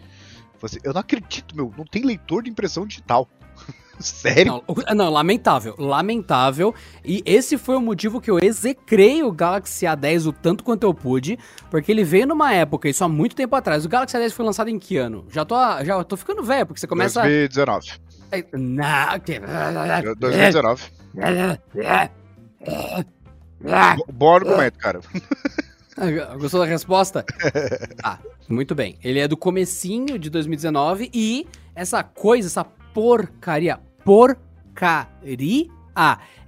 Assim, 0.63 0.79
eu 0.83 0.93
não 0.93 1.01
acredito, 1.01 1.55
meu, 1.55 1.73
não 1.77 1.85
tem 1.85 2.03
leitor 2.03 2.43
de 2.43 2.51
impressão 2.51 2.87
digital. 2.87 3.29
Sério? 4.01 4.63
Não, 4.69 4.95
não, 4.95 5.11
lamentável, 5.11 5.75
lamentável. 5.79 6.75
E 7.05 7.23
esse 7.25 7.57
foi 7.57 7.77
o 7.77 7.81
motivo 7.81 8.21
que 8.21 8.31
eu 8.31 8.39
execrei 8.39 9.23
o 9.23 9.33
Galaxy 9.33 9.87
A10 9.87 10.27
o 10.27 10.33
tanto 10.33 10.63
quanto 10.63 10.85
eu 10.85 10.93
pude, 10.93 11.39
porque 11.71 11.91
ele 11.91 12.05
veio 12.05 12.27
numa 12.27 12.53
época, 12.53 12.89
isso 12.89 13.05
há 13.05 13.09
muito 13.09 13.35
tempo 13.35 13.55
atrás. 13.57 13.85
O 13.85 13.89
Galaxy 13.89 14.17
A10 14.17 14.33
foi 14.33 14.45
lançado 14.45 14.69
em 14.69 14.79
que 14.79 14.97
ano? 14.97 15.27
Já 15.31 15.45
tô, 15.45 15.57
já 15.85 16.05
tô 16.05 16.17
ficando 16.17 16.43
velho, 16.43 16.67
porque 16.67 16.81
você 16.81 16.87
começa... 16.87 17.21
2019. 17.23 17.93
É, 18.33 18.45
não, 18.53 19.21
que... 19.21 19.41
2019. 20.19 20.83
Bom 24.13 24.35
argumento, 24.35 24.79
cara. 24.79 25.01
Gostou 26.39 26.61
da 26.61 26.67
resposta? 26.67 27.25
Ah, 28.03 28.19
muito 28.49 28.75
bem. 28.75 28.99
Ele 29.03 29.19
é 29.19 29.27
do 29.27 29.37
comecinho 29.37 30.19
de 30.19 30.29
2019 30.31 31.11
e 31.13 31.47
essa 31.75 32.05
coisa, 32.05 32.47
essa 32.47 32.67
porcaria, 32.97 33.79
porcaria. 34.03 35.69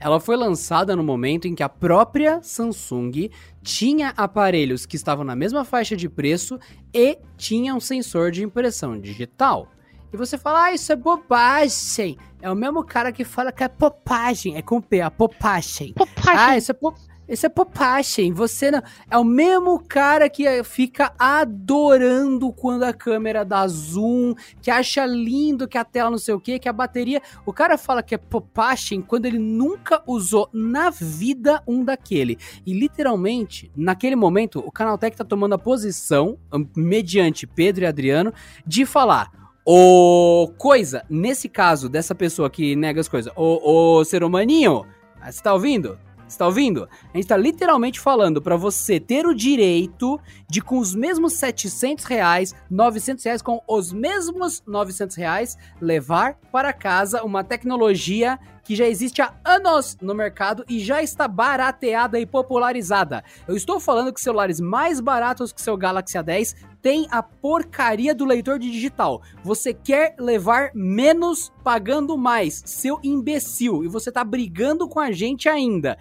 Ela 0.00 0.18
foi 0.18 0.34
lançada 0.34 0.96
no 0.96 1.04
momento 1.04 1.46
em 1.46 1.54
que 1.54 1.62
a 1.62 1.68
própria 1.68 2.40
Samsung 2.42 3.28
tinha 3.62 4.14
aparelhos 4.16 4.86
que 4.86 4.96
estavam 4.96 5.26
na 5.26 5.36
mesma 5.36 5.62
faixa 5.62 5.94
de 5.94 6.08
preço 6.08 6.58
e 6.94 7.18
tinha 7.36 7.74
um 7.74 7.80
sensor 7.80 8.30
de 8.30 8.42
impressão 8.42 8.98
digital. 8.98 9.68
E 10.10 10.16
você 10.16 10.38
fala, 10.38 10.64
ah, 10.64 10.72
isso 10.72 10.90
é 10.90 10.96
bobagem. 10.96 12.16
É 12.40 12.50
o 12.50 12.54
mesmo 12.54 12.82
cara 12.82 13.12
que 13.12 13.24
fala 13.24 13.52
que 13.52 13.62
é 13.62 13.68
popagem. 13.68 14.56
É 14.56 14.62
com 14.62 14.80
P, 14.80 15.02
a 15.02 15.10
popagem. 15.10 15.92
popagem. 15.92 16.40
Ah, 16.40 16.56
isso 16.56 16.70
é 16.70 16.74
popagem. 16.74 17.07
Esse 17.28 17.44
é 17.44 17.48
Popachin, 17.50 18.32
você 18.32 18.70
não. 18.70 18.82
É 19.10 19.18
o 19.18 19.24
mesmo 19.24 19.78
cara 19.86 20.30
que 20.30 20.46
eh, 20.46 20.64
fica 20.64 21.12
adorando 21.18 22.50
quando 22.52 22.84
a 22.84 22.92
câmera 22.92 23.44
dá 23.44 23.68
zoom, 23.68 24.34
que 24.62 24.70
acha 24.70 25.04
lindo 25.04 25.68
que 25.68 25.76
a 25.76 25.84
tela 25.84 26.10
não 26.10 26.16
sei 26.16 26.32
o 26.32 26.40
que, 26.40 26.58
que 26.58 26.68
a 26.68 26.72
bateria. 26.72 27.20
O 27.44 27.52
cara 27.52 27.76
fala 27.76 28.02
que 28.02 28.14
é 28.14 28.18
Popachin 28.18 29.02
quando 29.02 29.26
ele 29.26 29.38
nunca 29.38 30.02
usou 30.06 30.48
na 30.54 30.88
vida 30.88 31.62
um 31.66 31.84
daquele. 31.84 32.38
E 32.64 32.72
literalmente, 32.72 33.70
naquele 33.76 34.16
momento, 34.16 34.60
o 34.60 34.72
Canaltech 34.72 35.14
tá 35.14 35.24
tomando 35.24 35.54
a 35.54 35.58
posição, 35.58 36.38
mediante 36.74 37.46
Pedro 37.46 37.84
e 37.84 37.86
Adriano, 37.86 38.32
de 38.66 38.86
falar. 38.86 39.30
Ô, 39.66 40.50
coisa, 40.56 41.04
nesse 41.10 41.46
caso 41.46 41.90
dessa 41.90 42.14
pessoa 42.14 42.48
que 42.48 42.74
nega 42.74 43.02
as 43.02 43.08
coisas, 43.08 43.30
ô, 43.36 43.98
ô 43.98 44.02
ser 44.04 44.24
humaninho, 44.24 44.86
você 45.22 45.42
tá 45.42 45.52
ouvindo? 45.52 45.98
Está 46.28 46.46
ouvindo? 46.46 46.88
A 47.04 47.16
gente 47.16 47.24
está 47.24 47.36
literalmente 47.36 47.98
falando 47.98 48.42
para 48.42 48.54
você 48.54 49.00
ter 49.00 49.26
o 49.26 49.34
direito 49.34 50.20
de, 50.48 50.60
com 50.60 50.78
os 50.78 50.94
mesmos 50.94 51.32
700 51.32 52.04
reais, 52.04 52.54
900 52.70 53.24
reais, 53.24 53.42
com 53.42 53.62
os 53.66 53.92
mesmos 53.92 54.62
900 54.66 55.16
reais, 55.16 55.56
levar 55.80 56.34
para 56.52 56.72
casa 56.72 57.24
uma 57.24 57.42
tecnologia 57.42 58.38
que 58.68 58.76
já 58.76 58.86
existe 58.86 59.22
há 59.22 59.32
anos 59.46 59.96
no 59.98 60.14
mercado 60.14 60.62
e 60.68 60.78
já 60.78 61.02
está 61.02 61.26
barateada 61.26 62.20
e 62.20 62.26
popularizada. 62.26 63.24
Eu 63.46 63.56
estou 63.56 63.80
falando 63.80 64.12
que 64.12 64.20
celulares 64.20 64.60
mais 64.60 65.00
baratos 65.00 65.52
que 65.52 65.62
seu 65.62 65.74
Galaxy 65.74 66.18
A10 66.18 66.54
tem 66.82 67.08
a 67.10 67.22
porcaria 67.22 68.14
do 68.14 68.26
leitor 68.26 68.58
de 68.58 68.70
digital. 68.70 69.22
Você 69.42 69.72
quer 69.72 70.14
levar 70.18 70.70
menos 70.74 71.50
pagando 71.64 72.16
mais, 72.18 72.62
seu 72.66 73.00
imbecil, 73.02 73.84
e 73.84 73.88
você 73.88 74.10
está 74.10 74.22
brigando 74.22 74.86
com 74.86 75.00
a 75.00 75.10
gente 75.10 75.48
ainda. 75.48 75.96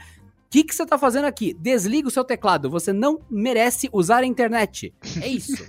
O 0.47 0.49
que, 0.49 0.63
que 0.63 0.73
você 0.73 0.85
tá 0.85 0.97
fazendo 0.97 1.25
aqui? 1.25 1.53
Desliga 1.53 2.07
o 2.07 2.11
seu 2.11 2.23
teclado. 2.23 2.69
Você 2.69 2.93
não 2.93 3.19
merece 3.29 3.89
usar 3.91 4.23
a 4.23 4.25
internet. 4.25 4.93
É 5.21 5.27
isso. 5.27 5.65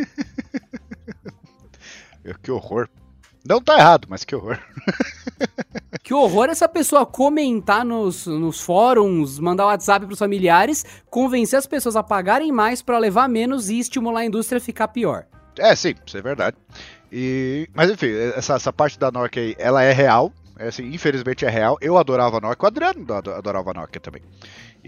que 2.42 2.50
horror. 2.50 2.88
Não 3.44 3.60
tá 3.60 3.76
errado, 3.76 4.06
mas 4.08 4.24
que 4.24 4.36
horror. 4.36 4.58
Que 6.08 6.14
horror 6.14 6.48
essa 6.48 6.66
pessoa 6.66 7.04
comentar 7.04 7.84
nos, 7.84 8.26
nos 8.26 8.62
fóruns, 8.62 9.38
mandar 9.38 9.66
WhatsApp 9.66 10.06
pros 10.06 10.18
familiares, 10.18 10.82
convencer 11.10 11.58
as 11.58 11.66
pessoas 11.66 11.96
a 11.96 12.02
pagarem 12.02 12.50
mais 12.50 12.80
para 12.80 12.96
levar 12.96 13.28
menos 13.28 13.68
e 13.68 13.78
estimular 13.78 14.20
a 14.20 14.24
indústria 14.24 14.56
a 14.56 14.60
ficar 14.60 14.88
pior. 14.88 15.26
É, 15.58 15.76
sim, 15.76 15.94
isso 16.06 16.16
é 16.16 16.22
verdade. 16.22 16.56
E, 17.12 17.68
mas 17.74 17.90
enfim, 17.90 18.10
essa, 18.34 18.54
essa 18.54 18.72
parte 18.72 18.98
da 18.98 19.10
Nokia 19.10 19.42
aí, 19.42 19.56
ela 19.58 19.82
é 19.82 19.92
real. 19.92 20.32
É, 20.58 20.68
assim, 20.68 20.86
infelizmente 20.94 21.44
é 21.44 21.50
real. 21.50 21.76
Eu 21.78 21.98
adorava 21.98 22.38
a 22.38 22.40
Nokia, 22.40 22.64
o 22.64 22.66
Adriano 22.66 23.06
adorava 23.12 23.70
a 23.70 23.74
Nokia 23.74 24.00
também. 24.00 24.22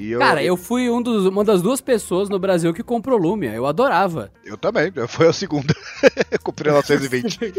Eu, 0.09 0.18
Cara, 0.18 0.42
eu 0.42 0.57
fui 0.57 0.88
um 0.88 1.03
dos, 1.03 1.26
uma 1.26 1.44
das 1.44 1.61
duas 1.61 1.80
pessoas 1.80 2.30
no 2.30 2.38
Brasil 2.38 2.72
que 2.72 2.82
comprou 2.82 3.18
Lumia. 3.18 3.53
Eu 3.53 3.66
adorava. 3.66 4.32
Eu 4.42 4.57
também, 4.57 4.90
foi 5.07 5.28
a 5.28 5.32
segunda. 5.32 5.74
eu 6.30 6.38
comprei 6.42 6.72
a 6.72 6.76
920. 6.76 7.53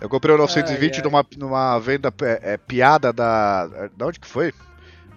eu 0.00 0.08
comprei 0.08 0.34
a 0.34 0.38
920 0.38 0.94
ai, 0.94 0.98
ai. 0.98 1.04
Numa, 1.04 1.26
numa 1.36 1.78
venda 1.78 2.12
é, 2.22 2.54
é, 2.54 2.56
piada 2.56 3.12
da. 3.12 3.88
Da 3.96 4.06
onde 4.06 4.18
que 4.18 4.26
foi? 4.26 4.52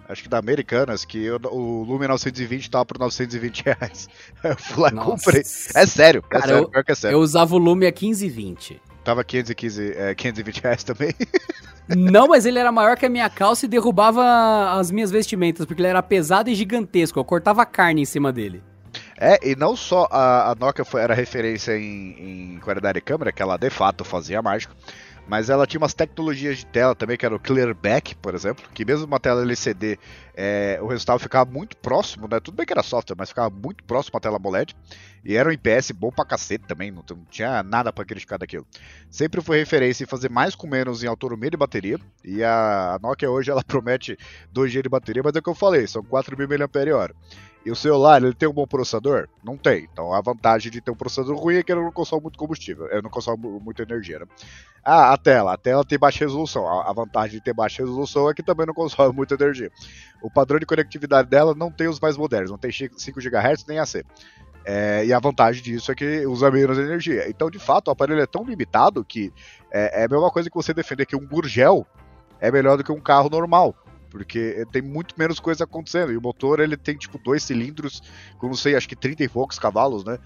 Acho 0.08 0.22
que 0.22 0.28
da 0.28 0.38
Americanas, 0.38 1.04
que 1.04 1.24
eu, 1.24 1.40
o 1.50 1.82
Lumia 1.84 2.08
920 2.08 2.70
tava 2.70 2.84
por 2.84 2.98
920 2.98 3.62
reais. 3.64 4.08
Eu 4.44 4.56
fui 4.56 4.82
lá 4.82 4.88
e 4.90 4.92
comprei. 4.92 5.40
É 5.40 5.86
sério, 5.86 6.22
é 6.26 6.28
Cara, 6.28 6.46
sério, 6.46 6.70
eu, 6.72 6.82
é 6.86 6.94
sério. 6.94 7.16
Eu 7.16 7.20
usava 7.20 7.54
o 7.54 7.58
Lumia 7.58 7.88
1520. 7.88 8.80
Tava 9.02 9.24
515, 9.24 9.92
é, 9.96 10.14
520 10.14 10.60
reais 10.60 10.84
também. 10.84 11.14
Não, 11.88 12.28
mas 12.28 12.46
ele 12.46 12.58
era 12.58 12.70
maior 12.70 12.96
que 12.96 13.06
a 13.06 13.08
minha 13.08 13.28
calça 13.28 13.66
e 13.66 13.68
derrubava 13.68 14.78
as 14.78 14.90
minhas 14.90 15.10
vestimentas, 15.10 15.66
porque 15.66 15.82
ele 15.82 15.88
era 15.88 16.02
pesado 16.02 16.48
e 16.48 16.54
gigantesco. 16.54 17.18
Eu 17.18 17.24
cortava 17.24 17.66
carne 17.66 18.02
em 18.02 18.04
cima 18.04 18.32
dele. 18.32 18.62
É, 19.18 19.38
e 19.42 19.54
não 19.54 19.76
só 19.76 20.08
a, 20.10 20.50
a 20.50 20.54
Nokia 20.54 20.84
foi, 20.84 21.00
era 21.00 21.14
referência 21.14 21.76
em, 21.76 22.54
em 22.54 22.60
qualidade 22.60 22.94
de 22.94 23.00
câmera, 23.00 23.32
que 23.32 23.42
ela 23.42 23.56
de 23.56 23.70
fato 23.70 24.04
fazia 24.04 24.42
mágico, 24.42 24.74
mas 25.26 25.48
ela 25.48 25.66
tinha 25.66 25.78
umas 25.78 25.94
tecnologias 25.94 26.58
de 26.58 26.66
tela 26.66 26.94
também, 26.94 27.16
que 27.16 27.24
era 27.24 27.34
o 27.34 27.40
Clearback, 27.40 28.14
por 28.16 28.34
exemplo, 28.34 28.64
que 28.74 28.84
mesmo 28.84 29.06
uma 29.06 29.20
tela 29.20 29.42
LCD, 29.42 29.98
é, 30.34 30.78
o 30.82 30.86
resultado 30.86 31.20
ficava 31.20 31.50
muito 31.50 31.76
próximo, 31.76 32.26
né? 32.28 32.40
Tudo 32.40 32.56
bem 32.56 32.66
que 32.66 32.72
era 32.72 32.82
software, 32.82 33.16
mas 33.16 33.28
ficava 33.28 33.48
muito 33.50 33.84
próximo 33.84 34.16
à 34.16 34.20
tela 34.20 34.36
AMOLED. 34.36 34.76
E 35.24 35.36
era 35.36 35.48
um 35.48 35.52
IPS 35.52 35.92
bom 35.92 36.10
pra 36.10 36.24
cacete 36.24 36.64
também, 36.66 36.90
não, 36.90 37.04
não 37.08 37.24
tinha 37.30 37.62
nada 37.62 37.92
para 37.92 38.04
criticar 38.04 38.38
daquilo. 38.38 38.66
Sempre 39.08 39.40
foi 39.40 39.58
referência 39.58 40.02
em 40.02 40.06
fazer 40.06 40.28
mais 40.28 40.54
com 40.54 40.66
menos 40.66 41.04
em 41.04 41.06
autonomia 41.06 41.50
de 41.50 41.56
bateria. 41.56 41.98
E 42.24 42.42
a, 42.42 42.94
a 42.94 42.98
Nokia 42.98 43.30
hoje 43.30 43.50
ela 43.50 43.62
promete 43.64 44.18
2G 44.52 44.82
de 44.82 44.88
bateria, 44.88 45.22
mas 45.24 45.34
é 45.36 45.38
o 45.38 45.42
que 45.42 45.48
eu 45.48 45.54
falei, 45.54 45.86
são 45.86 46.02
4.000 46.02 46.58
mAh. 46.58 47.14
E 47.64 47.70
o 47.70 47.76
celular, 47.76 48.22
ele 48.22 48.34
tem 48.34 48.48
um 48.48 48.52
bom 48.52 48.66
processador? 48.66 49.28
Não 49.42 49.56
tem. 49.56 49.88
Então 49.92 50.12
a 50.12 50.20
vantagem 50.20 50.70
de 50.70 50.80
ter 50.80 50.90
um 50.90 50.96
processador 50.96 51.36
ruim 51.36 51.56
é 51.56 51.62
que 51.62 51.70
ele 51.70 51.80
não 51.80 51.92
consome 51.92 52.22
muito 52.22 52.38
combustível, 52.38 52.90
ele 52.90 53.02
não 53.02 53.10
consome 53.10 53.46
muita 53.60 53.82
energia. 53.82 54.18
Né? 54.18 54.26
Ah, 54.84 55.12
a 55.12 55.16
tela. 55.16 55.52
A 55.52 55.56
tela 55.56 55.84
tem 55.84 55.98
baixa 55.98 56.24
resolução. 56.24 56.66
A 56.68 56.92
vantagem 56.92 57.38
de 57.38 57.44
ter 57.44 57.54
baixa 57.54 57.82
resolução 57.82 58.28
é 58.28 58.34
que 58.34 58.42
também 58.42 58.66
não 58.66 58.74
consome 58.74 59.14
muita 59.14 59.34
energia. 59.34 59.70
O 60.20 60.30
padrão 60.30 60.58
de 60.58 60.66
conectividade 60.66 61.28
dela 61.28 61.54
não 61.54 61.70
tem 61.70 61.88
os 61.88 62.00
mais 62.00 62.16
modernos, 62.16 62.50
não 62.50 62.58
tem 62.58 62.72
5 62.72 63.20
GHz 63.20 63.64
nem 63.66 63.78
AC. 63.78 64.04
É, 64.64 65.04
e 65.04 65.12
a 65.12 65.18
vantagem 65.18 65.62
disso 65.62 65.90
é 65.90 65.94
que 65.94 66.26
usa 66.26 66.50
menos 66.50 66.78
energia. 66.78 67.28
Então, 67.28 67.50
de 67.50 67.58
fato, 67.58 67.88
o 67.88 67.90
aparelho 67.90 68.20
é 68.20 68.26
tão 68.26 68.44
limitado 68.44 69.04
que 69.04 69.32
é, 69.70 70.02
é 70.02 70.04
a 70.04 70.08
mesma 70.08 70.30
coisa 70.30 70.48
que 70.48 70.54
você 70.54 70.72
defender 70.72 71.06
que 71.06 71.16
um 71.16 71.26
Gurgel 71.26 71.86
é 72.40 72.50
melhor 72.50 72.76
do 72.76 72.84
que 72.84 72.92
um 72.92 73.00
carro 73.00 73.28
normal. 73.28 73.74
Porque 74.12 74.66
tem 74.70 74.82
muito 74.82 75.14
menos 75.18 75.40
coisa 75.40 75.64
acontecendo. 75.64 76.12
E 76.12 76.16
o 76.18 76.20
motor 76.20 76.60
ele 76.60 76.76
tem 76.76 76.94
tipo 76.94 77.18
dois 77.18 77.42
cilindros, 77.42 78.02
com 78.38 78.46
não 78.46 78.54
sei, 78.54 78.76
acho 78.76 78.86
que 78.86 78.94
30 78.94 79.24
e 79.24 79.28
poucos 79.28 79.58
cavalos, 79.58 80.04
né? 80.04 80.18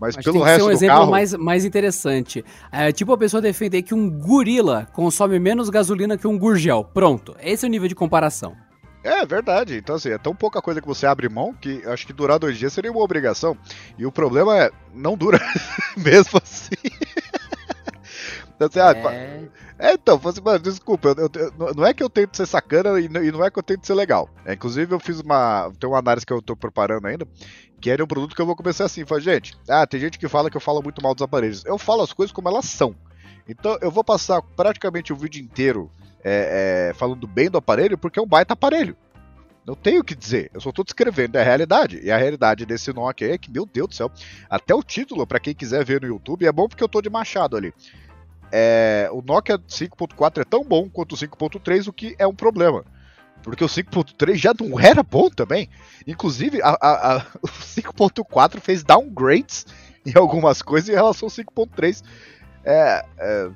Mas 0.00 0.16
Acho 0.16 0.24
pelo 0.24 0.42
resto 0.42 0.64
ser 0.64 0.68
um 0.68 0.72
exemplo 0.72 0.96
carro... 0.96 1.10
mais, 1.10 1.34
mais 1.34 1.64
interessante. 1.64 2.44
É, 2.70 2.90
tipo 2.90 3.12
a 3.12 3.18
pessoa 3.18 3.40
defender 3.40 3.82
que 3.82 3.94
um 3.94 4.10
gorila 4.10 4.88
consome 4.92 5.38
menos 5.38 5.70
gasolina 5.70 6.18
que 6.18 6.26
um 6.26 6.36
gurgel. 6.36 6.84
Pronto. 6.84 7.36
Esse 7.40 7.64
é 7.64 7.68
o 7.68 7.70
nível 7.70 7.88
de 7.88 7.94
comparação. 7.94 8.56
É 9.02 9.24
verdade. 9.24 9.76
Então, 9.76 9.94
assim, 9.94 10.10
é 10.10 10.18
tão 10.18 10.34
pouca 10.34 10.60
coisa 10.60 10.80
que 10.80 10.86
você 10.86 11.06
abre 11.06 11.28
mão 11.28 11.54
que 11.54 11.82
acho 11.86 12.06
que 12.06 12.12
durar 12.12 12.38
dois 12.38 12.58
dias 12.58 12.72
seria 12.72 12.90
uma 12.90 13.00
obrigação. 13.00 13.56
E 13.96 14.04
o 14.04 14.12
problema 14.12 14.56
é, 14.56 14.70
não 14.92 15.16
dura 15.16 15.40
mesmo 15.96 16.40
assim. 16.42 16.74
Então, 18.60 18.66
assim, 18.66 18.80
ah, 18.80 19.12
é... 19.12 19.48
é... 19.78 19.92
então, 19.94 20.20
assim, 20.24 20.40
mano, 20.40 20.58
desculpa, 20.58 21.14
eu, 21.16 21.30
eu, 21.34 21.74
não 21.74 21.86
é 21.86 21.94
que 21.94 22.02
eu 22.02 22.10
tento 22.10 22.36
ser 22.36 22.46
sacana 22.46 23.00
e 23.00 23.08
não, 23.08 23.22
e 23.22 23.30
não 23.30 23.44
é 23.44 23.50
que 23.50 23.58
eu 23.58 23.62
tento 23.62 23.86
ser 23.86 23.94
legal. 23.94 24.28
É, 24.44 24.54
inclusive, 24.54 24.92
eu 24.92 24.98
fiz 24.98 25.20
uma. 25.20 25.70
Tem 25.78 25.88
uma 25.88 25.98
análise 25.98 26.26
que 26.26 26.32
eu 26.32 26.42
tô 26.42 26.56
preparando 26.56 27.06
ainda, 27.06 27.26
que 27.80 27.90
era 27.90 28.02
um 28.02 28.06
produto 28.06 28.34
que 28.34 28.42
eu 28.42 28.46
vou 28.46 28.56
começar 28.56 28.84
assim. 28.84 29.04
Falei, 29.04 29.22
gente, 29.22 29.56
ah, 29.68 29.86
tem 29.86 30.00
gente 30.00 30.18
que 30.18 30.28
fala 30.28 30.50
que 30.50 30.56
eu 30.56 30.60
falo 30.60 30.82
muito 30.82 31.02
mal 31.02 31.14
dos 31.14 31.22
aparelhos. 31.22 31.64
Eu 31.64 31.78
falo 31.78 32.02
as 32.02 32.12
coisas 32.12 32.32
como 32.32 32.48
elas 32.48 32.64
são. 32.64 32.94
Então, 33.48 33.78
eu 33.80 33.90
vou 33.90 34.04
passar 34.04 34.42
praticamente 34.42 35.12
o 35.12 35.16
vídeo 35.16 35.42
inteiro 35.42 35.90
é, 36.22 36.90
é, 36.90 36.94
falando 36.94 37.26
bem 37.26 37.48
do 37.48 37.56
aparelho 37.56 37.96
porque 37.96 38.18
é 38.18 38.22
um 38.22 38.26
baita 38.26 38.52
aparelho. 38.52 38.96
Não 39.68 39.74
tenho 39.74 40.00
o 40.00 40.04
que 40.04 40.14
dizer, 40.14 40.50
eu 40.54 40.62
só 40.62 40.70
estou 40.70 40.82
descrevendo 40.82 41.36
a 41.36 41.42
realidade. 41.42 42.00
E 42.02 42.10
a 42.10 42.16
realidade 42.16 42.64
desse 42.64 42.90
Nokia 42.90 43.34
é 43.34 43.36
que, 43.36 43.50
meu 43.50 43.66
Deus 43.66 43.88
do 43.88 43.94
céu, 43.94 44.10
até 44.48 44.74
o 44.74 44.82
título, 44.82 45.26
para 45.26 45.38
quem 45.38 45.54
quiser 45.54 45.84
ver 45.84 46.00
no 46.00 46.08
YouTube, 46.08 46.46
é 46.46 46.52
bom 46.52 46.66
porque 46.66 46.82
eu 46.82 46.86
estou 46.86 47.02
de 47.02 47.10
machado 47.10 47.54
ali. 47.54 47.74
É, 48.50 49.08
o 49.12 49.22
Nokia 49.22 49.58
5.4 49.58 50.40
é 50.40 50.44
tão 50.44 50.64
bom 50.64 50.88
quanto 50.88 51.14
o 51.14 51.18
5.3, 51.18 51.88
o 51.88 51.92
que 51.92 52.14
é 52.18 52.26
um 52.26 52.34
problema. 52.34 52.84
Porque 53.42 53.64
o 53.64 53.68
5.3 53.68 54.34
já 54.36 54.52
não 54.58 54.78
era 54.80 55.02
bom 55.02 55.28
também. 55.30 55.68
Inclusive, 56.06 56.60
a, 56.62 56.70
a, 56.80 57.16
a, 57.16 57.26
o 57.42 57.48
5.4 57.48 58.60
fez 58.60 58.82
downgrades 58.82 59.66
em 60.04 60.12
algumas 60.16 60.62
coisas 60.62 60.88
em 60.88 60.94
relação 60.94 61.26
ao 61.26 61.30
5.3. 61.30 62.02
É, 62.64 63.04
é, 63.18 63.50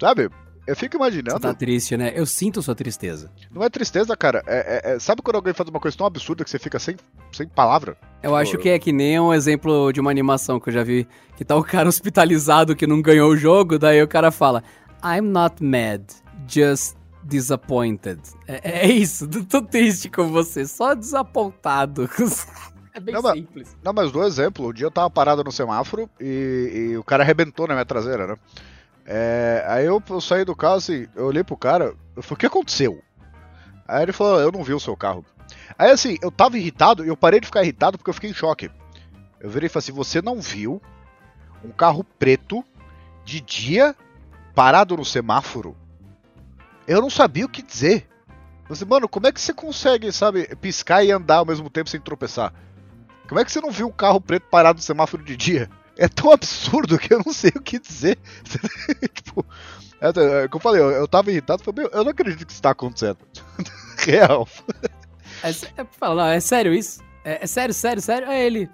sabe? 0.00 0.30
Eu 0.68 0.76
fico 0.76 0.96
imaginando. 0.96 1.30
Você 1.30 1.40
tá 1.40 1.54
triste, 1.54 1.96
né? 1.96 2.12
Eu 2.14 2.26
sinto 2.26 2.60
sua 2.60 2.74
tristeza. 2.74 3.32
Não 3.50 3.64
é 3.64 3.70
tristeza, 3.70 4.14
cara. 4.14 4.42
É, 4.46 4.92
é, 4.92 4.92
é, 4.92 4.98
sabe 4.98 5.22
quando 5.22 5.36
alguém 5.36 5.54
faz 5.54 5.66
uma 5.66 5.80
coisa 5.80 5.96
tão 5.96 6.06
absurda 6.06 6.44
que 6.44 6.50
você 6.50 6.58
fica 6.58 6.78
sem, 6.78 6.94
sem 7.32 7.48
palavra? 7.48 7.96
Eu 8.22 8.36
acho 8.36 8.58
que 8.58 8.68
é 8.68 8.78
que 8.78 8.92
nem 8.92 9.18
um 9.18 9.32
exemplo 9.32 9.90
de 9.94 9.98
uma 9.98 10.10
animação 10.10 10.60
que 10.60 10.68
eu 10.68 10.74
já 10.74 10.84
vi. 10.84 11.08
Que 11.38 11.44
tá 11.44 11.56
o 11.56 11.64
cara 11.64 11.88
hospitalizado 11.88 12.76
que 12.76 12.86
não 12.86 13.00
ganhou 13.00 13.30
o 13.30 13.36
jogo, 13.36 13.78
daí 13.78 14.02
o 14.02 14.06
cara 14.06 14.30
fala: 14.30 14.62
I'm 15.02 15.22
not 15.22 15.64
mad, 15.64 16.02
just 16.46 16.96
disappointed. 17.24 18.20
É, 18.46 18.82
é 18.82 18.86
isso, 18.88 19.26
tô 19.48 19.62
triste 19.62 20.10
com 20.10 20.28
você, 20.28 20.66
só 20.66 20.94
desapontado. 20.94 22.08
É 22.94 23.00
bem 23.00 23.14
não, 23.14 23.22
simples. 23.22 23.68
Mas, 23.68 23.76
não, 23.84 23.92
mas 23.92 24.10
do 24.10 24.24
exemplo, 24.24 24.70
um 24.70 24.72
dia 24.72 24.86
eu 24.86 24.90
tava 24.90 25.08
parado 25.08 25.44
no 25.44 25.52
semáforo 25.52 26.10
e, 26.20 26.90
e 26.90 26.96
o 26.96 27.04
cara 27.04 27.22
arrebentou 27.22 27.68
na 27.68 27.74
minha 27.74 27.84
traseira, 27.84 28.26
né? 28.26 28.34
É, 29.10 29.64
aí 29.66 29.86
eu, 29.86 30.02
eu, 30.06 30.20
saí 30.20 30.44
do 30.44 30.54
carro 30.54 30.74
assim, 30.74 31.08
eu 31.16 31.24
olhei 31.24 31.42
pro 31.42 31.56
cara, 31.56 31.94
eu 32.14 32.22
falei, 32.22 32.34
o 32.34 32.36
que 32.36 32.46
aconteceu? 32.46 33.02
Aí 33.86 34.02
ele 34.02 34.12
falou, 34.12 34.38
eu 34.38 34.52
não 34.52 34.62
vi 34.62 34.74
o 34.74 34.80
seu 34.80 34.94
carro. 34.94 35.24
Aí 35.78 35.90
assim, 35.90 36.18
eu 36.20 36.30
tava 36.30 36.58
irritado 36.58 37.02
e 37.02 37.08
eu 37.08 37.16
parei 37.16 37.40
de 37.40 37.46
ficar 37.46 37.62
irritado 37.62 37.96
porque 37.96 38.10
eu 38.10 38.14
fiquei 38.14 38.28
em 38.28 38.34
choque. 38.34 38.70
Eu 39.40 39.48
virei 39.48 39.66
e 39.66 39.70
falei 39.70 39.82
assim, 39.82 39.92
você 39.92 40.20
não 40.20 40.42
viu 40.42 40.82
um 41.64 41.70
carro 41.70 42.04
preto 42.04 42.62
de 43.24 43.40
dia 43.40 43.96
parado 44.54 44.94
no 44.94 45.06
semáforo? 45.06 45.74
Eu 46.86 47.00
não 47.00 47.08
sabia 47.08 47.46
o 47.46 47.48
que 47.48 47.62
dizer. 47.62 48.06
Você, 48.68 48.84
mano, 48.84 49.08
como 49.08 49.26
é 49.26 49.32
que 49.32 49.40
você 49.40 49.54
consegue, 49.54 50.12
sabe, 50.12 50.54
piscar 50.56 51.02
e 51.02 51.10
andar 51.10 51.36
ao 51.36 51.46
mesmo 51.46 51.70
tempo 51.70 51.88
sem 51.88 51.98
tropeçar? 51.98 52.52
Como 53.26 53.40
é 53.40 53.44
que 53.44 53.50
você 53.50 53.60
não 53.62 53.70
viu 53.70 53.86
um 53.86 53.92
carro 53.92 54.20
preto 54.20 54.48
parado 54.50 54.76
no 54.76 54.82
semáforo 54.82 55.24
de 55.24 55.34
dia? 55.34 55.70
É 55.98 56.08
tão 56.08 56.30
absurdo 56.30 56.98
que 56.98 57.12
eu 57.12 57.20
não 57.26 57.32
sei 57.32 57.50
o 57.54 57.60
que 57.60 57.78
dizer. 57.78 58.16
tipo, 59.12 59.44
é, 60.00 60.06
é, 60.06 60.44
é, 60.44 60.48
que 60.48 60.56
eu 60.56 60.60
falei, 60.60 60.80
eu, 60.80 60.90
eu 60.90 61.08
tava 61.08 61.30
irritado, 61.30 61.62
falei, 61.64 61.88
eu 61.92 62.04
não 62.04 62.10
acredito 62.10 62.46
que 62.46 62.52
isso 62.52 62.62
tá 62.62 62.70
acontecendo. 62.70 63.18
Real. 63.98 64.48
É, 65.42 65.50
é, 65.50 65.86
fala, 65.98 66.32
é 66.32 66.40
sério 66.40 66.72
isso? 66.72 67.02
É, 67.24 67.42
é, 67.42 67.46
sério, 67.46 67.74
sério, 67.74 68.00
sério? 68.00 68.28
É 68.28 68.46
ele. 68.46 68.70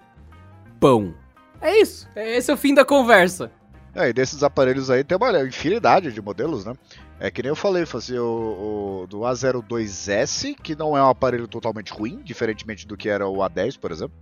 Pão. 0.79 1.15
É 1.61 1.81
isso. 1.81 2.07
É, 2.15 2.37
esse 2.37 2.51
é 2.51 2.55
o 2.55 2.59
fim 2.59 2.75
da 2.75 2.85
conversa. 2.85 3.51
É, 3.95 4.09
e 4.09 4.13
desses 4.13 4.43
aparelhos 4.43 4.91
aí 4.91 5.03
tem 5.03 5.17
uma 5.17 5.47
infinidade 5.47 6.13
de 6.13 6.21
modelos, 6.21 6.65
né? 6.65 6.75
É 7.19 7.31
que 7.31 7.43
nem 7.43 7.51
eu 7.51 7.57
falei, 7.57 7.85
assim, 7.85 8.19
o, 8.19 9.05
o, 9.05 9.07
do 9.07 9.21
A02S, 9.21 10.57
que 10.61 10.75
não 10.75 10.97
é 10.97 11.03
um 11.03 11.09
aparelho 11.09 11.47
totalmente 11.47 11.93
ruim, 11.93 12.21
diferentemente 12.23 12.87
do 12.87 12.97
que 12.97 13.09
era 13.09 13.27
o 13.27 13.37
A10, 13.37 13.79
por 13.79 13.93
exemplo. 13.93 14.15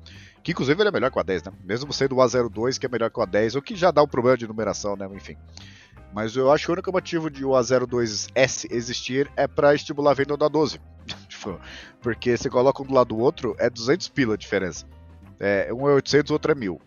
Que 0.42 0.52
inclusive 0.52 0.80
ele 0.80 0.88
é 0.88 0.92
melhor 0.92 1.10
que 1.10 1.18
o 1.18 1.22
A10, 1.22 1.46
né? 1.46 1.52
Mesmo 1.64 1.92
sendo 1.92 2.16
o 2.16 2.18
A02, 2.18 2.78
que 2.78 2.86
é 2.86 2.88
melhor 2.88 3.10
que 3.10 3.20
o 3.20 3.22
A10, 3.22 3.56
o 3.56 3.62
que 3.62 3.76
já 3.76 3.90
dá 3.90 4.02
um 4.02 4.08
problema 4.08 4.36
de 4.36 4.46
numeração, 4.46 4.96
né? 4.96 5.08
Enfim. 5.14 5.36
Mas 6.12 6.36
eu 6.36 6.50
acho 6.50 6.66
que 6.66 6.70
o 6.70 6.74
único 6.74 6.92
motivo 6.92 7.30
de 7.30 7.44
o 7.44 7.50
A02S 7.50 8.66
existir 8.70 9.30
é 9.36 9.46
para 9.46 9.74
estimular 9.74 10.10
a 10.10 10.14
venda 10.14 10.36
do 10.36 10.44
A12. 10.44 10.80
Tipo, 11.28 11.58
porque 12.00 12.36
você 12.36 12.48
coloca 12.48 12.82
um 12.82 12.86
do 12.86 12.94
lado 12.94 13.08
do 13.08 13.18
outro, 13.18 13.56
é 13.58 13.68
200 13.68 14.08
pila 14.08 14.34
a 14.34 14.36
diferença. 14.36 14.86
É, 15.40 15.72
um 15.72 15.88
é 15.88 15.94
800, 15.94 16.30
o 16.30 16.34
outro 16.34 16.52
é 16.52 16.54
1000. 16.54 16.80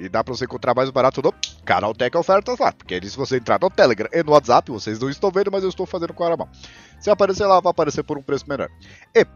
E 0.00 0.08
dá 0.08 0.24
pra 0.24 0.34
você 0.34 0.46
encontrar 0.46 0.74
mais 0.74 0.88
barato 0.88 1.20
no 1.20 1.32
Canaltech 1.64 2.16
Ofertas 2.16 2.58
lá. 2.58 2.72
Porque 2.72 3.00
se 3.06 3.16
você 3.16 3.36
entrar 3.36 3.60
no 3.60 3.68
Telegram 3.68 4.08
e 4.12 4.22
no 4.22 4.32
WhatsApp, 4.32 4.70
vocês 4.70 4.98
não 4.98 5.10
estão 5.10 5.30
vendo, 5.30 5.52
mas 5.52 5.62
eu 5.62 5.68
estou 5.68 5.84
fazendo 5.84 6.14
com 6.14 6.24
a 6.24 6.36
mão. 6.36 6.48
Se 6.98 7.10
aparecer 7.10 7.44
lá, 7.44 7.60
vai 7.60 7.70
aparecer 7.70 8.02
por 8.02 8.16
um 8.16 8.22
preço 8.22 8.48
menor. 8.48 8.70
E 9.14 9.26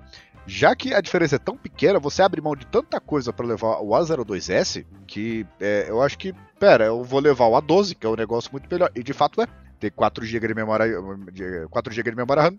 já 0.46 0.74
que 0.74 0.92
a 0.92 1.00
diferença 1.00 1.36
é 1.36 1.38
tão 1.38 1.56
pequena, 1.56 1.98
você 1.98 2.22
abre 2.22 2.40
mão 2.40 2.54
de 2.54 2.66
tanta 2.66 3.00
coisa 3.00 3.32
para 3.32 3.46
levar 3.46 3.78
o 3.80 3.90
A02S 3.90 4.84
que 5.06 5.46
é, 5.60 5.86
eu 5.88 6.02
acho 6.02 6.18
que, 6.18 6.34
pera, 6.58 6.86
eu 6.86 7.02
vou 7.02 7.20
levar 7.20 7.46
o 7.46 7.52
A12, 7.60 7.94
que 7.94 8.06
é 8.06 8.08
um 8.08 8.16
negócio 8.16 8.50
muito 8.52 8.68
melhor. 8.70 8.90
E 8.94 9.02
de 9.02 9.12
fato 9.12 9.40
é. 9.40 9.46
Tem 9.80 9.90
4 9.90 10.24
GB 10.24 10.48
de 10.48 10.54
memória, 10.54 10.96
4 11.68 11.92
GB 11.92 12.10
de 12.10 12.16
memória 12.16 12.44
RAM, 12.44 12.56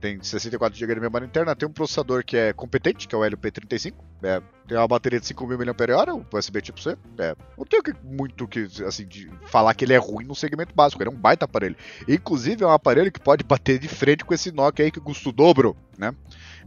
tem 0.00 0.22
64 0.22 0.78
GB 0.78 0.94
de 0.96 1.00
memória 1.00 1.24
interna, 1.24 1.56
tem 1.56 1.66
um 1.66 1.72
processador 1.72 2.22
que 2.22 2.36
é 2.36 2.52
competente, 2.52 3.08
que 3.08 3.14
é 3.14 3.18
o 3.18 3.22
LP35, 3.22 3.94
é, 4.22 4.42
tem 4.66 4.76
uma 4.76 4.86
bateria 4.86 5.18
de 5.18 5.24
5.000 5.26 5.56
mAh, 5.56 6.14
um 6.14 6.24
USB 6.36 6.60
tipo 6.60 6.80
C, 6.80 6.98
é, 7.18 7.34
não 7.56 7.82
que, 7.82 7.94
muito 8.04 8.46
que, 8.46 8.68
assim, 8.84 9.06
de 9.06 9.30
falar 9.46 9.72
que 9.74 9.84
ele 9.86 9.94
é 9.94 9.96
ruim 9.96 10.26
no 10.26 10.34
segmento 10.34 10.74
básico, 10.74 11.02
ele 11.02 11.08
é 11.08 11.12
um 11.12 11.16
baita 11.16 11.46
aparelho. 11.46 11.76
Inclusive 12.06 12.62
é 12.62 12.66
um 12.66 12.72
aparelho 12.72 13.12
que 13.12 13.20
pode 13.20 13.42
bater 13.42 13.78
de 13.78 13.88
frente 13.88 14.24
com 14.24 14.34
esse 14.34 14.52
Nokia 14.52 14.84
aí 14.84 14.90
que 14.90 15.00
custa 15.00 15.30
o 15.30 15.32
dobro, 15.32 15.74
né? 15.96 16.12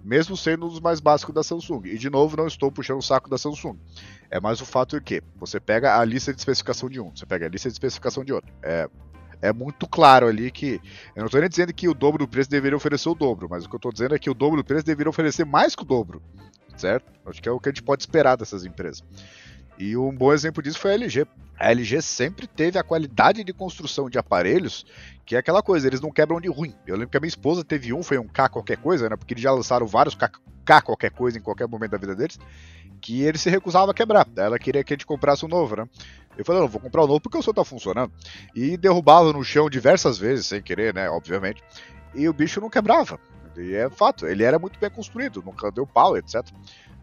Mesmo 0.03 0.37
sendo 0.37 0.65
um 0.65 0.69
dos 0.69 0.79
mais 0.79 0.99
básicos 0.99 1.33
da 1.33 1.43
Samsung. 1.43 1.81
E 1.85 1.97
de 1.97 2.09
novo, 2.09 2.37
não 2.37 2.47
estou 2.47 2.71
puxando 2.71 2.99
o 2.99 3.01
saco 3.01 3.29
da 3.29 3.37
Samsung. 3.37 3.77
É 4.29 4.39
mais 4.39 4.61
o 4.61 4.65
fato 4.65 4.97
de 4.97 5.03
que 5.03 5.23
você 5.35 5.59
pega 5.59 5.99
a 5.99 6.05
lista 6.05 6.33
de 6.33 6.39
especificação 6.39 6.89
de 6.89 6.99
um, 6.99 7.11
você 7.15 7.25
pega 7.25 7.45
a 7.45 7.49
lista 7.49 7.69
de 7.69 7.73
especificação 7.73 8.23
de 8.23 8.33
outro. 8.33 8.51
É, 8.63 8.89
é 9.41 9.53
muito 9.53 9.87
claro 9.87 10.27
ali 10.27 10.51
que. 10.51 10.81
Eu 11.15 11.21
não 11.21 11.25
estou 11.25 11.39
nem 11.39 11.49
dizendo 11.49 11.73
que 11.73 11.87
o 11.87 11.93
dobro 11.93 12.25
do 12.25 12.29
preço 12.29 12.49
deveria 12.49 12.77
oferecer 12.77 13.09
o 13.09 13.15
dobro, 13.15 13.47
mas 13.49 13.65
o 13.65 13.69
que 13.69 13.75
eu 13.75 13.77
estou 13.77 13.91
dizendo 13.91 14.15
é 14.15 14.19
que 14.19 14.29
o 14.29 14.33
dobro 14.33 14.57
do 14.57 14.65
preço 14.65 14.85
deveria 14.85 15.09
oferecer 15.09 15.45
mais 15.45 15.75
que 15.75 15.83
o 15.83 15.85
dobro. 15.85 16.21
Certo? 16.77 17.11
Acho 17.25 17.41
que 17.41 17.49
é 17.49 17.51
o 17.51 17.59
que 17.59 17.69
a 17.69 17.71
gente 17.71 17.83
pode 17.83 18.03
esperar 18.03 18.37
dessas 18.37 18.65
empresas. 18.65 19.03
E 19.79 19.95
um 19.95 20.13
bom 20.13 20.33
exemplo 20.33 20.61
disso 20.61 20.77
foi 20.77 20.91
a 20.91 20.93
LG. 20.95 21.25
A 21.57 21.71
LG 21.71 22.01
sempre 22.01 22.45
teve 22.45 22.77
a 22.77 22.83
qualidade 22.83 23.43
de 23.43 23.53
construção 23.53 24.09
de 24.09 24.19
aparelhos, 24.19 24.85
que 25.25 25.35
é 25.35 25.39
aquela 25.39 25.63
coisa, 25.63 25.87
eles 25.87 26.01
não 26.01 26.11
quebram 26.11 26.39
de 26.41 26.49
ruim. 26.49 26.75
Eu 26.85 26.95
lembro 26.95 27.09
que 27.09 27.17
a 27.17 27.19
minha 27.19 27.29
esposa 27.29 27.63
teve 27.63 27.93
um, 27.93 28.03
foi 28.03 28.17
um 28.17 28.27
K 28.27 28.49
qualquer 28.49 28.77
coisa, 28.77 29.09
né? 29.09 29.15
Porque 29.15 29.33
eles 29.33 29.43
já 29.43 29.51
lançaram 29.51 29.87
vários 29.87 30.15
K, 30.15 30.29
K 30.65 30.81
qualquer 30.81 31.11
coisa 31.11 31.37
em 31.37 31.41
qualquer 31.41 31.67
momento 31.67 31.91
da 31.91 31.97
vida 31.97 32.15
deles, 32.15 32.37
que 33.01 33.21
ele 33.21 33.37
se 33.37 33.49
recusava 33.49 33.91
a 33.91 33.93
quebrar. 33.93 34.27
Ela 34.35 34.59
queria 34.59 34.83
que 34.83 34.93
a 34.93 34.95
gente 34.95 35.05
comprasse 35.05 35.45
um 35.45 35.49
novo, 35.49 35.77
né? 35.77 35.85
Eu 36.37 36.43
falei, 36.43 36.61
não, 36.61 36.67
vou 36.67 36.81
comprar 36.81 37.03
um 37.03 37.07
novo 37.07 37.21
porque 37.21 37.37
o 37.37 37.41
seu 37.43 37.53
tá 37.53 37.63
funcionando. 37.63 38.11
E 38.53 38.77
derrubava 38.77 39.31
no 39.31 39.43
chão 39.43 39.69
diversas 39.69 40.17
vezes, 40.17 40.45
sem 40.45 40.61
querer, 40.61 40.93
né? 40.93 41.09
Obviamente. 41.09 41.63
E 42.13 42.27
o 42.27 42.33
bicho 42.33 42.59
não 42.59 42.69
quebrava. 42.69 43.19
E 43.57 43.75
é 43.75 43.89
fato, 43.89 44.25
ele 44.25 44.43
era 44.43 44.57
muito 44.57 44.79
bem 44.79 44.89
construído, 44.89 45.43
nunca 45.45 45.71
deu 45.71 45.85
pau, 45.85 46.17
etc. 46.17 46.45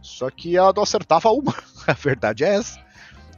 Só 0.06 0.30
que 0.30 0.56
ela 0.56 0.72
não 0.74 0.82
acertava 0.82 1.30
uma. 1.30 1.54
A 1.86 1.92
verdade 1.92 2.44
é 2.44 2.54
essa. 2.54 2.84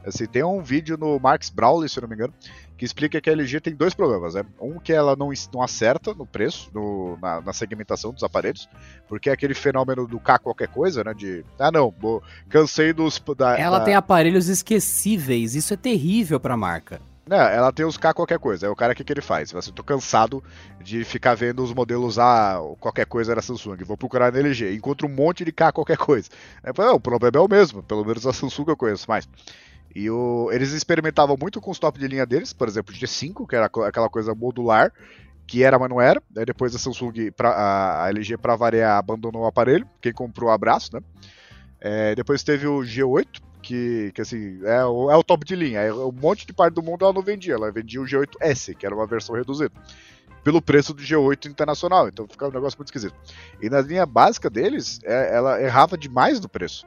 Assim, 0.07 0.27
tem 0.27 0.43
um 0.43 0.63
vídeo 0.63 0.97
no 0.97 1.19
Marx 1.19 1.51
Brawley, 1.51 1.89
se 1.89 2.01
não 2.01 2.09
me 2.09 2.15
engano, 2.15 2.33
que 2.79 2.85
explica 2.85 3.21
que 3.21 3.29
a 3.29 3.33
LG 3.33 3.61
tem 3.61 3.75
dois 3.75 3.93
problemas. 3.93 4.35
Né? 4.35 4.45
Um 4.61 4.79
que 4.79 4.93
ela 4.93 5.15
não, 5.17 5.31
não 5.53 5.61
acerta 5.61 6.15
no 6.15 6.25
preço, 6.25 6.71
no, 6.73 7.19
na, 7.21 7.41
na, 7.41 7.53
segmentação 7.53 8.13
dos 8.13 8.23
aparelhos, 8.23 8.69
porque 9.07 9.29
é 9.29 9.33
aquele 9.33 9.55
fenômeno 9.55 10.07
do 10.07 10.19
K 10.19 10.39
qualquer 10.39 10.69
coisa, 10.69 11.05
né? 11.05 11.13
De, 11.13 11.45
ah 11.59 11.71
não, 11.71 11.91
bo, 11.91 12.23
cansei 12.49 12.93
dos... 12.93 13.21
Da, 13.37 13.59
ela 13.59 13.81
da... 13.81 13.85
tem 13.85 13.95
aparelhos 13.95 14.49
esquecíveis, 14.49 15.55
isso 15.55 15.75
é 15.75 15.77
terrível 15.77 16.41
pra 16.41 16.57
marca. 16.57 17.01
Ela 17.37 17.73
tem 17.73 17.85
os 17.85 17.97
K 17.97 18.15
qualquer 18.15 18.39
coisa. 18.39 18.67
É 18.67 18.71
o 18.71 18.77
cara 18.77 18.95
que, 18.95 19.05
que 19.05 19.13
ele 19.13 19.21
faz. 19.21 19.55
Assim, 19.55 19.73
tô 19.73 19.83
cansado 19.83 20.43
de 20.83 21.05
ficar 21.05 21.35
vendo 21.35 21.63
os 21.63 21.73
modelos 21.73 22.19
A, 22.19 22.59
qualquer 22.81 23.07
coisa 23.07 23.33
era 23.33 23.43
Samsung. 23.43 23.85
Vou 23.85 23.97
procurar 23.97 24.33
na 24.33 24.39
LG. 24.39 24.75
Encontro 24.75 25.07
um 25.07 25.11
monte 25.11 25.45
de 25.45 25.53
K 25.53 25.73
qualquer 25.73 25.97
coisa. 25.97 26.29
É, 26.63 26.71
o 26.71 27.01
problema 27.01 27.37
é 27.37 27.41
o 27.41 27.49
mesmo. 27.49 27.83
Pelo 27.83 28.05
menos 28.05 28.27
a 28.27 28.33
Samsung 28.33 28.69
eu 28.69 28.77
conheço 28.77 29.09
mais. 29.09 29.29
E 29.95 30.11
o, 30.11 30.51
eles 30.53 30.73
experimentavam 30.73 31.37
muito 31.41 31.61
com 31.61 31.71
os 31.71 31.79
top 31.79 31.99
de 31.99 32.07
linha 32.07 32.27
deles, 32.27 32.53
por 32.53 32.69
exemplo, 32.69 32.95
o 32.95 32.97
G5, 32.97 33.47
que 33.49 33.57
era 33.57 33.67
aquela 33.67 34.09
coisa 34.09 34.35
modular, 34.35 34.93
que 35.47 35.65
era, 35.65 35.79
mas 35.79 35.89
não 35.89 36.01
era. 36.01 36.23
Daí 36.31 36.45
depois 36.45 36.75
a 36.75 36.79
Samsung, 36.79 37.31
pra, 37.33 37.51
a, 37.51 38.05
a 38.05 38.11
LG, 38.11 38.37
para 38.37 38.55
variar, 38.55 38.99
abandonou 38.99 39.43
o 39.43 39.47
aparelho. 39.47 39.89
Quem 40.01 40.13
comprou, 40.13 40.51
abraço, 40.51 40.91
né? 40.95 41.01
É, 41.81 42.15
depois 42.15 42.43
teve 42.43 42.67
o 42.67 42.81
G8, 42.81 43.41
que, 43.63 44.13
que 44.15 44.21
assim, 44.21 44.61
é 44.65 44.85
o, 44.85 45.11
é 45.11 45.17
o 45.17 45.23
top 45.23 45.45
de 45.45 45.55
linha. 45.55 45.81
É, 45.81 45.93
um 45.93 46.13
monte 46.13 46.47
de 46.47 46.53
parte 46.53 46.75
do 46.75 46.83
mundo 46.83 47.05
ela 47.05 47.13
não 47.13 47.23
vendia. 47.23 47.55
Ela 47.55 47.71
vendia 47.71 48.01
o 48.01 48.05
G8S, 48.05 48.75
que 48.75 48.87
era 48.87 48.95
uma 48.95 49.07
versão 49.07 49.35
reduzida. 49.35 49.73
Pelo 50.43 50.63
preço 50.63 50.95
do 50.95 51.03
G8 51.03 51.47
internacional. 51.47 52.09
Então 52.09 52.27
ficava 52.29 52.51
um 52.51 52.55
negócio 52.55 52.79
muito 52.79 52.89
esquisito. 52.89 53.15
E 53.61 53.69
na 53.69 53.81
linha 53.81 54.07
básica 54.07 54.49
deles, 54.49 55.01
é, 55.05 55.35
ela 55.35 55.61
errava 55.61 55.97
demais 55.97 56.41
no 56.41 56.49
preço. 56.49 56.87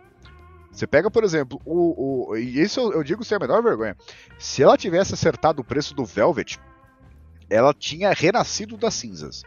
Você 0.71 0.87
pega, 0.87 1.11
por 1.11 1.23
exemplo, 1.23 1.61
o, 1.65 2.29
o 2.31 2.37
e 2.37 2.61
isso 2.61 2.79
eu, 2.79 2.93
eu 2.93 3.03
digo 3.03 3.23
sem 3.23 3.35
a 3.35 3.39
menor 3.39 3.61
vergonha. 3.61 3.95
Se 4.39 4.63
ela 4.63 4.77
tivesse 4.77 5.13
acertado 5.13 5.61
o 5.61 5.65
preço 5.65 5.93
do 5.93 6.05
Velvet, 6.05 6.57
ela 7.49 7.73
tinha 7.73 8.13
renascido 8.13 8.77
das 8.77 8.93
cinzas. 8.93 9.43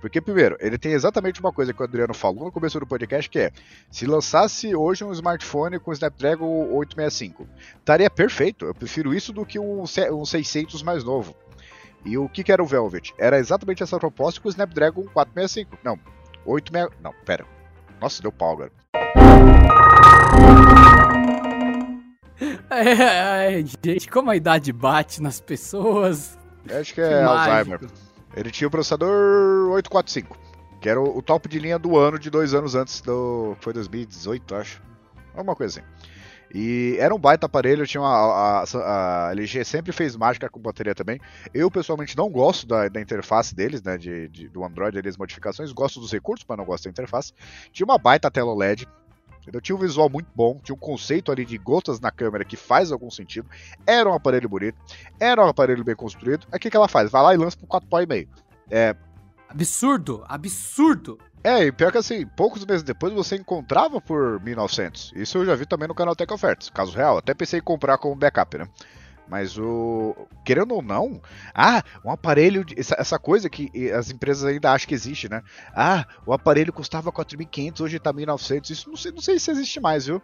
Porque, 0.00 0.20
primeiro, 0.20 0.56
ele 0.60 0.78
tem 0.78 0.92
exatamente 0.92 1.40
uma 1.40 1.52
coisa 1.52 1.72
que 1.72 1.80
o 1.80 1.84
Adriano 1.84 2.14
falou 2.14 2.44
no 2.44 2.52
começo 2.52 2.78
do 2.78 2.86
podcast, 2.86 3.28
que 3.28 3.38
é, 3.38 3.50
se 3.90 4.06
lançasse 4.06 4.74
hoje 4.74 5.04
um 5.04 5.12
smartphone 5.12 5.78
com 5.78 5.92
Snapdragon 5.92 6.68
865, 6.72 7.46
estaria 7.78 8.10
perfeito. 8.10 8.66
Eu 8.66 8.74
prefiro 8.74 9.14
isso 9.14 9.32
do 9.32 9.44
que 9.44 9.58
um, 9.58 9.82
um 9.82 10.24
600 10.24 10.82
mais 10.82 11.02
novo. 11.02 11.34
E 12.04 12.16
o 12.16 12.28
que, 12.28 12.44
que 12.44 12.52
era 12.52 12.62
o 12.62 12.66
Velvet? 12.66 13.12
Era 13.18 13.38
exatamente 13.38 13.82
essa 13.82 13.98
proposta 13.98 14.40
com 14.40 14.48
o 14.48 14.50
Snapdragon 14.50 15.04
465. 15.12 15.78
Não, 15.82 15.98
86... 16.44 17.00
Não, 17.02 17.12
pera. 17.24 17.44
Nossa, 18.00 18.22
deu 18.22 18.30
pau 18.30 18.52
agora. 18.52 18.72
É, 22.68 23.60
é, 23.60 23.64
gente, 23.82 24.10
como 24.10 24.30
a 24.30 24.36
idade 24.36 24.70
bate 24.70 25.22
nas 25.22 25.40
pessoas. 25.40 26.38
Acho 26.68 26.92
que 26.92 27.00
é 27.00 27.22
Alzheimer. 27.22 27.80
Ele 28.36 28.50
tinha 28.50 28.68
o 28.68 28.70
processador 28.70 29.70
845, 29.70 30.38
que 30.80 30.88
era 30.88 31.00
o, 31.00 31.22
top 31.22 31.48
de 31.48 31.58
linha 31.58 31.78
do 31.78 31.96
ano, 31.96 32.18
de 32.18 32.28
dois 32.28 32.52
anos 32.52 32.74
antes 32.74 33.00
do. 33.00 33.56
Foi 33.60 33.72
2018, 33.72 34.54
acho. 34.54 34.82
Alguma 35.34 35.56
coisa 35.56 35.80
assim. 35.80 35.88
E 36.54 36.96
era 37.00 37.14
um 37.14 37.18
baita 37.18 37.46
aparelho, 37.46 37.86
tinha 37.86 38.00
uma, 38.00 38.08
a, 38.08 38.62
a, 38.62 39.28
a, 39.28 39.32
LG 39.32 39.64
sempre 39.64 39.92
fez 39.92 40.14
mágica 40.14 40.48
com 40.48 40.60
bateria 40.60 40.94
também. 40.94 41.20
Eu 41.52 41.70
pessoalmente 41.70 42.16
não 42.16 42.30
gosto 42.30 42.66
da, 42.66 42.88
da 42.88 43.00
interface 43.00 43.54
deles, 43.54 43.82
né, 43.82 43.98
de, 43.98 44.28
de, 44.28 44.48
do 44.48 44.64
Android, 44.64 44.96
ali, 44.96 45.08
as 45.08 45.16
modificações, 45.16 45.72
gosto 45.72 45.98
dos 45.98 46.12
recursos, 46.12 46.46
mas 46.48 46.56
não 46.56 46.64
gosto 46.64 46.84
da 46.84 46.90
interface. 46.90 47.32
Tinha 47.72 47.84
uma 47.84 47.98
baita 47.98 48.30
tela 48.30 48.52
OLED, 48.52 48.86
Entendeu? 49.46 49.60
Tinha 49.60 49.76
um 49.76 49.78
visual 49.78 50.10
muito 50.10 50.28
bom, 50.34 50.58
tinha 50.60 50.74
um 50.74 50.78
conceito 50.78 51.30
ali 51.30 51.44
de 51.44 51.56
gotas 51.56 52.00
na 52.00 52.10
câmera 52.10 52.44
que 52.44 52.56
faz 52.56 52.90
algum 52.90 53.08
sentido. 53.08 53.48
Era 53.86 54.10
um 54.10 54.12
aparelho 54.12 54.48
bonito, 54.48 54.76
era 55.20 55.44
um 55.44 55.48
aparelho 55.48 55.84
bem 55.84 55.94
construído. 55.94 56.48
Aí 56.50 56.56
o 56.56 56.60
que, 56.60 56.68
que 56.68 56.76
ela 56.76 56.88
faz? 56.88 57.08
Vai 57.12 57.22
lá 57.22 57.32
e 57.32 57.36
lança 57.36 57.56
por 57.56 57.68
4,5. 57.68 58.28
É. 58.68 58.96
Absurdo, 59.48 60.24
absurdo. 60.26 61.16
É, 61.44 61.62
e 61.66 61.70
pior 61.70 61.92
que 61.92 61.98
assim, 61.98 62.26
poucos 62.26 62.66
meses 62.66 62.82
depois 62.82 63.12
você 63.12 63.36
encontrava 63.36 64.00
por 64.00 64.40
1.900. 64.40 65.12
Isso 65.14 65.38
eu 65.38 65.46
já 65.46 65.54
vi 65.54 65.64
também 65.64 65.86
no 65.86 65.94
canal 65.94 66.16
Tech 66.16 66.32
Ofertas, 66.32 66.68
caso 66.68 66.92
real. 66.96 67.18
Até 67.18 67.32
pensei 67.34 67.60
em 67.60 67.62
comprar 67.62 67.98
como 67.98 68.16
backup, 68.16 68.58
né? 68.58 68.68
Mas 69.28 69.58
o. 69.58 70.14
Querendo 70.44 70.74
ou 70.74 70.82
não, 70.82 71.20
ah, 71.54 71.82
um 72.04 72.10
aparelho. 72.10 72.64
De, 72.64 72.78
essa, 72.78 72.94
essa, 72.98 73.18
coisa 73.18 73.50
que 73.50 73.90
as 73.90 74.10
empresas 74.10 74.44
ainda 74.44 74.72
acham 74.72 74.88
que 74.88 74.94
existe, 74.94 75.28
né? 75.28 75.42
Ah, 75.74 76.06
o 76.24 76.32
aparelho 76.32 76.72
custava 76.72 77.10
4.500, 77.10 77.80
hoje 77.80 77.98
tá 77.98 78.12
1.900. 78.12 78.70
Isso 78.70 78.88
não 78.88 78.96
sei, 78.96 79.12
não 79.12 79.20
sei 79.20 79.38
se 79.38 79.50
existe 79.50 79.80
mais, 79.80 80.06
viu? 80.06 80.22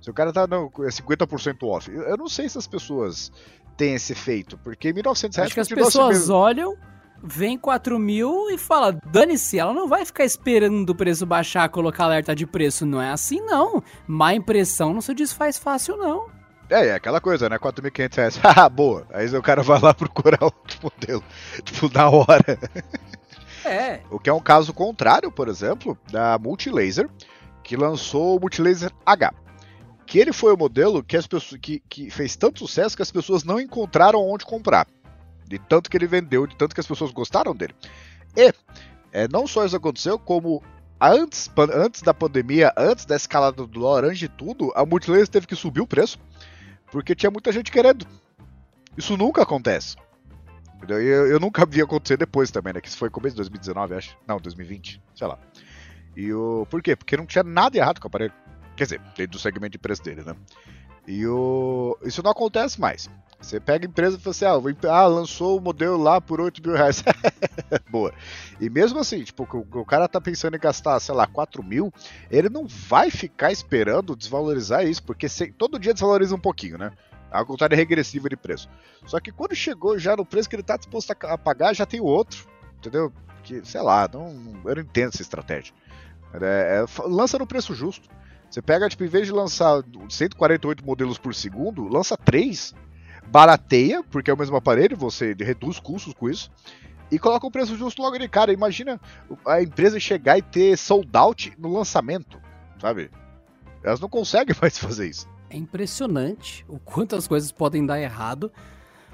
Se 0.00 0.10
o 0.10 0.14
cara 0.14 0.32
tá 0.32 0.46
no, 0.46 0.70
é 0.80 0.88
50% 0.88 1.66
off. 1.66 1.90
Eu 1.90 2.16
não 2.16 2.28
sei 2.28 2.48
se 2.48 2.58
as 2.58 2.66
pessoas 2.66 3.32
têm 3.76 3.94
esse 3.94 4.12
efeito, 4.12 4.56
porque 4.58 4.92
1.900 4.92 5.36
reais. 5.36 5.38
Acho 5.38 5.54
que 5.54 5.60
as 5.60 5.68
pessoas 5.68 6.30
olham, 6.30 6.76
vem 7.22 7.58
4 7.58 7.98
mil 7.98 8.50
e 8.50 8.58
fala, 8.58 8.96
dane-se, 9.10 9.58
ela 9.58 9.72
não 9.72 9.88
vai 9.88 10.04
ficar 10.04 10.24
esperando 10.24 10.88
o 10.90 10.94
preço 10.94 11.26
baixar, 11.26 11.68
colocar 11.70 12.04
alerta 12.04 12.36
de 12.36 12.46
preço. 12.46 12.86
Não 12.86 13.00
é 13.00 13.10
assim, 13.10 13.40
não. 13.40 13.82
Má 14.06 14.34
impressão 14.34 14.94
não 14.94 15.00
se 15.00 15.14
desfaz 15.14 15.58
fácil, 15.58 15.96
não. 15.96 16.43
É, 16.68 16.88
é 16.88 16.94
aquela 16.94 17.20
coisa, 17.20 17.48
né? 17.48 17.58
4.500 17.58 18.16
reais. 18.16 18.36
Haha, 18.42 18.68
boa. 18.68 19.06
Aí 19.12 19.26
o 19.34 19.42
cara 19.42 19.62
vai 19.62 19.80
lá 19.80 19.92
procurar 19.94 20.42
outro 20.42 20.78
modelo. 20.82 21.22
Tipo, 21.62 21.92
na 21.92 22.08
hora. 22.08 22.58
É. 23.66 24.02
O 24.10 24.18
que 24.18 24.28
é 24.28 24.32
um 24.32 24.42
caso 24.42 24.74
contrário, 24.74 25.32
por 25.32 25.48
exemplo, 25.48 25.96
da 26.12 26.38
Multilaser, 26.38 27.08
que 27.62 27.78
lançou 27.78 28.36
o 28.36 28.38
Multilaser 28.38 28.92
H. 29.06 29.32
Que 30.04 30.18
ele 30.18 30.34
foi 30.34 30.52
o 30.52 30.56
modelo 30.58 31.02
que, 31.02 31.16
as 31.16 31.26
pessoas, 31.26 31.58
que, 31.62 31.82
que 31.88 32.10
fez 32.10 32.36
tanto 32.36 32.58
sucesso 32.58 32.94
que 32.94 33.00
as 33.00 33.10
pessoas 33.10 33.42
não 33.42 33.58
encontraram 33.58 34.20
onde 34.20 34.44
comprar. 34.44 34.86
De 35.48 35.58
tanto 35.58 35.88
que 35.88 35.96
ele 35.96 36.06
vendeu, 36.06 36.46
de 36.46 36.54
tanto 36.56 36.74
que 36.74 36.80
as 36.82 36.86
pessoas 36.86 37.10
gostaram 37.10 37.56
dele. 37.56 37.74
E 38.36 38.52
é, 39.10 39.26
não 39.28 39.46
só 39.46 39.64
isso 39.64 39.76
aconteceu, 39.76 40.18
como 40.18 40.62
antes, 41.00 41.50
antes 41.74 42.02
da 42.02 42.12
pandemia, 42.12 42.70
antes 42.76 43.06
da 43.06 43.16
escalada 43.16 43.56
do 43.56 43.66
dólar, 43.66 44.04
antes 44.04 44.18
de 44.18 44.28
tudo, 44.28 44.72
a 44.76 44.84
Multilaser 44.84 45.28
teve 45.28 45.46
que 45.46 45.56
subir 45.56 45.80
o 45.80 45.86
preço 45.86 46.18
porque 46.94 47.12
tinha 47.12 47.28
muita 47.28 47.50
gente 47.50 47.72
querendo. 47.72 48.06
Isso 48.96 49.16
nunca 49.16 49.42
acontece. 49.42 49.96
Eu, 50.88 51.26
eu, 51.26 51.40
nunca 51.40 51.66
vi 51.66 51.82
acontecer 51.82 52.16
depois 52.16 52.52
também, 52.52 52.72
né? 52.72 52.80
Que 52.80 52.86
isso 52.86 52.96
foi 52.96 53.10
começo 53.10 53.34
de 53.34 53.38
2019, 53.38 53.94
acho. 53.94 54.16
Não, 54.28 54.38
2020, 54.38 55.02
sei 55.12 55.26
lá. 55.26 55.36
E 56.16 56.32
o. 56.32 56.64
Por 56.70 56.80
quê? 56.80 56.94
Porque 56.94 57.16
não 57.16 57.26
tinha 57.26 57.42
nada 57.42 57.76
errado 57.76 57.98
com 57.98 58.06
o 58.06 58.08
aparelho. 58.08 58.32
Quer 58.76 58.84
dizer, 58.84 59.00
dentro 59.16 59.32
do 59.32 59.38
segmento 59.40 59.72
de 59.72 59.78
preço 59.78 60.04
dele, 60.04 60.22
né? 60.22 60.36
E 61.04 61.26
o. 61.26 61.98
Isso 62.04 62.22
não 62.22 62.30
acontece 62.30 62.80
mais. 62.80 63.10
Você 63.44 63.60
pega 63.60 63.86
a 63.86 63.88
empresa 63.88 64.16
e 64.16 64.20
fala 64.20 64.30
assim, 64.30 64.86
ah, 64.86 64.92
ah 64.92 65.06
lançou 65.06 65.58
o 65.58 65.60
modelo 65.60 65.96
lá 65.96 66.20
por 66.20 66.40
8 66.40 66.62
mil 66.62 66.76
reais. 66.76 67.02
Boa. 67.90 68.12
E 68.60 68.70
mesmo 68.70 68.98
assim, 68.98 69.22
tipo, 69.22 69.44
o, 69.44 69.80
o 69.80 69.84
cara 69.84 70.08
tá 70.08 70.20
pensando 70.20 70.56
em 70.56 70.60
gastar, 70.60 70.98
sei 71.00 71.14
lá, 71.14 71.26
4 71.26 71.62
mil, 71.62 71.92
ele 72.30 72.48
não 72.48 72.66
vai 72.66 73.10
ficar 73.10 73.52
esperando 73.52 74.16
desvalorizar 74.16 74.86
isso, 74.86 75.02
porque 75.02 75.28
se, 75.28 75.52
todo 75.52 75.78
dia 75.78 75.92
desvaloriza 75.92 76.34
um 76.34 76.40
pouquinho, 76.40 76.78
né? 76.78 76.90
A 77.30 77.44
contrário 77.44 77.76
regressiva 77.76 78.28
de 78.28 78.36
preço. 78.36 78.68
Só 79.06 79.20
que 79.20 79.32
quando 79.32 79.54
chegou 79.54 79.98
já 79.98 80.16
no 80.16 80.24
preço 80.24 80.48
que 80.48 80.56
ele 80.56 80.62
tá 80.62 80.76
disposto 80.76 81.10
a, 81.10 81.34
a 81.34 81.38
pagar, 81.38 81.74
já 81.74 81.84
tem 81.84 82.00
outro, 82.00 82.46
entendeu? 82.78 83.12
que, 83.44 83.64
sei 83.64 83.82
lá, 83.82 84.08
não, 84.12 84.28
eu 84.64 84.74
não 84.74 84.82
entendo 84.82 85.10
essa 85.10 85.22
estratégia. 85.22 85.72
É, 86.32 86.82
é, 86.82 87.02
lança 87.06 87.38
no 87.38 87.46
preço 87.46 87.74
justo. 87.74 88.08
Você 88.50 88.60
pega, 88.60 88.88
tipo, 88.88 89.04
em 89.04 89.08
vez 89.08 89.26
de 89.26 89.32
lançar 89.32 89.82
148 90.08 90.84
modelos 90.84 91.18
por 91.18 91.34
segundo, 91.34 91.86
lança 91.86 92.16
3, 92.16 92.74
barateia, 93.28 94.02
porque 94.10 94.30
é 94.30 94.34
o 94.34 94.38
mesmo 94.38 94.56
aparelho, 94.56 94.96
você 94.96 95.34
reduz 95.38 95.80
custos 95.80 96.14
com 96.14 96.28
isso, 96.28 96.50
e 97.10 97.18
coloca 97.18 97.46
o 97.46 97.50
preço 97.50 97.76
justo 97.76 98.02
logo 98.02 98.18
de 98.18 98.28
cara. 98.28 98.52
Imagina 98.52 99.00
a 99.46 99.62
empresa 99.62 100.00
chegar 100.00 100.38
e 100.38 100.42
ter 100.42 100.76
sold 100.76 101.08
out 101.14 101.52
no 101.58 101.72
lançamento, 101.72 102.40
sabe? 102.80 103.10
Elas 103.82 104.00
não 104.00 104.08
conseguem 104.08 104.54
mais 104.60 104.78
fazer 104.78 105.08
isso. 105.08 105.28
É 105.50 105.56
impressionante 105.56 106.64
o 106.68 106.78
quanto 106.78 107.14
as 107.14 107.28
coisas 107.28 107.52
podem 107.52 107.86
dar 107.86 108.00
errado 108.00 108.50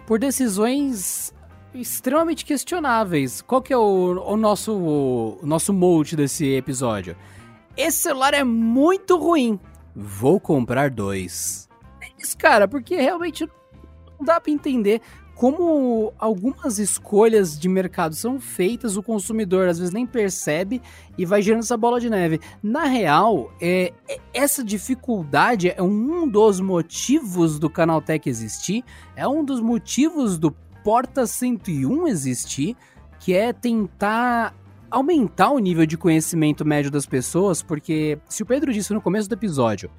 por 0.07 0.19
decisões 0.19 1.35
extremamente 1.75 2.45
questionáveis. 2.45 3.43
Qual 3.43 3.61
que 3.61 3.73
é 3.73 3.77
o, 3.77 4.23
o 4.27 4.37
nosso 4.37 4.73
o, 4.75 5.41
nosso 5.43 5.73
molde 5.73 6.17
desse 6.17 6.47
episódio? 6.55 7.17
Esse 7.77 7.99
celular 7.99 8.35
é 8.35 8.45
muito 8.45 9.17
ruim. 9.17 9.59
Vou 9.95 10.41
comprar 10.41 10.91
dois. 10.91 11.69
É 12.01 12.09
isso, 12.19 12.37
cara, 12.37 12.67
porque 12.67 12.97
realmente 12.97 13.49
não 14.21 14.25
dá 14.25 14.41
para 14.41 14.53
entender 14.53 15.01
como 15.35 16.13
algumas 16.19 16.79
escolhas 16.79 17.59
de 17.59 17.67
mercado 17.67 18.15
são 18.15 18.39
feitas, 18.39 18.99
o 18.99 19.03
consumidor 19.03 19.69
às 19.69 19.79
vezes 19.79 19.93
nem 19.93 20.07
percebe 20.07 20.83
e 21.17 21.25
vai 21.25 21.41
gerando 21.41 21.63
essa 21.63 21.79
bola 21.79 21.99
de 21.99 22.11
neve. 22.11 22.39
Na 22.63 22.85
real, 22.85 23.51
é, 23.59 23.95
é 24.07 24.21
essa 24.35 24.63
dificuldade 24.63 25.73
é 25.75 25.83
um 25.83 26.29
dos 26.29 26.61
motivos 26.61 27.59
do 27.59 27.71
Canaltech 27.71 28.29
existir, 28.29 28.85
é 29.17 29.27
um 29.27 29.43
dos 29.43 29.63
motivos 29.63 30.37
do 30.37 30.55
Porta 30.85 31.27
101 31.27 32.07
existir, 32.07 32.77
que 33.19 33.33
é 33.33 33.51
tentar 33.51 34.55
aumentar 34.91 35.53
o 35.53 35.59
nível 35.59 35.87
de 35.87 35.97
conhecimento 35.97 36.67
médio 36.67 36.91
das 36.91 37.07
pessoas, 37.07 37.63
porque 37.63 38.19
se 38.29 38.43
o 38.43 38.47
Pedro 38.47 38.75
disse 38.75 38.93
no 38.93 39.01
começo 39.01 39.27
do 39.27 39.35
episódio 39.35 39.91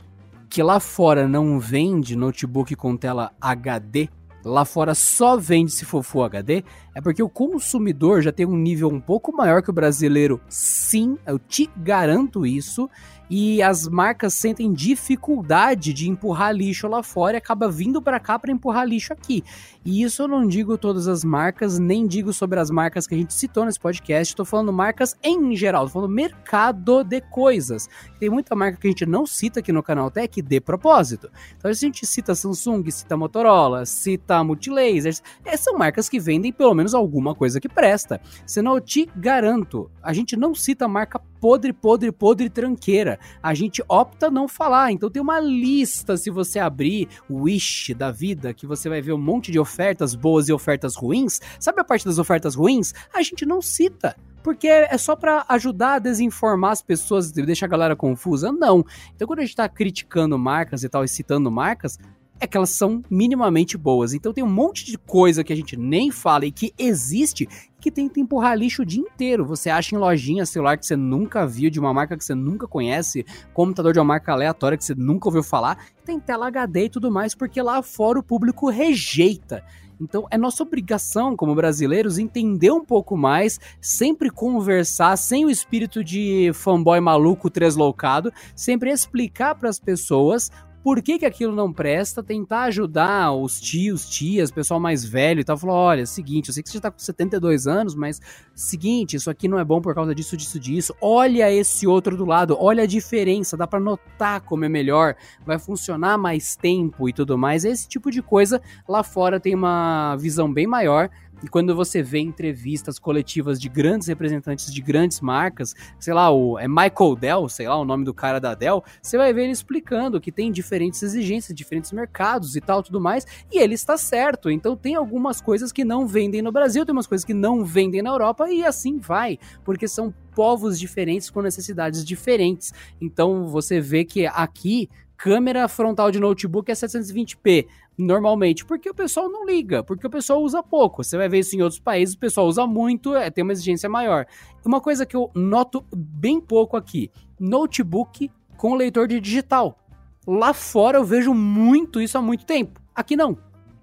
que 0.51 0.61
lá 0.61 0.81
fora 0.81 1.29
não 1.29 1.57
vende 1.61 2.13
notebook 2.13 2.75
com 2.75 2.97
tela 2.97 3.31
HD, 3.39 4.09
lá 4.43 4.65
fora 4.65 4.93
só 4.93 5.37
vende 5.37 5.71
se 5.71 5.85
for 5.85 6.03
Full 6.03 6.25
HD, 6.25 6.65
é 6.93 7.01
porque 7.01 7.23
o 7.23 7.29
consumidor 7.29 8.21
já 8.21 8.31
tem 8.31 8.45
um 8.45 8.57
nível 8.57 8.89
um 8.89 8.99
pouco 8.99 9.35
maior 9.35 9.61
que 9.61 9.69
o 9.69 9.73
brasileiro, 9.73 10.41
sim, 10.49 11.17
eu 11.25 11.39
te 11.39 11.69
garanto 11.77 12.45
isso, 12.45 12.89
e 13.33 13.61
as 13.61 13.87
marcas 13.87 14.33
sentem 14.33 14.73
dificuldade 14.73 15.93
de 15.93 16.09
empurrar 16.09 16.53
lixo 16.53 16.85
lá 16.89 17.01
fora 17.01 17.37
e 17.37 17.39
acaba 17.39 17.71
vindo 17.71 18.01
para 18.01 18.19
cá 18.19 18.37
para 18.37 18.51
empurrar 18.51 18.85
lixo 18.85 19.13
aqui. 19.13 19.41
E 19.85 20.03
isso 20.03 20.23
eu 20.23 20.27
não 20.27 20.45
digo 20.45 20.77
todas 20.77 21.07
as 21.07 21.23
marcas, 21.23 21.79
nem 21.79 22.05
digo 22.05 22.33
sobre 22.33 22.59
as 22.59 22.69
marcas 22.69 23.07
que 23.07 23.15
a 23.15 23.17
gente 23.17 23.33
citou 23.33 23.63
nesse 23.63 23.79
podcast, 23.79 24.33
estou 24.33 24.45
falando 24.45 24.73
marcas 24.73 25.15
em 25.23 25.55
geral, 25.55 25.85
estou 25.85 26.01
falando 26.01 26.13
mercado 26.13 27.05
de 27.05 27.21
coisas. 27.21 27.87
Tem 28.19 28.29
muita 28.29 28.53
marca 28.53 28.77
que 28.77 28.87
a 28.87 28.91
gente 28.91 29.05
não 29.05 29.25
cita 29.25 29.61
aqui 29.61 29.71
no 29.71 29.81
canal 29.81 30.11
Tech 30.11 30.41
de 30.41 30.59
propósito. 30.59 31.31
Então 31.57 31.71
a 31.71 31.73
gente 31.73 32.05
cita 32.05 32.35
Samsung, 32.35 32.91
cita 32.91 33.15
Motorola, 33.15 33.85
cita 33.85 34.43
Multilasers, 34.43 35.23
essas 35.45 35.61
são 35.61 35.77
marcas 35.77 36.09
que 36.09 36.19
vendem 36.19 36.51
pelo 36.51 36.73
menos 36.73 36.80
alguma 36.93 37.35
coisa 37.35 37.59
que 37.59 37.69
presta. 37.69 38.21
Senão 38.45 38.75
eu 38.75 38.81
te 38.81 39.09
garanto, 39.15 39.89
a 40.01 40.13
gente 40.13 40.35
não 40.35 40.55
cita 40.55 40.87
marca 40.87 41.19
podre, 41.39 41.73
podre, 41.73 42.11
podre 42.11 42.49
tranqueira. 42.49 43.19
A 43.41 43.53
gente 43.53 43.83
opta 43.87 44.29
não 44.29 44.47
falar. 44.47 44.91
Então 44.91 45.09
tem 45.09 45.21
uma 45.21 45.39
lista, 45.39 46.17
se 46.17 46.29
você 46.29 46.59
abrir 46.59 47.07
o 47.29 47.43
Wish 47.43 47.93
da 47.93 48.11
vida, 48.11 48.53
que 48.53 48.67
você 48.67 48.87
vai 48.87 49.01
ver 49.01 49.13
um 49.13 49.17
monte 49.17 49.51
de 49.51 49.59
ofertas 49.59 50.15
boas 50.15 50.47
e 50.47 50.53
ofertas 50.53 50.95
ruins. 50.95 51.39
Sabe 51.59 51.81
a 51.81 51.83
parte 51.83 52.05
das 52.05 52.19
ofertas 52.19 52.55
ruins? 52.55 52.93
A 53.13 53.21
gente 53.21 53.45
não 53.45 53.61
cita 53.61 54.15
porque 54.43 54.67
é 54.67 54.97
só 54.97 55.15
para 55.15 55.45
ajudar 55.49 55.95
a 55.95 55.99
desinformar 55.99 56.71
as 56.71 56.81
pessoas 56.81 57.29
e 57.29 57.45
deixar 57.45 57.67
a 57.67 57.69
galera 57.69 57.95
confusa? 57.95 58.51
Não. 58.51 58.83
Então, 59.15 59.27
quando 59.27 59.39
a 59.39 59.43
gente 59.43 59.55
tá 59.55 59.69
criticando 59.69 60.37
marcas 60.37 60.83
e 60.83 60.89
tal, 60.89 61.03
e 61.03 61.07
citando 61.07 61.51
marcas, 61.51 61.97
é 62.41 62.47
que 62.47 62.57
elas 62.57 62.71
são 62.71 63.03
minimamente 63.07 63.77
boas. 63.77 64.13
Então 64.13 64.33
tem 64.33 64.43
um 64.43 64.49
monte 64.49 64.83
de 64.83 64.97
coisa 64.97 65.43
que 65.43 65.53
a 65.53 65.55
gente 65.55 65.77
nem 65.77 66.09
fala 66.09 66.47
e 66.47 66.51
que 66.51 66.73
existe 66.77 67.47
que 67.79 67.91
tenta 67.91 68.19
empurrar 68.19 68.57
lixo 68.57 68.81
o 68.81 68.85
dia 68.85 69.01
inteiro. 69.01 69.45
Você 69.45 69.69
acha 69.69 69.95
em 69.95 69.97
lojinha 69.97 70.45
celular 70.45 70.77
que 70.77 70.85
você 70.85 70.95
nunca 70.95 71.45
viu, 71.45 71.69
de 71.69 71.79
uma 71.79 71.93
marca 71.93 72.17
que 72.17 72.25
você 72.25 72.33
nunca 72.33 72.67
conhece, 72.67 73.25
computador 73.53 73.93
de 73.93 73.99
uma 73.99 74.05
marca 74.05 74.31
aleatória 74.31 74.77
que 74.77 74.83
você 74.83 74.95
nunca 74.95 75.27
ouviu 75.27 75.43
falar, 75.43 75.85
tem 76.03 76.19
tela 76.19 76.47
HD 76.47 76.85
e 76.85 76.89
tudo 76.89 77.11
mais, 77.11 77.35
porque 77.35 77.61
lá 77.61 77.81
fora 77.83 78.19
o 78.19 78.23
público 78.23 78.69
rejeita. 78.69 79.63
Então 79.99 80.25
é 80.31 80.37
nossa 80.37 80.63
obrigação 80.63 81.35
como 81.35 81.53
brasileiros 81.53 82.17
entender 82.17 82.71
um 82.71 82.83
pouco 82.83 83.15
mais, 83.15 83.59
sempre 83.79 84.31
conversar 84.31 85.15
sem 85.15 85.45
o 85.45 85.49
espírito 85.49 86.03
de 86.03 86.49
fanboy 86.55 86.99
maluco 86.99 87.51
tresloucado, 87.51 88.33
sempre 88.55 88.89
explicar 88.91 89.53
para 89.53 89.69
as 89.69 89.79
pessoas 89.79 90.49
por 90.83 91.01
que, 91.01 91.19
que 91.19 91.25
aquilo 91.25 91.55
não 91.55 91.71
presta, 91.71 92.23
tentar 92.23 92.63
ajudar 92.63 93.31
os 93.33 93.59
tios, 93.59 94.09
tias, 94.09 94.51
pessoal 94.51 94.79
mais 94.79 95.05
velho 95.05 95.41
e 95.41 95.43
tal. 95.43 95.57
Falou: 95.57 95.75
olha, 95.75 96.05
seguinte, 96.05 96.49
eu 96.49 96.53
sei 96.53 96.63
que 96.63 96.69
você 96.69 96.77
já 96.77 96.81
tá 96.81 96.91
com 96.91 96.99
72 96.99 97.67
anos, 97.67 97.95
mas 97.95 98.21
seguinte, 98.55 99.15
isso 99.15 99.29
aqui 99.29 99.47
não 99.47 99.59
é 99.59 99.63
bom 99.63 99.81
por 99.81 99.93
causa 99.93 100.13
disso, 100.15 100.35
disso, 100.35 100.59
disso. 100.59 100.95
Olha 101.01 101.51
esse 101.51 101.85
outro 101.85 102.17
do 102.17 102.25
lado, 102.25 102.57
olha 102.59 102.83
a 102.83 102.87
diferença, 102.87 103.55
dá 103.55 103.67
para 103.67 103.79
notar 103.79 104.41
como 104.41 104.65
é 104.65 104.69
melhor, 104.69 105.15
vai 105.45 105.59
funcionar 105.59 106.17
mais 106.17 106.55
tempo 106.55 107.07
e 107.07 107.13
tudo 107.13 107.37
mais. 107.37 107.63
Esse 107.63 107.87
tipo 107.87 108.09
de 108.09 108.21
coisa 108.21 108.61
lá 108.87 109.03
fora 109.03 109.39
tem 109.39 109.53
uma 109.53 110.15
visão 110.17 110.51
bem 110.51 110.67
maior 110.67 111.09
e 111.43 111.47
quando 111.47 111.75
você 111.75 112.01
vê 112.03 112.19
entrevistas 112.19 112.99
coletivas 112.99 113.59
de 113.59 113.69
grandes 113.69 114.07
representantes 114.07 114.71
de 114.71 114.81
grandes 114.81 115.21
marcas, 115.21 115.75
sei 115.99 116.13
lá, 116.13 116.31
o 116.31 116.57
é 116.59 116.67
Michael 116.67 117.15
Dell, 117.19 117.49
sei 117.49 117.67
lá, 117.67 117.77
o 117.77 117.85
nome 117.85 118.05
do 118.05 118.13
cara 118.13 118.39
da 118.39 118.53
Dell, 118.53 118.83
você 119.01 119.17
vai 119.17 119.33
ver 119.33 119.43
ele 119.43 119.51
explicando 119.51 120.21
que 120.21 120.31
tem 120.31 120.51
diferentes 120.51 121.01
exigências, 121.01 121.55
diferentes 121.55 121.91
mercados 121.91 122.55
e 122.55 122.61
tal, 122.61 122.83
tudo 122.83 123.01
mais, 123.01 123.25
e 123.51 123.59
ele 123.59 123.73
está 123.73 123.97
certo. 123.97 124.49
Então 124.49 124.75
tem 124.75 124.95
algumas 124.95 125.41
coisas 125.41 125.71
que 125.71 125.83
não 125.83 126.07
vendem 126.07 126.41
no 126.41 126.51
Brasil, 126.51 126.85
tem 126.85 126.93
umas 126.93 127.07
coisas 127.07 127.25
que 127.25 127.33
não 127.33 127.65
vendem 127.65 128.01
na 128.01 128.09
Europa 128.09 128.49
e 128.51 128.63
assim 128.63 128.97
vai, 128.97 129.39
porque 129.63 129.87
são 129.87 130.13
povos 130.35 130.79
diferentes 130.79 131.29
com 131.29 131.41
necessidades 131.41 132.05
diferentes. 132.05 132.73
Então 132.99 133.47
você 133.47 133.81
vê 133.81 134.05
que 134.05 134.25
aqui 134.25 134.89
câmera 135.21 135.67
frontal 135.67 136.09
de 136.09 136.19
notebook 136.19 136.71
é 136.71 136.73
720p 136.73 137.67
normalmente, 137.95 138.65
porque 138.65 138.89
o 138.89 138.93
pessoal 138.93 139.29
não 139.29 139.45
liga, 139.45 139.83
porque 139.83 140.07
o 140.07 140.09
pessoal 140.09 140.41
usa 140.41 140.63
pouco. 140.63 141.03
Você 141.03 141.15
vai 141.15 141.29
ver 141.29 141.39
isso 141.39 141.55
em 141.55 141.61
outros 141.61 141.79
países, 141.79 142.15
o 142.15 142.17
pessoal 142.17 142.47
usa 142.47 142.65
muito, 142.65 143.15
é, 143.15 143.29
tem 143.29 143.43
uma 143.43 143.53
exigência 143.53 143.87
maior. 143.87 144.25
Uma 144.65 144.81
coisa 144.81 145.05
que 145.05 145.15
eu 145.15 145.29
noto 145.35 145.85
bem 145.95 146.41
pouco 146.41 146.75
aqui: 146.75 147.11
notebook 147.39 148.31
com 148.57 148.73
leitor 148.73 149.07
de 149.07 149.19
digital. 149.19 149.77
Lá 150.25 150.53
fora 150.53 150.97
eu 150.97 151.05
vejo 151.05 151.35
muito 151.35 152.01
isso 152.01 152.17
há 152.17 152.21
muito 152.21 152.43
tempo. 152.43 152.81
Aqui 152.95 153.15
não. 153.15 153.37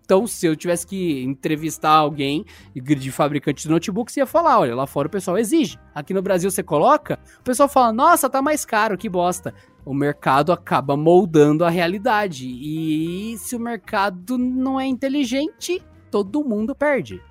Então, 0.08 0.26
se 0.26 0.46
eu 0.46 0.56
tivesse 0.56 0.86
que 0.86 1.22
entrevistar 1.22 1.90
alguém 1.90 2.42
de 2.74 3.12
fabricante 3.12 3.64
de 3.64 3.68
notebooks, 3.68 4.16
ia 4.16 4.24
falar: 4.24 4.58
olha, 4.58 4.74
lá 4.74 4.86
fora 4.86 5.06
o 5.06 5.10
pessoal 5.10 5.36
exige. 5.36 5.78
Aqui 5.94 6.14
no 6.14 6.22
Brasil 6.22 6.50
você 6.50 6.62
coloca, 6.62 7.18
o 7.38 7.42
pessoal 7.42 7.68
fala: 7.68 7.92
nossa, 7.92 8.30
tá 8.30 8.40
mais 8.40 8.64
caro, 8.64 8.96
que 8.96 9.06
bosta. 9.06 9.52
O 9.84 9.92
mercado 9.92 10.50
acaba 10.50 10.96
moldando 10.96 11.62
a 11.62 11.68
realidade. 11.68 12.46
E 12.46 13.36
se 13.36 13.54
o 13.54 13.60
mercado 13.60 14.38
não 14.38 14.80
é 14.80 14.86
inteligente, 14.86 15.82
todo 16.10 16.42
mundo 16.42 16.74
perde. 16.74 17.22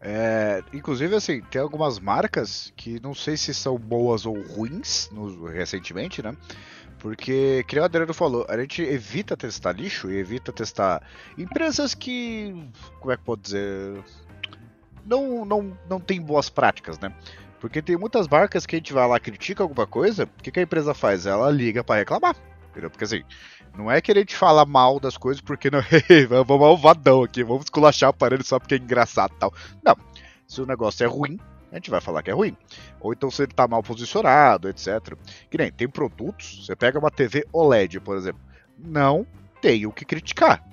É, 0.00 0.62
inclusive, 0.72 1.14
assim, 1.14 1.40
tem 1.40 1.60
algumas 1.60 2.00
marcas 2.00 2.72
que 2.76 3.00
não 3.00 3.14
sei 3.14 3.36
se 3.36 3.54
são 3.54 3.78
boas 3.78 4.26
ou 4.26 4.40
ruins 4.42 5.08
no, 5.12 5.46
recentemente, 5.46 6.20
né? 6.20 6.36
Porque, 6.98 7.64
que 7.68 7.78
o 7.78 7.84
Adriano 7.84 8.12
falou, 8.12 8.44
a 8.48 8.58
gente 8.58 8.82
evita 8.82 9.36
testar 9.36 9.72
lixo 9.72 10.10
e 10.10 10.16
evita 10.16 10.52
testar 10.52 11.02
empresas 11.36 11.94
que. 11.94 12.68
Como 12.98 13.12
é 13.12 13.16
que 13.16 13.22
pode 13.22 13.42
dizer? 13.42 14.02
Não, 15.06 15.44
não, 15.44 15.78
não 15.88 16.00
tem 16.00 16.20
boas 16.20 16.50
práticas, 16.50 16.98
né? 16.98 17.12
Porque 17.60 17.80
tem 17.80 17.96
muitas 17.96 18.28
marcas 18.28 18.66
que 18.66 18.76
a 18.76 18.78
gente 18.78 18.92
vai 18.92 19.06
lá 19.06 19.18
critica 19.18 19.62
alguma 19.62 19.86
coisa, 19.86 20.24
o 20.24 20.42
que, 20.42 20.50
que 20.50 20.60
a 20.60 20.62
empresa 20.62 20.92
faz? 20.92 21.26
Ela 21.26 21.50
liga 21.50 21.82
para 21.82 22.00
reclamar. 22.00 22.36
Entendeu? 22.70 22.90
Porque 22.90 23.04
assim, 23.04 23.24
não 23.76 23.90
é 23.90 24.00
que 24.00 24.12
a 24.12 24.14
gente 24.14 24.36
fala 24.36 24.66
mal 24.66 25.00
das 25.00 25.16
coisas 25.16 25.40
porque 25.40 25.70
não. 25.70 25.80
vamos 26.28 26.60
malvadão 26.60 27.22
aqui, 27.22 27.42
vamos 27.42 27.64
esculachar 27.64 28.08
o 28.08 28.10
aparelho 28.10 28.44
só 28.44 28.58
porque 28.58 28.74
é 28.74 28.78
engraçado 28.78 29.32
tal. 29.38 29.52
Não. 29.82 29.96
Se 30.46 30.60
o 30.60 30.66
negócio 30.66 31.04
é 31.04 31.06
ruim, 31.06 31.38
a 31.70 31.76
gente 31.76 31.90
vai 31.90 32.00
falar 32.00 32.22
que 32.22 32.30
é 32.30 32.34
ruim. 32.34 32.56
Ou 33.00 33.12
então 33.12 33.30
se 33.30 33.42
ele 33.42 33.52
está 33.52 33.68
mal 33.68 33.82
posicionado, 33.82 34.68
etc. 34.68 35.14
Que 35.50 35.58
nem 35.58 35.70
tem 35.70 35.88
produtos, 35.88 36.64
você 36.64 36.74
pega 36.74 36.98
uma 36.98 37.10
TV 37.10 37.46
OLED, 37.52 38.00
por 38.00 38.16
exemplo, 38.16 38.40
não 38.78 39.26
tem 39.60 39.86
o 39.86 39.92
que 39.92 40.04
criticar, 40.04 40.64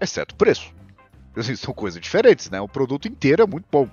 exceto 0.00 0.34
preço. 0.34 0.72
Assim, 1.36 1.54
são 1.54 1.72
coisas 1.72 2.00
diferentes, 2.00 2.50
né? 2.50 2.60
O 2.60 2.68
produto 2.68 3.06
inteiro 3.06 3.42
é 3.42 3.46
muito 3.46 3.66
bom. 3.70 3.88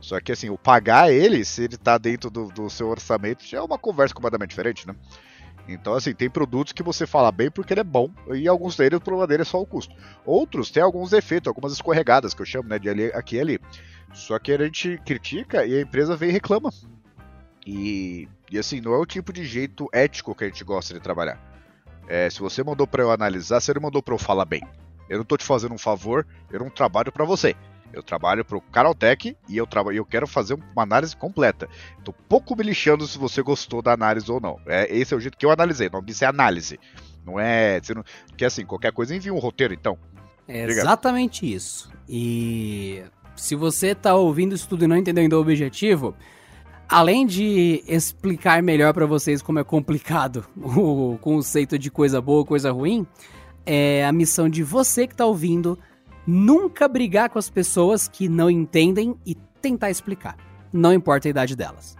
Só 0.00 0.20
que 0.20 0.32
assim, 0.32 0.48
o 0.48 0.56
pagar 0.56 1.12
ele, 1.12 1.44
se 1.44 1.64
ele 1.64 1.74
está 1.74 1.98
dentro 1.98 2.30
do, 2.30 2.48
do, 2.48 2.70
seu 2.70 2.88
orçamento, 2.88 3.44
já 3.44 3.58
é 3.58 3.60
uma 3.60 3.78
conversa 3.78 4.14
completamente 4.14 4.50
diferente, 4.50 4.86
né? 4.86 4.94
Então, 5.68 5.94
assim, 5.94 6.14
tem 6.14 6.30
produtos 6.30 6.72
que 6.72 6.82
você 6.82 7.06
fala 7.06 7.30
bem 7.30 7.50
porque 7.50 7.74
ele 7.74 7.80
é 7.80 7.84
bom, 7.84 8.10
e 8.34 8.48
alguns 8.48 8.74
deles 8.74 8.96
o 8.96 9.00
problema 9.00 9.26
dele 9.26 9.42
é 9.42 9.44
só 9.44 9.60
o 9.60 9.66
custo. 9.66 9.94
Outros 10.24 10.70
têm 10.70 10.82
alguns 10.82 11.10
defeitos, 11.10 11.46
algumas 11.46 11.72
escorregadas, 11.72 12.32
que 12.32 12.40
eu 12.40 12.46
chamo, 12.46 12.68
né, 12.68 12.78
de 12.78 12.88
ali, 12.88 13.06
aqui 13.12 13.36
e 13.36 13.40
ali. 13.40 13.60
Só 14.14 14.38
que 14.38 14.50
a 14.50 14.64
gente 14.64 14.98
critica 15.04 15.66
e 15.66 15.76
a 15.76 15.80
empresa 15.82 16.16
vem 16.16 16.30
e 16.30 16.32
reclama. 16.32 16.70
E, 17.66 18.26
e 18.50 18.58
assim, 18.58 18.80
não 18.80 18.94
é 18.94 18.98
o 18.98 19.04
tipo 19.04 19.30
de 19.30 19.44
jeito 19.44 19.86
ético 19.92 20.34
que 20.34 20.44
a 20.44 20.46
gente 20.46 20.64
gosta 20.64 20.94
de 20.94 21.00
trabalhar. 21.00 21.38
É, 22.08 22.30
se 22.30 22.40
você 22.40 22.64
mandou 22.64 22.86
para 22.86 23.02
eu 23.02 23.10
analisar, 23.10 23.60
você 23.60 23.74
não 23.74 23.82
mandou 23.82 24.02
para 24.02 24.14
eu 24.14 24.18
falar 24.18 24.46
bem. 24.46 24.62
Eu 25.06 25.18
não 25.18 25.24
tô 25.24 25.36
te 25.36 25.44
fazendo 25.44 25.74
um 25.74 25.78
favor, 25.78 26.26
eu 26.50 26.60
não 26.60 26.70
trabalho 26.70 27.12
para 27.12 27.26
você. 27.26 27.54
Eu 27.92 28.02
trabalho 28.02 28.44
pro 28.44 28.60
Caroltech 28.60 29.36
e 29.48 29.56
eu, 29.56 29.66
traba 29.66 29.92
eu 29.94 30.04
quero 30.04 30.26
fazer 30.26 30.54
uma 30.54 30.82
análise 30.82 31.16
completa. 31.16 31.68
Tô 32.04 32.12
pouco 32.12 32.56
me 32.56 32.62
lixando 32.62 33.06
se 33.06 33.18
você 33.18 33.42
gostou 33.42 33.80
da 33.80 33.92
análise 33.92 34.30
ou 34.30 34.40
não. 34.40 34.58
É, 34.66 34.94
esse 34.94 35.14
é 35.14 35.16
o 35.16 35.20
jeito 35.20 35.38
que 35.38 35.46
eu 35.46 35.50
analisei. 35.50 35.88
O 35.88 35.92
nome 35.92 36.06
disso 36.06 36.24
é 36.24 36.26
análise. 36.26 36.78
Não 37.24 37.40
é. 37.40 37.80
Você 37.80 37.94
não, 37.94 38.04
porque 38.28 38.44
assim, 38.44 38.64
qualquer 38.64 38.92
coisa 38.92 39.14
envia 39.14 39.32
um 39.32 39.38
roteiro, 39.38 39.74
então. 39.74 39.98
É 40.46 40.64
exatamente 40.64 41.50
isso. 41.50 41.90
E 42.08 43.02
se 43.36 43.54
você 43.54 43.94
tá 43.94 44.14
ouvindo 44.14 44.54
isso 44.54 44.68
tudo 44.68 44.84
e 44.84 44.88
não 44.88 44.96
entendendo 44.96 45.34
o 45.34 45.40
objetivo, 45.40 46.14
além 46.88 47.26
de 47.26 47.82
explicar 47.86 48.62
melhor 48.62 48.94
para 48.94 49.06
vocês 49.06 49.42
como 49.42 49.58
é 49.58 49.64
complicado 49.64 50.46
o 50.56 51.18
conceito 51.20 51.78
de 51.78 51.90
coisa 51.90 52.20
boa, 52.20 52.44
coisa 52.44 52.72
ruim, 52.72 53.06
é 53.66 54.06
a 54.06 54.12
missão 54.12 54.48
de 54.48 54.62
você 54.62 55.06
que 55.06 55.14
tá 55.14 55.26
ouvindo 55.26 55.78
nunca 56.28 56.86
brigar 56.86 57.30
com 57.30 57.38
as 57.38 57.48
pessoas 57.48 58.06
que 58.06 58.28
não 58.28 58.50
entendem 58.50 59.16
e 59.24 59.34
tentar 59.62 59.88
explicar. 59.88 60.36
Não 60.70 60.92
importa 60.92 61.26
a 61.26 61.30
idade 61.30 61.56
delas. 61.56 61.96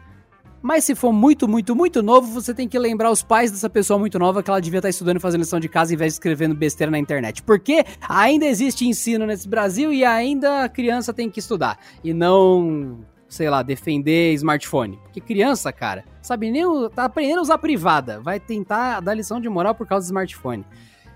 Mas 0.60 0.84
se 0.84 0.94
for 0.94 1.12
muito, 1.12 1.48
muito, 1.48 1.74
muito 1.74 2.02
novo, 2.02 2.30
você 2.30 2.52
tem 2.52 2.68
que 2.68 2.78
lembrar 2.78 3.10
os 3.10 3.22
pais 3.22 3.50
dessa 3.50 3.70
pessoa 3.70 3.98
muito 3.98 4.18
nova 4.18 4.42
que 4.42 4.50
ela 4.50 4.60
devia 4.60 4.80
estar 4.80 4.90
estudando 4.90 5.16
e 5.16 5.20
fazendo 5.20 5.40
lição 5.40 5.58
de 5.58 5.68
casa 5.68 5.94
em 5.94 5.96
vez 5.96 6.12
de 6.12 6.16
escrevendo 6.16 6.54
besteira 6.54 6.90
na 6.90 6.98
internet. 6.98 7.42
Porque 7.42 7.86
ainda 8.06 8.44
existe 8.44 8.86
ensino 8.86 9.24
nesse 9.24 9.48
Brasil 9.48 9.94
e 9.94 10.04
ainda 10.04 10.64
a 10.64 10.68
criança 10.68 11.14
tem 11.14 11.30
que 11.30 11.38
estudar. 11.38 11.78
E 12.04 12.12
não, 12.12 12.98
sei 13.30 13.48
lá, 13.48 13.62
defender 13.62 14.34
smartphone. 14.34 14.98
Porque 15.04 15.22
criança, 15.22 15.72
cara, 15.72 16.04
sabe 16.20 16.50
nem. 16.50 16.64
tá 16.90 17.04
aprendendo 17.04 17.38
a 17.38 17.42
usar 17.42 17.56
privada. 17.56 18.20
Vai 18.20 18.38
tentar 18.38 19.00
dar 19.00 19.14
lição 19.14 19.40
de 19.40 19.48
moral 19.48 19.74
por 19.74 19.86
causa 19.86 20.04
do 20.04 20.08
smartphone. 20.08 20.66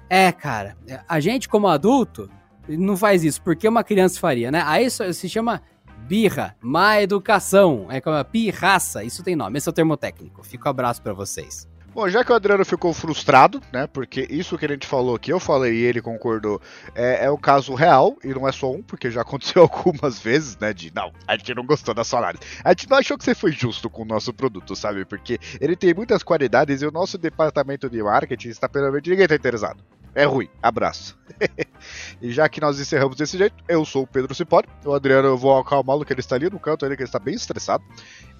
É, 0.08 0.32
cara, 0.32 0.76
a 1.06 1.20
gente 1.20 1.48
como 1.48 1.66
adulto 1.66 2.30
não 2.68 2.96
faz 2.96 3.24
isso, 3.24 3.42
porque 3.42 3.66
uma 3.68 3.84
criança 3.84 4.18
faria, 4.20 4.50
né? 4.50 4.62
Aí 4.66 4.86
isso 4.86 5.12
se 5.12 5.28
chama 5.28 5.62
birra, 6.06 6.56
má 6.60 7.00
educação, 7.00 7.86
é 7.90 8.00
como 8.00 8.22
pirraça, 8.24 9.04
isso 9.04 9.22
tem 9.22 9.36
nome, 9.36 9.58
esse 9.58 9.68
é 9.68 9.70
o 9.70 9.74
termo 9.74 9.96
técnico. 9.96 10.42
Fica 10.42 10.68
um 10.68 10.70
abraço 10.70 11.00
para 11.02 11.12
vocês. 11.12 11.68
Bom, 11.94 12.08
já 12.08 12.24
que 12.24 12.32
o 12.32 12.34
Adriano 12.34 12.64
ficou 12.64 12.94
frustrado, 12.94 13.62
né? 13.70 13.86
Porque 13.86 14.26
isso 14.30 14.56
que 14.56 14.64
a 14.64 14.68
gente 14.68 14.86
falou 14.86 15.18
que 15.18 15.30
eu 15.30 15.38
falei 15.38 15.74
e 15.74 15.82
ele 15.82 16.00
concordou 16.00 16.58
é, 16.94 17.26
é 17.26 17.30
o 17.30 17.36
caso 17.36 17.74
real, 17.74 18.16
e 18.24 18.28
não 18.28 18.48
é 18.48 18.52
só 18.52 18.72
um, 18.72 18.82
porque 18.82 19.10
já 19.10 19.20
aconteceu 19.20 19.60
algumas 19.70 20.18
vezes, 20.18 20.56
né? 20.56 20.72
De 20.72 20.90
não, 20.94 21.12
a 21.28 21.36
gente 21.36 21.54
não 21.54 21.66
gostou 21.66 21.92
da 21.92 22.02
sua 22.02 22.20
análise. 22.20 22.42
A 22.64 22.70
gente 22.70 22.88
não 22.88 22.96
achou 22.96 23.18
que 23.18 23.24
você 23.24 23.34
foi 23.34 23.52
justo 23.52 23.90
com 23.90 24.02
o 24.02 24.06
nosso 24.06 24.32
produto, 24.32 24.74
sabe? 24.74 25.04
Porque 25.04 25.38
ele 25.60 25.76
tem 25.76 25.92
muitas 25.92 26.22
qualidades 26.22 26.80
e 26.80 26.86
o 26.86 26.90
nosso 26.90 27.18
departamento 27.18 27.90
de 27.90 28.02
marketing 28.02 28.48
está 28.48 28.66
pelo 28.70 28.90
menos 28.90 29.06
ninguém 29.06 29.24
está 29.24 29.36
interessado. 29.36 29.84
É 30.14 30.24
ruim. 30.24 30.48
Abraço. 30.62 31.18
e 32.20 32.30
já 32.30 32.48
que 32.48 32.60
nós 32.60 32.78
encerramos 32.78 33.16
desse 33.16 33.38
jeito, 33.38 33.56
eu 33.66 33.84
sou 33.84 34.02
o 34.02 34.06
Pedro 34.06 34.34
Cipori. 34.34 34.68
O 34.84 34.92
Adriano, 34.92 35.28
eu 35.28 35.38
vou 35.38 35.58
acalmá-lo, 35.58 36.04
que 36.04 36.12
ele 36.12 36.20
está 36.20 36.36
ali 36.36 36.50
no 36.50 36.58
canto, 36.58 36.84
ele 36.84 36.96
que 36.96 37.02
ele 37.02 37.08
está 37.08 37.18
bem 37.18 37.34
estressado. 37.34 37.82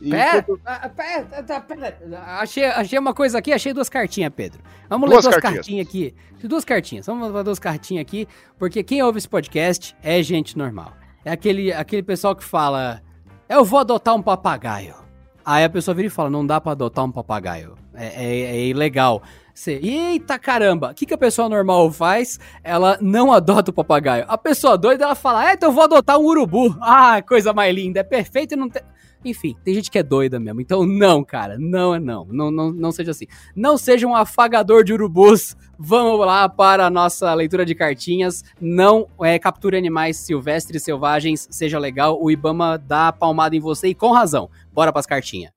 E 0.01 0.11
pera, 0.11 0.43
quando... 0.43 0.61
pera, 0.95 1.61
pera, 1.61 1.99
achei, 2.39 2.65
achei 2.65 2.99
uma 2.99 3.15
coisa 3.15 3.39
aqui, 3.39 3.53
achei 3.53 3.73
duas 3.73 3.89
cartinhas, 3.89 4.33
Pedro. 4.35 4.63
Vamos 4.89 5.09
duas 5.09 5.25
ler 5.25 5.31
duas 5.31 5.43
cartinhas. 5.43 5.67
cartinhas 5.67 5.87
aqui. 5.87 6.15
Duas 6.45 6.65
cartinhas. 6.65 7.07
Vamos 7.07 7.33
ler 7.33 7.45
duas 7.45 7.59
cartinhas 7.59 8.03
aqui, 8.03 8.29
porque 8.59 8.83
quem 8.83 9.03
ouve 9.03 9.19
esse 9.19 9.29
podcast 9.29 9.97
é 10.03 10.23
gente 10.23 10.59
normal. 10.59 10.93
É 11.25 11.31
aquele, 11.31 11.73
aquele 11.73 12.03
pessoal 12.03 12.37
que 12.37 12.45
fala: 12.45 13.03
Eu 13.49 13.65
vou 13.65 13.79
adotar 13.79 14.15
um 14.15 14.23
papagaio. 14.23 14.97
Aí 15.45 15.65
a 15.65 15.71
pessoa 15.71 15.95
vira 15.95 16.09
e 16.09 16.11
fala: 16.11 16.29
Não 16.29 16.47
dá 16.47 16.61
para 16.61 16.73
adotar 16.73 17.05
um 17.05 17.13
papagaio. 17.13 17.77
É, 17.95 18.07
é, 18.07 18.41
é 18.57 18.67
ilegal. 18.67 19.23
Você, 19.55 19.79
eita 19.83 20.39
caramba, 20.39 20.91
o 20.91 20.95
que, 20.95 21.05
que 21.05 21.15
a 21.15 21.19
pessoa 21.19 21.49
normal 21.49 21.93
faz? 21.93 22.41
Ela 22.65 22.99
não 23.01 23.33
adota 23.33 23.71
o 23.71 23.75
papagaio. 23.75 24.25
A 24.27 24.39
pessoa 24.39 24.79
doida, 24.79 25.05
ela 25.05 25.15
fala, 25.15 25.51
é, 25.51 25.55
então 25.55 25.69
eu 25.69 25.75
vou 25.75 25.85
adotar 25.85 26.19
um 26.19 26.25
urubu. 26.25 26.77
Ah, 26.81 27.21
coisa 27.23 27.53
mais 27.53 27.75
linda, 27.75 28.01
é 28.01 28.05
perfeito 28.05 28.55
e 28.55 28.57
não 28.57 28.69
tem... 28.69 28.83
Enfim, 29.25 29.57
tem 29.63 29.75
gente 29.75 29.91
que 29.91 29.99
é 29.99 30.03
doida 30.03 30.41
mesmo. 30.41 30.61
Então, 30.61 30.85
não, 30.85 31.23
cara. 31.23 31.57
Não 31.59 31.95
é 31.95 32.01
não. 32.01 32.27
Não, 32.27 32.51
não. 32.51 32.73
não 32.73 32.91
seja 32.91 33.13
assim. 33.13 33.27
Não 33.55 33.77
seja 33.77 34.07
um 34.07 34.17
afagador 34.17 34.83
de 34.83 34.93
urubus. 34.93 35.57
Vamos 35.79 36.19
lá 36.27 36.49
para 36.49 36.87
a 36.87 36.91
nossa 36.91 37.33
leitura 37.33 37.65
de 37.65 37.75
cartinhas. 37.75 38.43
Não 38.61 39.07
é, 39.21 39.39
capture 39.39 39.77
animais 39.77 40.17
silvestres 40.17 40.83
selvagens. 40.83 41.47
Seja 41.51 41.79
legal. 41.79 42.21
O 42.21 42.33
Ibama 42.33 42.77
dá 42.77 43.13
palmada 43.13 43.55
em 43.55 43.61
você 43.61 43.89
e 43.89 43.95
com 43.95 44.11
razão. 44.11 44.51
Bora 44.73 44.93
para 44.93 45.01
as 45.01 45.07
cartinhas. 45.07 45.53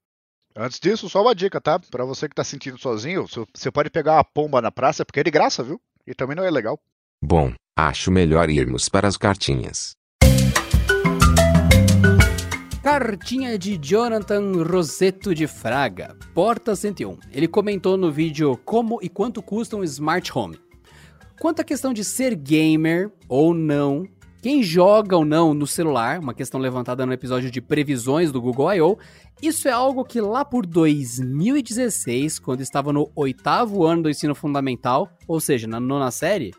Antes 0.58 0.80
disso, 0.80 1.06
só 1.10 1.20
uma 1.20 1.34
dica, 1.34 1.60
tá? 1.60 1.78
Para 1.78 2.06
você 2.06 2.26
que 2.26 2.34
tá 2.34 2.42
sentindo 2.42 2.78
sozinho, 2.78 3.26
você 3.54 3.70
pode 3.70 3.90
pegar 3.90 4.14
uma 4.14 4.24
pomba 4.24 4.62
na 4.62 4.72
praça, 4.72 5.04
porque 5.04 5.20
é 5.20 5.22
de 5.22 5.30
graça, 5.30 5.62
viu? 5.62 5.78
E 6.06 6.14
também 6.14 6.34
não 6.34 6.44
é 6.44 6.50
legal. 6.50 6.80
Bom, 7.22 7.52
acho 7.76 8.10
melhor 8.10 8.48
irmos 8.48 8.88
para 8.88 9.06
as 9.06 9.18
cartinhas. 9.18 9.94
Cartinha 12.82 13.58
de 13.58 13.76
Jonathan 13.76 14.62
Roseto 14.62 15.34
de 15.34 15.46
Fraga, 15.46 16.16
Porta 16.32 16.74
101. 16.74 17.18
Ele 17.32 17.46
comentou 17.46 17.98
no 17.98 18.10
vídeo 18.10 18.58
como 18.64 18.98
e 19.02 19.10
quanto 19.10 19.42
custa 19.42 19.76
um 19.76 19.84
smart 19.84 20.32
home. 20.34 20.58
Quanto 21.38 21.60
à 21.60 21.64
questão 21.64 21.92
de 21.92 22.02
ser 22.02 22.34
gamer 22.34 23.12
ou 23.28 23.52
não, 23.52 24.08
quem 24.46 24.62
joga 24.62 25.16
ou 25.16 25.24
não 25.24 25.52
no 25.52 25.66
celular, 25.66 26.20
uma 26.20 26.32
questão 26.32 26.60
levantada 26.60 27.04
no 27.04 27.12
episódio 27.12 27.50
de 27.50 27.60
previsões 27.60 28.30
do 28.30 28.40
Google 28.40 28.72
I.O., 28.74 28.98
isso 29.42 29.66
é 29.66 29.72
algo 29.72 30.04
que 30.04 30.20
lá 30.20 30.44
por 30.44 30.64
2016, 30.64 32.38
quando 32.38 32.60
estava 32.60 32.92
no 32.92 33.10
oitavo 33.16 33.84
ano 33.84 34.04
do 34.04 34.08
ensino 34.08 34.36
fundamental, 34.36 35.10
ou 35.26 35.40
seja, 35.40 35.66
na 35.66 35.80
nona 35.80 36.12
série, 36.12 36.54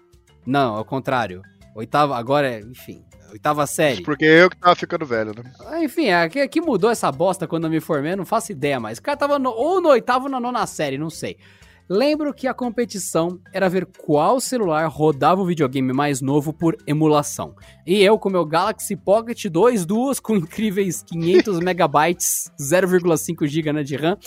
não, 0.45 0.75
ao 0.75 0.83
contrário, 0.83 1.41
oitava, 1.73 2.17
agora 2.17 2.55
é, 2.55 2.59
enfim, 2.59 3.05
oitava 3.31 3.65
série. 3.65 4.03
Porque 4.03 4.25
eu 4.25 4.49
que 4.49 4.57
tava 4.57 4.75
ficando 4.75 5.05
velho, 5.05 5.31
né? 5.33 5.49
Ah, 5.65 5.81
enfim, 5.81 6.09
aqui, 6.09 6.41
aqui 6.41 6.59
mudou 6.59 6.89
essa 6.89 7.09
bosta 7.09 7.47
quando 7.47 7.67
eu 7.67 7.69
me 7.69 7.79
formei, 7.79 8.17
não 8.17 8.25
faço 8.25 8.51
ideia 8.51 8.81
mais. 8.81 8.97
O 8.97 9.01
cara 9.01 9.15
tava 9.15 9.39
no, 9.39 9.51
ou 9.51 9.79
no 9.79 9.87
oitavo 9.87 10.25
ou 10.25 10.29
na 10.29 10.41
nona 10.41 10.67
série, 10.67 10.97
não 10.97 11.09
sei. 11.09 11.37
Lembro 11.89 12.33
que 12.33 12.47
a 12.47 12.53
competição 12.53 13.39
era 13.53 13.69
ver 13.69 13.85
qual 13.85 14.41
celular 14.41 14.85
rodava 14.87 15.41
o 15.41 15.45
videogame 15.45 15.93
mais 15.93 16.21
novo 16.21 16.51
por 16.51 16.75
emulação. 16.85 17.55
E 17.85 18.03
eu, 18.03 18.19
com 18.19 18.29
meu 18.29 18.45
Galaxy 18.45 18.93
Pocket 18.93 19.45
2 19.45 19.85
duas 19.85 20.19
com 20.19 20.35
incríveis 20.35 21.01
500 21.03 21.59
megabytes, 21.63 22.51
0,5 22.59 23.47
GB 23.47 23.71
né, 23.71 23.83
de 23.83 23.95
RAM, 23.95 24.17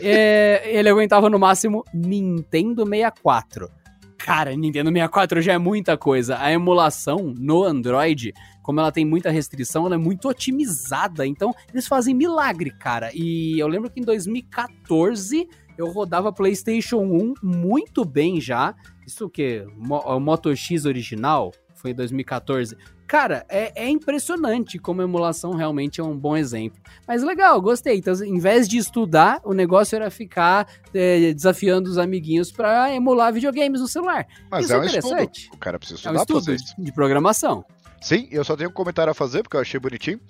é, 0.00 0.62
ele 0.66 0.88
aguentava 0.88 1.28
no 1.28 1.38
máximo 1.38 1.84
Nintendo 1.92 2.86
64. 2.86 3.68
Cara, 4.16 4.54
Nintendo 4.54 4.90
64 4.90 5.42
já 5.42 5.54
é 5.54 5.58
muita 5.58 5.96
coisa. 5.96 6.38
A 6.38 6.52
emulação 6.52 7.34
no 7.36 7.64
Android, 7.64 8.32
como 8.62 8.78
ela 8.78 8.92
tem 8.92 9.04
muita 9.04 9.30
restrição, 9.30 9.86
ela 9.86 9.96
é 9.96 9.98
muito 9.98 10.28
otimizada. 10.28 11.26
Então, 11.26 11.52
eles 11.72 11.88
fazem 11.88 12.14
milagre, 12.14 12.70
cara. 12.70 13.10
E 13.14 13.58
eu 13.58 13.66
lembro 13.66 13.90
que 13.90 13.98
em 13.98 14.04
2014 14.04 15.48
eu 15.80 15.90
rodava 15.90 16.32
PlayStation 16.32 16.98
1 16.98 17.34
muito 17.42 18.04
bem 18.04 18.40
já. 18.40 18.74
Isso 19.06 19.26
o 19.26 19.30
quê? 19.30 19.64
O 19.78 20.20
Moto 20.20 20.54
X 20.54 20.84
original? 20.84 21.52
Foi 21.74 21.92
em 21.92 21.94
2014. 21.94 22.76
Cara, 23.06 23.44
é, 23.48 23.72
é, 23.86 23.88
impressionante 23.88 24.78
como 24.78 25.00
a 25.00 25.04
emulação 25.04 25.54
realmente 25.54 26.00
é 26.00 26.04
um 26.04 26.16
bom 26.16 26.36
exemplo. 26.36 26.78
Mas 27.08 27.22
legal, 27.22 27.60
gostei. 27.60 27.96
Então, 27.96 28.14
em 28.22 28.38
vez 28.38 28.68
de 28.68 28.76
estudar, 28.76 29.40
o 29.42 29.54
negócio 29.54 29.96
era 29.96 30.10
ficar 30.10 30.68
é, 30.94 31.32
desafiando 31.32 31.90
os 31.90 31.96
amiguinhos 31.96 32.52
para 32.52 32.94
emular 32.94 33.32
videogames 33.32 33.80
no 33.80 33.88
celular. 33.88 34.26
Mas 34.50 34.66
isso 34.66 34.74
é 34.74 34.78
um 34.78 34.84
interessante. 34.84 35.40
Estudo. 35.40 35.56
O 35.56 35.58
cara 35.58 35.78
precisa 35.78 35.98
estudar 35.98 36.14
é 36.14 36.18
um 36.18 36.22
estudo 36.22 36.56
de 36.78 36.92
programação. 36.92 37.64
Sim, 38.00 38.28
eu 38.30 38.42
só 38.44 38.56
tenho 38.56 38.70
um 38.70 38.72
comentário 38.72 39.10
a 39.10 39.14
fazer, 39.14 39.42
porque 39.42 39.56
eu 39.56 39.60
achei 39.60 39.78
bonitinho. 39.78 40.20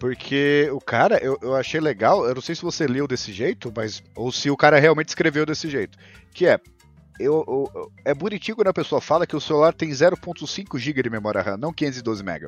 Porque 0.00 0.66
o 0.72 0.80
cara, 0.80 1.18
eu, 1.22 1.38
eu 1.42 1.54
achei 1.54 1.78
legal, 1.78 2.26
eu 2.26 2.34
não 2.34 2.40
sei 2.40 2.54
se 2.54 2.62
você 2.62 2.86
leu 2.86 3.06
desse 3.06 3.34
jeito, 3.34 3.70
mas. 3.76 4.02
Ou 4.16 4.32
se 4.32 4.50
o 4.50 4.56
cara 4.56 4.80
realmente 4.80 5.10
escreveu 5.10 5.44
desse 5.44 5.68
jeito. 5.68 5.98
Que 6.32 6.46
é. 6.46 6.58
Eu, 7.20 7.44
eu, 7.46 7.92
é 8.02 8.14
bonitinho 8.14 8.56
quando 8.56 8.68
a 8.68 8.72
pessoa 8.72 8.98
fala 8.98 9.26
que 9.26 9.36
o 9.36 9.40
celular 9.40 9.74
tem 9.74 9.90
0.5 9.90 10.78
GB 10.78 11.02
de 11.02 11.10
memória 11.10 11.42
RAM, 11.42 11.58
não 11.58 11.70
512 11.70 12.22
MB. 12.22 12.46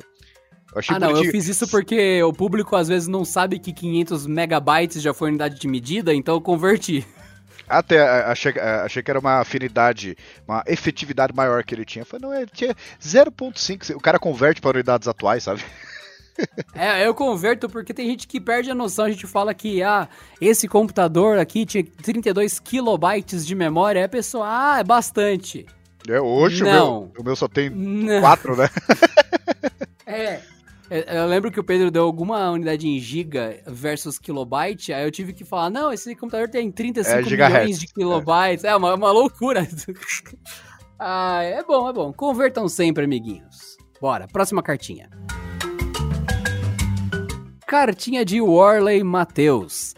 ah, 0.89 0.99
não, 0.99 1.09
bonitinho. 1.09 1.27
eu 1.27 1.31
fiz 1.31 1.47
isso 1.47 1.67
porque 1.67 2.23
o 2.23 2.33
público 2.33 2.75
às 2.75 2.87
vezes 2.87 3.07
não 3.07 3.23
sabe 3.23 3.59
que 3.59 3.71
500 3.71 4.25
megabytes 4.25 4.99
já 4.99 5.13
foi 5.13 5.29
unidade 5.29 5.59
de 5.59 5.67
medida, 5.67 6.11
então 6.11 6.33
eu 6.33 6.41
converti. 6.41 7.05
Até 7.69 8.01
achei, 8.23 8.51
achei 8.59 9.03
que 9.03 9.11
era 9.11 9.19
uma 9.19 9.39
afinidade, 9.39 10.17
uma 10.47 10.63
efetividade 10.65 11.35
maior 11.35 11.63
que 11.63 11.75
ele 11.75 11.85
tinha. 11.85 12.01
Eu 12.01 12.07
falei, 12.07 12.27
não, 12.27 12.35
ele 12.35 12.49
tinha 12.51 12.75
0.5. 12.99 13.95
O 13.95 13.99
cara 13.99 14.17
converte 14.17 14.59
para 14.59 14.75
unidades 14.75 15.07
atuais, 15.07 15.43
sabe? 15.43 15.63
É, 16.73 17.05
eu 17.05 17.13
converto 17.13 17.69
porque 17.69 17.93
tem 17.93 18.07
gente 18.07 18.27
que 18.27 18.39
perde 18.41 18.71
a 18.71 18.75
noção. 18.75 19.05
A 19.05 19.09
gente 19.11 19.27
fala 19.27 19.53
que, 19.53 19.83
ah, 19.83 20.07
esse 20.41 20.67
computador 20.67 21.37
aqui 21.37 21.65
tinha 21.65 21.83
32 21.83 22.59
kilobytes 22.59 23.45
de 23.45 23.53
memória. 23.55 23.99
Aí 24.01 24.05
a 24.05 24.09
pessoa, 24.09 24.45
ah, 24.47 24.79
é 24.79 24.83
bastante. 24.83 25.65
É, 26.07 26.19
hoje 26.19 26.63
Não. 26.63 26.69
o 26.69 27.01
meu, 27.01 27.11
o 27.19 27.23
meu 27.23 27.35
só 27.35 27.47
tem 27.47 27.69
Não. 27.69 28.21
4, 28.21 28.55
né? 28.57 28.69
É. 30.05 30.41
É, 30.89 31.17
Eu 31.17 31.25
lembro 31.25 31.49
que 31.49 31.59
o 31.59 31.63
Pedro 31.63 31.89
deu 31.89 32.03
alguma 32.03 32.51
unidade 32.51 32.87
em 32.87 32.99
giga 32.99 33.59
versus 33.65 34.19
kilobyte, 34.19 34.91
aí 34.93 35.03
eu 35.03 35.11
tive 35.11 35.33
que 35.33 35.43
falar, 35.43 35.69
não, 35.69 35.91
esse 35.91 36.13
computador 36.15 36.49
tem 36.49 36.69
35 36.71 37.17
É, 37.17 37.21
milhões 37.23 37.79
de 37.79 37.87
kilobytes. 37.87 38.63
É, 38.63 38.75
uma, 38.75 38.93
uma 38.93 39.11
loucura. 39.11 39.67
ah, 40.99 41.41
é 41.41 41.63
bom, 41.63 41.89
é 41.89 41.93
bom. 41.93 42.13
Convertam 42.13 42.67
sempre, 42.67 43.05
amiguinhos. 43.05 43.77
Bora, 43.99 44.27
próxima 44.27 44.61
cartinha. 44.61 45.09
Cartinha 47.73 48.23
de 48.23 48.39
Warley 48.39 49.03
Matheus. 49.03 49.95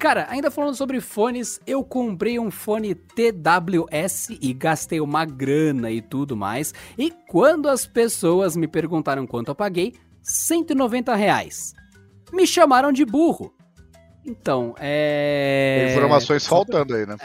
Cara, 0.00 0.26
ainda 0.28 0.50
falando 0.50 0.74
sobre 0.74 1.00
fones, 1.00 1.60
eu 1.64 1.84
comprei 1.84 2.36
um 2.36 2.50
fone 2.50 2.96
TWS 2.96 4.30
e 4.40 4.52
gastei 4.52 5.00
uma 5.00 5.24
grana 5.24 5.88
e 5.92 6.02
tudo 6.02 6.36
mais. 6.36 6.74
E 6.98 7.12
quando 7.28 7.68
as 7.68 7.86
pessoas 7.86 8.56
me 8.56 8.66
perguntaram 8.66 9.24
quanto 9.24 9.52
eu 9.52 9.54
paguei, 9.54 9.94
190 10.20 11.14
reais. 11.14 11.74
Me 12.32 12.44
chamaram 12.44 12.90
de 12.90 13.04
burro. 13.04 13.54
Então, 14.26 14.74
é. 14.80 15.90
Informações 15.92 16.44
faltando 16.44 16.92
aí, 16.96 17.06
né? 17.06 17.16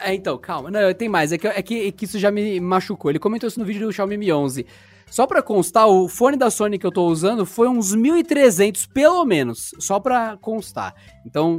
É, 0.00 0.14
então, 0.14 0.38
calma. 0.38 0.70
Não, 0.70 0.94
tem 0.94 1.10
mais. 1.10 1.30
É 1.30 1.36
que, 1.36 1.46
é, 1.46 1.62
que, 1.62 1.88
é 1.88 1.92
que 1.92 2.06
isso 2.06 2.18
já 2.18 2.30
me 2.30 2.58
machucou. 2.58 3.10
Ele 3.10 3.18
comentou 3.18 3.48
isso 3.48 3.60
no 3.60 3.66
vídeo 3.66 3.86
do 3.86 3.92
Xiaomi 3.92 4.16
Mi 4.16 4.32
11. 4.32 4.64
Só 5.12 5.26
pra 5.26 5.42
constar, 5.42 5.86
o 5.86 6.08
fone 6.08 6.38
da 6.38 6.48
Sony 6.48 6.78
que 6.78 6.86
eu 6.86 6.90
tô 6.90 7.06
usando 7.06 7.44
foi 7.44 7.68
uns 7.68 7.94
1.300, 7.94 8.88
pelo 8.90 9.26
menos. 9.26 9.74
Só 9.78 10.00
pra 10.00 10.38
constar. 10.38 10.94
Então, 11.26 11.58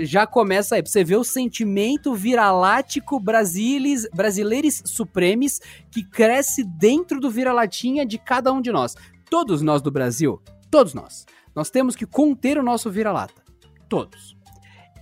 já 0.00 0.26
começa 0.26 0.74
aí. 0.74 0.82
Pra 0.82 0.92
você 0.92 1.02
ver 1.02 1.16
o 1.16 1.24
sentimento 1.24 2.14
viralático 2.14 3.18
brasilis, 3.18 4.06
brasileiros 4.14 4.82
supremes 4.84 5.62
que 5.90 6.04
cresce 6.04 6.62
dentro 6.62 7.18
do 7.18 7.30
vira-latinha 7.30 8.04
de 8.04 8.18
cada 8.18 8.52
um 8.52 8.60
de 8.60 8.70
nós. 8.70 8.94
Todos 9.30 9.62
nós 9.62 9.80
do 9.80 9.90
Brasil, 9.90 10.38
todos 10.70 10.92
nós, 10.92 11.24
nós 11.54 11.70
temos 11.70 11.96
que 11.96 12.04
conter 12.04 12.58
o 12.58 12.62
nosso 12.62 12.90
vira-lata. 12.90 13.42
Todos. 13.88 14.36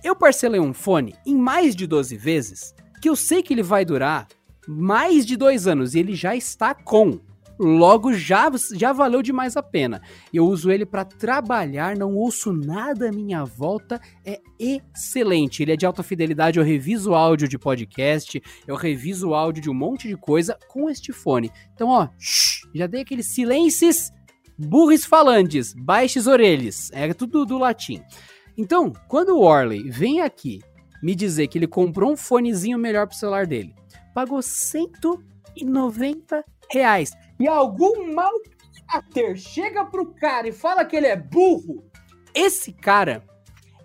Eu 0.01 0.15
parcelei 0.15 0.61
um 0.61 0.73
fone 0.73 1.15
em 1.25 1.35
mais 1.35 1.75
de 1.75 1.85
12 1.85 2.15
vezes, 2.15 2.73
que 3.01 3.09
eu 3.09 3.15
sei 3.17 3.43
que 3.43 3.53
ele 3.53 3.61
vai 3.61 3.83
durar 3.83 4.25
mais 4.65 5.25
de 5.25 5.35
dois 5.35 5.67
anos 5.67 5.95
e 5.95 5.99
ele 5.99 6.15
já 6.15 6.33
está 6.33 6.73
com. 6.73 7.19
Logo, 7.59 8.13
já, 8.13 8.49
já 8.73 8.93
valeu 8.93 9.21
demais 9.21 9.57
a 9.57 9.61
pena. 9.61 10.01
Eu 10.33 10.45
uso 10.45 10.71
ele 10.71 10.85
para 10.85 11.03
trabalhar, 11.03 11.97
não 11.97 12.15
ouço 12.15 12.53
nada 12.53 13.09
à 13.09 13.11
minha 13.11 13.43
volta, 13.43 13.99
é 14.25 14.39
excelente. 14.57 15.61
Ele 15.61 15.73
é 15.73 15.75
de 15.75 15.85
alta 15.85 16.01
fidelidade, 16.01 16.57
eu 16.57 16.63
reviso 16.63 17.13
áudio 17.13 17.49
de 17.49 17.59
podcast, 17.59 18.41
eu 18.65 18.75
reviso 18.75 19.33
áudio 19.33 19.61
de 19.61 19.69
um 19.69 19.73
monte 19.73 20.07
de 20.07 20.15
coisa 20.15 20.57
com 20.69 20.89
este 20.89 21.11
fone. 21.11 21.51
Então, 21.73 21.89
ó, 21.89 22.07
já 22.73 22.87
dei 22.87 23.01
aqueles 23.01 23.33
silêncios 23.33 24.09
burris 24.57 25.05
falantes, 25.05 25.73
baixes 25.73 26.27
orelhas, 26.27 26.89
é 26.93 27.13
tudo 27.13 27.45
do 27.45 27.57
latim. 27.57 28.01
Então, 28.57 28.93
quando 29.07 29.29
o 29.29 29.41
Orley 29.41 29.89
vem 29.89 30.21
aqui 30.21 30.61
me 31.03 31.13
dizer 31.13 31.47
que 31.47 31.57
ele 31.57 31.67
comprou 31.67 32.11
um 32.11 32.17
fonezinho 32.17 32.77
melhor 32.77 33.07
pro 33.07 33.17
celular 33.17 33.45
dele, 33.45 33.73
pagou 34.13 34.41
190 34.41 36.43
reais. 36.71 37.11
E 37.39 37.47
algum 37.47 38.13
mal 38.13 38.33
caráter 38.87 39.37
chega 39.37 39.85
pro 39.85 40.13
cara 40.13 40.47
e 40.47 40.51
fala 40.51 40.83
que 40.83 40.95
ele 40.95 41.07
é 41.07 41.15
burro. 41.15 41.85
Esse 42.33 42.73
cara, 42.73 43.23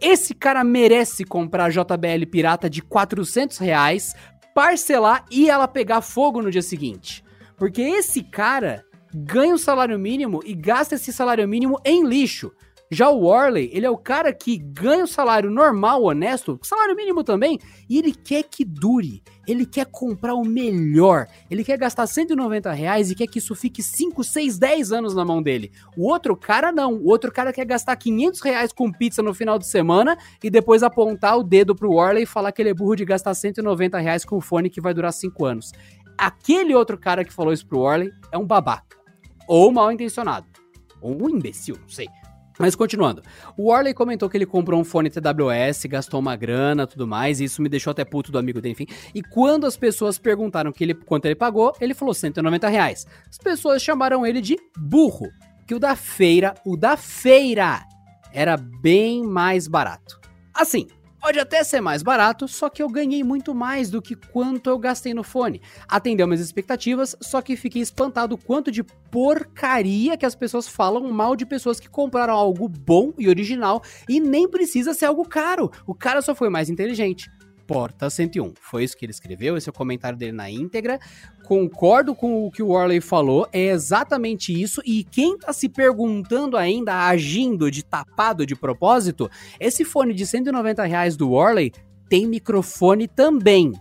esse 0.00 0.34
cara 0.34 0.64
merece 0.64 1.24
comprar 1.24 1.66
a 1.66 1.70
JBL 1.70 2.26
pirata 2.30 2.68
de 2.68 2.82
400 2.82 3.58
reais, 3.58 4.14
parcelar 4.54 5.24
e 5.30 5.48
ela 5.48 5.68
pegar 5.68 6.00
fogo 6.00 6.42
no 6.42 6.50
dia 6.50 6.62
seguinte. 6.62 7.24
Porque 7.56 7.80
esse 7.80 8.22
cara 8.22 8.84
ganha 9.14 9.54
um 9.54 9.58
salário 9.58 9.98
mínimo 9.98 10.40
e 10.44 10.54
gasta 10.54 10.96
esse 10.96 11.12
salário 11.12 11.46
mínimo 11.46 11.80
em 11.84 12.04
lixo. 12.04 12.52
Já 12.94 13.10
o 13.10 13.24
Warley, 13.24 13.70
ele 13.72 13.84
é 13.84 13.90
o 13.90 13.98
cara 13.98 14.32
que 14.32 14.56
ganha 14.56 15.02
o 15.02 15.08
salário 15.08 15.50
normal, 15.50 16.04
honesto, 16.04 16.56
salário 16.62 16.94
mínimo 16.94 17.24
também, 17.24 17.58
e 17.90 17.98
ele 17.98 18.14
quer 18.14 18.44
que 18.44 18.64
dure. 18.64 19.20
Ele 19.48 19.66
quer 19.66 19.86
comprar 19.86 20.34
o 20.34 20.44
melhor. 20.44 21.26
Ele 21.50 21.64
quer 21.64 21.76
gastar 21.76 22.06
190 22.06 22.72
reais 22.72 23.10
e 23.10 23.16
quer 23.16 23.26
que 23.26 23.40
isso 23.40 23.52
fique 23.56 23.82
5, 23.82 24.22
6, 24.22 24.58
10 24.58 24.92
anos 24.92 25.12
na 25.12 25.24
mão 25.24 25.42
dele. 25.42 25.72
O 25.96 26.08
outro 26.08 26.36
cara 26.36 26.70
não. 26.70 26.94
O 26.94 27.08
outro 27.08 27.32
cara 27.32 27.52
quer 27.52 27.64
gastar 27.64 27.96
500 27.96 28.40
reais 28.40 28.72
com 28.72 28.92
pizza 28.92 29.24
no 29.24 29.34
final 29.34 29.58
de 29.58 29.66
semana 29.66 30.16
e 30.40 30.48
depois 30.48 30.84
apontar 30.84 31.36
o 31.36 31.42
dedo 31.42 31.74
pro 31.74 31.94
Warley 31.94 32.22
e 32.22 32.26
falar 32.26 32.52
que 32.52 32.62
ele 32.62 32.70
é 32.70 32.74
burro 32.74 32.94
de 32.94 33.04
gastar 33.04 33.34
190 33.34 33.98
reais 33.98 34.24
com 34.24 34.36
um 34.36 34.40
fone 34.40 34.70
que 34.70 34.80
vai 34.80 34.94
durar 34.94 35.12
5 35.12 35.44
anos. 35.44 35.72
Aquele 36.16 36.76
outro 36.76 36.96
cara 36.96 37.24
que 37.24 37.32
falou 37.32 37.52
isso 37.52 37.66
pro 37.66 37.80
Warley 37.80 38.12
é 38.30 38.38
um 38.38 38.46
babaca. 38.46 38.96
Ou 39.48 39.72
mal 39.72 39.90
intencionado. 39.90 40.46
Ou 41.02 41.24
um 41.24 41.28
imbecil, 41.28 41.76
não 41.82 41.88
sei. 41.88 42.08
Mas 42.58 42.76
continuando, 42.76 43.22
o 43.56 43.68
Warley 43.70 43.92
comentou 43.92 44.30
que 44.30 44.36
ele 44.36 44.46
comprou 44.46 44.80
um 44.80 44.84
fone 44.84 45.10
TWS, 45.10 45.86
gastou 45.86 46.20
uma 46.20 46.36
grana 46.36 46.86
tudo 46.86 47.06
mais, 47.06 47.40
e 47.40 47.44
isso 47.44 47.60
me 47.60 47.68
deixou 47.68 47.90
até 47.90 48.04
puto 48.04 48.30
do 48.30 48.38
amigo 48.38 48.60
dele, 48.60 48.72
enfim. 48.72 48.86
E 49.14 49.22
quando 49.22 49.66
as 49.66 49.76
pessoas 49.76 50.18
perguntaram 50.18 50.70
que 50.70 50.84
ele, 50.84 50.94
quanto 50.94 51.24
ele 51.26 51.34
pagou, 51.34 51.74
ele 51.80 51.94
falou 51.94 52.14
190 52.14 52.68
reais. 52.68 53.06
As 53.28 53.38
pessoas 53.38 53.82
chamaram 53.82 54.24
ele 54.24 54.40
de 54.40 54.56
burro, 54.78 55.28
que 55.66 55.74
o 55.74 55.80
da 55.80 55.96
feira, 55.96 56.54
o 56.64 56.76
da 56.76 56.96
feira, 56.96 57.84
era 58.32 58.56
bem 58.56 59.24
mais 59.24 59.66
barato. 59.66 60.20
Assim, 60.52 60.86
pode 61.24 61.40
até 61.40 61.64
ser 61.64 61.80
mais 61.80 62.02
barato, 62.02 62.46
só 62.46 62.68
que 62.68 62.82
eu 62.82 62.88
ganhei 62.90 63.24
muito 63.24 63.54
mais 63.54 63.88
do 63.88 64.02
que 64.02 64.14
quanto 64.14 64.68
eu 64.68 64.78
gastei 64.78 65.14
no 65.14 65.24
fone. 65.24 65.62
Atendeu 65.88 66.26
minhas 66.26 66.42
expectativas, 66.42 67.16
só 67.18 67.40
que 67.40 67.56
fiquei 67.56 67.80
espantado 67.80 68.36
quanto 68.36 68.70
de 68.70 68.84
porcaria 69.10 70.18
que 70.18 70.26
as 70.26 70.34
pessoas 70.34 70.68
falam 70.68 71.10
mal 71.10 71.34
de 71.34 71.46
pessoas 71.46 71.80
que 71.80 71.88
compraram 71.88 72.34
algo 72.34 72.68
bom 72.68 73.14
e 73.16 73.26
original 73.26 73.82
e 74.06 74.20
nem 74.20 74.46
precisa 74.46 74.92
ser 74.92 75.06
algo 75.06 75.26
caro. 75.26 75.70
O 75.86 75.94
cara 75.94 76.20
só 76.20 76.34
foi 76.34 76.50
mais 76.50 76.68
inteligente. 76.68 77.30
Porta 77.66 78.10
101. 78.10 78.52
Foi 78.60 78.84
isso 78.84 78.94
que 78.94 79.06
ele 79.06 79.12
escreveu, 79.12 79.56
esse 79.56 79.66
é 79.66 79.72
o 79.72 79.74
comentário 79.74 80.18
dele 80.18 80.32
na 80.32 80.50
íntegra. 80.50 80.98
Concordo 81.46 82.14
com 82.14 82.46
o 82.46 82.50
que 82.50 82.62
o 82.62 82.68
Warley 82.68 83.02
falou, 83.02 83.46
é 83.52 83.66
exatamente 83.66 84.50
isso. 84.50 84.80
E 84.84 85.04
quem 85.04 85.38
tá 85.38 85.52
se 85.52 85.68
perguntando 85.68 86.56
ainda, 86.56 87.06
agindo 87.06 87.70
de 87.70 87.84
tapado 87.84 88.46
de 88.46 88.56
propósito, 88.56 89.30
esse 89.60 89.84
fone 89.84 90.14
de 90.14 90.26
190 90.26 90.82
reais 90.84 91.16
do 91.16 91.32
Warley 91.32 91.72
tem 92.08 92.26
microfone 92.26 93.06
também. 93.06 93.72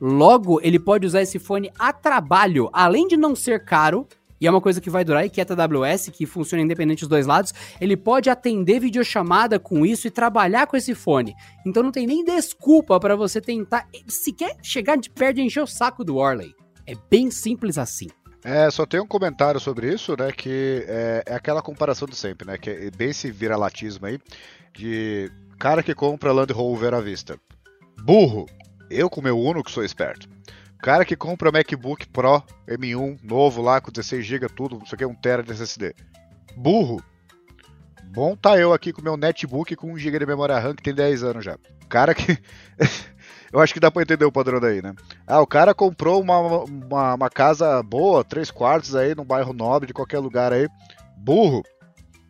Logo, 0.00 0.58
ele 0.62 0.78
pode 0.78 1.06
usar 1.06 1.22
esse 1.22 1.38
fone 1.38 1.70
a 1.78 1.92
trabalho, 1.92 2.70
além 2.72 3.06
de 3.06 3.16
não 3.16 3.34
ser 3.34 3.64
caro, 3.64 4.06
e 4.40 4.46
é 4.46 4.50
uma 4.50 4.60
coisa 4.60 4.80
que 4.80 4.90
vai 4.90 5.04
durar 5.04 5.24
e 5.24 5.30
que 5.30 5.40
é 5.40 5.44
TWS, 5.44 6.10
que 6.10 6.26
funciona 6.26 6.62
independente 6.62 7.00
dos 7.00 7.08
dois 7.08 7.26
lados, 7.26 7.52
ele 7.80 7.96
pode 7.96 8.28
atender 8.28 8.80
videochamada 8.80 9.58
com 9.58 9.84
isso 9.84 10.06
e 10.06 10.10
trabalhar 10.10 10.66
com 10.66 10.76
esse 10.76 10.94
fone. 10.94 11.34
Então 11.66 11.82
não 11.82 11.90
tem 11.90 12.06
nem 12.06 12.24
desculpa 12.24 13.00
para 13.00 13.16
você 13.16 13.40
tentar 13.40 13.86
sequer 14.06 14.56
chegar 14.62 14.96
de 14.96 15.10
perto 15.10 15.40
e 15.40 15.42
encher 15.42 15.62
o 15.62 15.66
saco 15.66 16.04
do 16.04 16.16
Warley. 16.16 16.54
É 16.86 16.94
bem 17.10 17.30
simples 17.30 17.78
assim. 17.78 18.08
É, 18.44 18.70
só 18.70 18.86
tem 18.86 19.00
um 19.00 19.06
comentário 19.06 19.58
sobre 19.58 19.92
isso, 19.92 20.14
né? 20.16 20.30
Que 20.30 20.84
é, 20.86 21.22
é 21.26 21.34
aquela 21.34 21.60
comparação 21.60 22.06
de 22.06 22.14
sempre, 22.14 22.46
né? 22.46 22.56
Que 22.56 22.70
é 22.70 22.90
bem 22.90 23.10
esse 23.10 23.30
viralatismo 23.30 24.06
aí 24.06 24.20
de 24.72 25.30
cara 25.58 25.82
que 25.82 25.94
compra 25.94 26.32
Land 26.32 26.52
Rover 26.52 26.94
à 26.94 27.00
vista. 27.00 27.38
Burro. 28.02 28.46
Eu 28.88 29.10
com 29.10 29.20
meu 29.20 29.36
Uno 29.36 29.64
que 29.64 29.70
sou 29.72 29.82
esperto. 29.82 30.28
Cara 30.80 31.04
que 31.04 31.16
compra 31.16 31.50
MacBook 31.50 32.06
Pro 32.08 32.42
M1 32.68 33.18
novo 33.22 33.60
lá 33.60 33.80
com 33.80 33.90
16 33.90 34.24
GB 34.24 34.48
tudo, 34.50 34.78
não 34.78 34.86
sei 34.86 34.94
o 34.94 34.98
que, 34.98 35.06
1 35.06 35.14
TB 35.16 35.42
de 35.42 35.52
SSD. 35.52 35.94
Burro. 36.56 37.02
Bom 38.08 38.36
tá 38.36 38.58
eu 38.58 38.72
aqui 38.72 38.92
com 38.92 39.02
meu 39.02 39.16
netbook 39.16 39.74
com 39.76 39.92
1 39.92 39.98
GB 39.98 40.18
de 40.20 40.26
memória 40.26 40.58
RAM 40.58 40.74
que 40.74 40.82
tem 40.82 40.94
10 40.94 41.22
anos 41.22 41.44
já. 41.44 41.58
Cara 41.88 42.14
que 42.14 42.38
Eu 43.52 43.60
acho 43.60 43.72
que 43.72 43.80
dá 43.80 43.90
pra 43.90 44.02
entender 44.02 44.24
o 44.24 44.32
padrão 44.32 44.60
daí, 44.60 44.82
né? 44.82 44.94
Ah, 45.26 45.40
o 45.40 45.46
cara 45.46 45.74
comprou 45.74 46.20
uma, 46.20 46.38
uma, 46.64 47.14
uma 47.14 47.30
casa 47.30 47.82
boa, 47.82 48.24
três 48.24 48.50
quartos 48.50 48.94
aí, 48.94 49.14
num 49.14 49.24
bairro 49.24 49.52
nobre, 49.52 49.86
de 49.86 49.94
qualquer 49.94 50.18
lugar 50.18 50.52
aí. 50.52 50.68
Burro. 51.16 51.62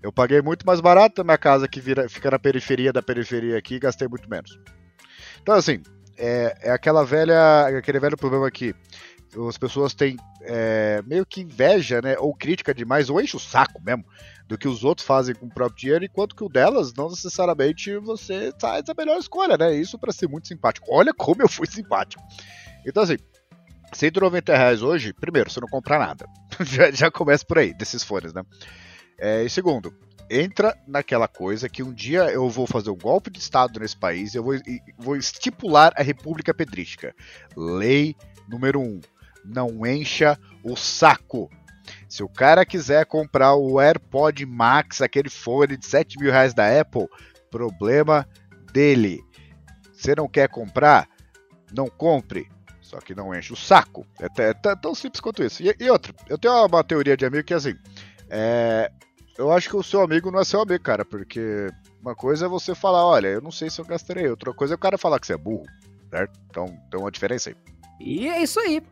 Eu 0.03 0.13
paguei 0.13 0.41
muito 0.41 0.65
mais 0.65 0.81
barato 0.81 1.21
a 1.21 1.25
minha 1.25 1.39
casa 1.39 1.67
que 1.67 1.81
vira, 1.81 2.09
fica 2.09 2.31
na 2.31 2.39
periferia 2.39 2.93
da 2.93 3.03
periferia 3.03 3.59
aqui 3.59 3.75
e 3.75 3.81
gastei 3.81 4.07
muito 4.07 4.29
menos. 4.31 4.57
Então, 5.43 5.55
assim, 5.55 5.83
é, 6.17 6.57
é 6.63 6.71
aquela 6.71 7.05
velha, 7.05 7.67
aquele 7.77 7.99
velho 7.99 8.17
problema 8.17 8.49
que 8.51 8.75
as 9.49 9.59
pessoas 9.59 9.93
têm 9.93 10.17
é, 10.43 11.03
meio 11.07 11.27
que 11.27 11.43
inveja, 11.43 12.01
né? 12.01 12.17
Ou 12.19 12.35
crítica 12.35 12.73
demais, 12.73 13.11
ou 13.11 13.21
enche 13.21 13.37
o 13.37 13.41
saco 13.41 13.83
mesmo 13.83 14.05
do 14.47 14.57
que 14.57 14.69
os 14.69 14.85
outros 14.85 15.07
fazem 15.07 15.35
com 15.35 15.47
o 15.47 15.53
próprio 15.53 15.77
dinheiro, 15.77 16.05
enquanto 16.05 16.37
que 16.37 16.45
o 16.45 16.49
delas, 16.49 16.95
não 16.95 17.11
necessariamente 17.11 17.97
você 17.99 18.53
faz 18.61 18.89
a 18.89 18.95
melhor 18.97 19.19
escolha, 19.19 19.57
né? 19.59 19.75
Isso 19.75 19.99
para 19.99 20.13
ser 20.13 20.29
muito 20.29 20.49
simpático. 20.49 20.87
Olha 20.91 21.13
como 21.13 21.43
eu 21.43 21.49
fui 21.49 21.67
simpático. 21.67 22.23
Então, 22.87 23.03
assim, 23.03 23.17
190 23.93 24.57
reais 24.57 24.83
hoje, 24.83 25.13
primeiro, 25.13 25.51
você 25.51 25.61
não 25.61 25.69
compra 25.69 25.99
nada. 25.99 26.27
já, 26.63 26.91
já 26.91 27.11
começa 27.11 27.45
por 27.45 27.59
aí, 27.59 27.75
desses 27.75 28.05
fones, 28.05 28.33
né? 28.33 28.43
É, 29.19 29.43
e 29.43 29.51
segundo, 29.51 29.93
entra 30.31 30.77
naquela 30.87 31.27
coisa 31.27 31.69
que 31.69 31.83
um 31.83 31.93
dia 31.93 32.31
eu 32.31 32.49
vou 32.49 32.67
fazer 32.67 32.91
um 32.91 32.97
golpe 32.97 33.31
de 33.31 33.39
Estado 33.39 33.81
nesse 33.81 33.97
país, 33.97 34.35
eu 34.35 34.45
vou, 34.45 34.55
vou 34.99 35.17
estipular 35.17 35.93
a 35.97 36.03
República 36.03 36.55
Pedrística. 36.55 37.15
Lei 37.57 38.15
número 38.49 38.81
um, 38.81 39.01
não 39.47 39.87
encha 39.87 40.39
o 40.63 40.77
saco. 40.77 41.51
Se 42.09 42.23
o 42.23 42.29
cara 42.29 42.65
quiser 42.65 43.07
comprar 43.07 43.55
o 43.55 43.81
AirPod 43.81 44.45
Max, 44.45 45.01
aquele 45.01 45.29
fone 45.29 45.77
de 45.77 45.87
7 45.87 46.19
mil 46.19 46.31
reais 46.31 46.55
da 46.55 46.81
Apple, 46.81 47.09
problema 47.51 48.27
dele. 48.73 49.21
Você 49.93 50.15
não 50.15 50.29
quer 50.29 50.49
comprar? 50.49 51.09
Não 51.73 51.89
compre. 51.89 52.49
Só 52.81 52.99
que 52.99 53.15
não 53.15 53.35
enche 53.35 53.53
o 53.53 53.57
saco. 53.57 54.07
É, 54.21 54.53
tão 54.77 54.95
simples 54.95 55.21
quanto 55.21 55.43
isso. 55.43 55.63
E, 55.63 55.75
e 55.81 55.91
outra, 55.91 56.15
eu 56.29 56.39
tenho 56.39 56.67
uma 56.67 56.85
teoria 56.85 57.17
de 57.17 57.27
amigo 57.27 57.45
que 57.45 57.53
é 57.53 57.57
assim. 57.57 57.75
É, 58.31 58.91
eu 59.37 59.53
acho 59.53 59.69
que 59.69 59.77
o 59.77 59.83
seu 59.83 60.03
amigo 60.03 60.31
não 60.31 60.41
é 60.41 60.45
seu 60.45 60.61
amigo, 60.61 60.83
cara, 60.83 61.05
porque 61.05 61.69
uma 62.01 62.15
coisa 62.15 62.47
é 62.47 62.49
você 62.49 62.75
falar, 62.75 63.05
olha, 63.05 63.29
eu 63.29 63.41
não 63.41 63.51
sei 63.51 63.69
se 63.69 63.81
eu 63.81 63.85
gastarei. 63.85 64.29
Outra 64.29 64.53
coisa 64.55 64.75
é 64.75 64.77
o 64.77 64.79
cara 64.79 64.97
falar 64.97 65.19
que 65.19 65.27
você 65.27 65.35
é 65.35 65.39
burro, 65.39 65.65
certo? 66.11 66.39
Então 66.49 66.67
tem 66.91 67.01
uma 67.01 67.11
diferença 67.11 67.51
aí. 67.51 67.57
E 68.01 68.29
é 68.29 68.43
isso 68.43 68.61
aí. 68.61 68.83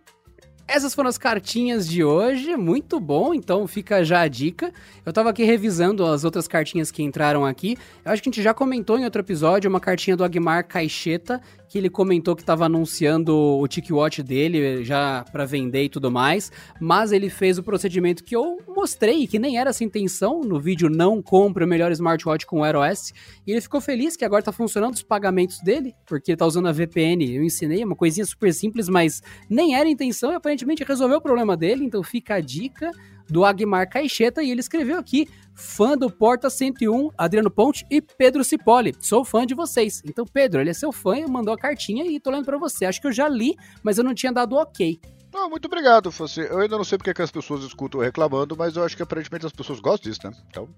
Essas 0.67 0.95
foram 0.95 1.11
as 1.11 1.19
cartinhas 1.19 1.87
de 1.87 2.03
hoje, 2.03 2.57
muito 2.57 2.99
bom, 2.99 3.35
então 3.35 3.67
fica 3.67 4.03
já 4.03 4.23
a 4.23 4.29
dica. 4.29 4.73
Eu 5.05 5.13
tava 5.13 5.29
aqui 5.29 5.45
revisando 5.45 6.07
as 6.07 6.25
outras 6.25 6.49
cartinhas 6.49 6.91
que 6.91 7.03
entraram 7.03 7.45
aqui. 7.45 7.77
Eu 8.03 8.11
acho 8.11 8.23
que 8.23 8.31
a 8.31 8.33
gente 8.33 8.43
já 8.43 8.55
comentou 8.55 8.99
em 8.99 9.05
outro 9.05 9.21
episódio 9.21 9.69
uma 9.69 9.79
cartinha 9.79 10.17
do 10.17 10.25
Agmar 10.25 10.67
Caixeta, 10.67 11.41
que 11.75 11.79
ele 11.79 11.91
comentou 11.91 12.37
que 12.37 12.43
estava 12.43 12.67
anunciando 12.67 13.37
o 13.37 13.67
TicWatch 13.67 14.23
dele 14.23 14.85
já 14.85 15.25
para 15.33 15.45
vender 15.45 15.83
e 15.83 15.89
tudo 15.89 16.09
mais, 16.09 16.53
mas 16.81 17.11
ele 17.11 17.29
fez 17.29 17.59
o 17.59 17.65
procedimento 17.65 18.23
que 18.23 18.37
eu 18.37 18.59
mostrei, 18.69 19.27
que 19.27 19.41
nem 19.41 19.59
era 19.59 19.71
essa 19.71 19.83
intenção, 19.83 20.43
no 20.43 20.61
vídeo 20.61 20.89
não 20.89 21.21
compre 21.21 21.65
o 21.65 21.67
melhor 21.67 21.91
smartwatch 21.91 22.47
com 22.47 22.61
Wear 22.61 22.77
OS, 22.77 23.13
e 23.45 23.51
ele 23.51 23.61
ficou 23.61 23.81
feliz 23.81 24.17
que 24.17 24.25
agora 24.25 24.41
tá 24.41 24.53
funcionando 24.53 24.95
os 24.95 25.03
pagamentos 25.03 25.59
dele, 25.65 25.93
porque 26.07 26.37
tá 26.37 26.47
usando 26.47 26.69
a 26.69 26.73
VPN. 26.73 27.35
Eu 27.35 27.43
ensinei 27.43 27.83
uma 27.83 27.97
coisinha 27.97 28.25
super 28.25 28.55
simples, 28.55 28.89
mas 28.89 29.21
nem 29.51 29.75
era 29.75 29.89
intenção 29.89 30.31
e 30.31 30.37
aparentemente 30.37 30.85
resolveu 30.85 31.19
o 31.19 31.21
problema 31.21 31.57
dele, 31.57 31.85
então 31.85 32.05
fica 32.05 32.37
a 32.37 32.41
dica 32.41 32.93
do 33.29 33.45
Agmar 33.45 33.89
Caixeta 33.89 34.43
e 34.43 34.51
ele 34.51 34.61
escreveu 34.61 34.99
aqui: 34.99 35.29
fã 35.55 35.97
do 35.97 36.11
Porta 36.11 36.51
101, 36.51 37.11
Adriano 37.17 37.51
Ponte 37.51 37.87
e 37.91 38.01
Pedro 38.01 38.45
Cipoli. 38.45 38.95
Sou 39.01 39.25
fã 39.25 39.47
de 39.47 39.55
vocês. 39.55 40.03
Então, 40.05 40.25
Pedro, 40.25 40.61
ele 40.61 40.71
é 40.71 40.75
seu 40.75 40.93
fã 40.93 41.17
e 41.17 41.27
mandou 41.27 41.55
a 41.55 41.59
cartinha 41.59 42.05
e 42.07 42.21
tô 42.21 42.31
lendo 42.31 42.45
para 42.45 42.59
você. 42.59 42.85
Acho 42.85 43.01
que 43.01 43.07
eu 43.07 43.13
já 43.13 43.29
li, 43.29 43.55
mas 43.83 43.99
eu 43.99 44.05
não 44.05 44.15
tinha 44.15 44.33
dado 44.33 44.57
ok. 44.57 45.01
Não, 45.33 45.51
muito 45.51 45.67
obrigado, 45.67 46.11
você. 46.11 46.49
Eu 46.49 46.61
ainda 46.61 46.77
não 46.77 46.85
sei 46.85 46.97
porque 46.97 47.13
que 47.13 47.23
as 47.23 47.31
pessoas 47.31 47.65
escutam 47.65 48.01
reclamando, 48.01 48.57
mas 48.57 48.77
eu 48.77 48.85
acho 48.85 48.97
que 48.97 49.03
aparentemente 49.03 49.45
as 49.45 49.53
pessoas 49.53 49.81
gostam 49.81 50.11
disso, 50.11 50.21
né? 50.25 50.33
Então, 50.49 50.69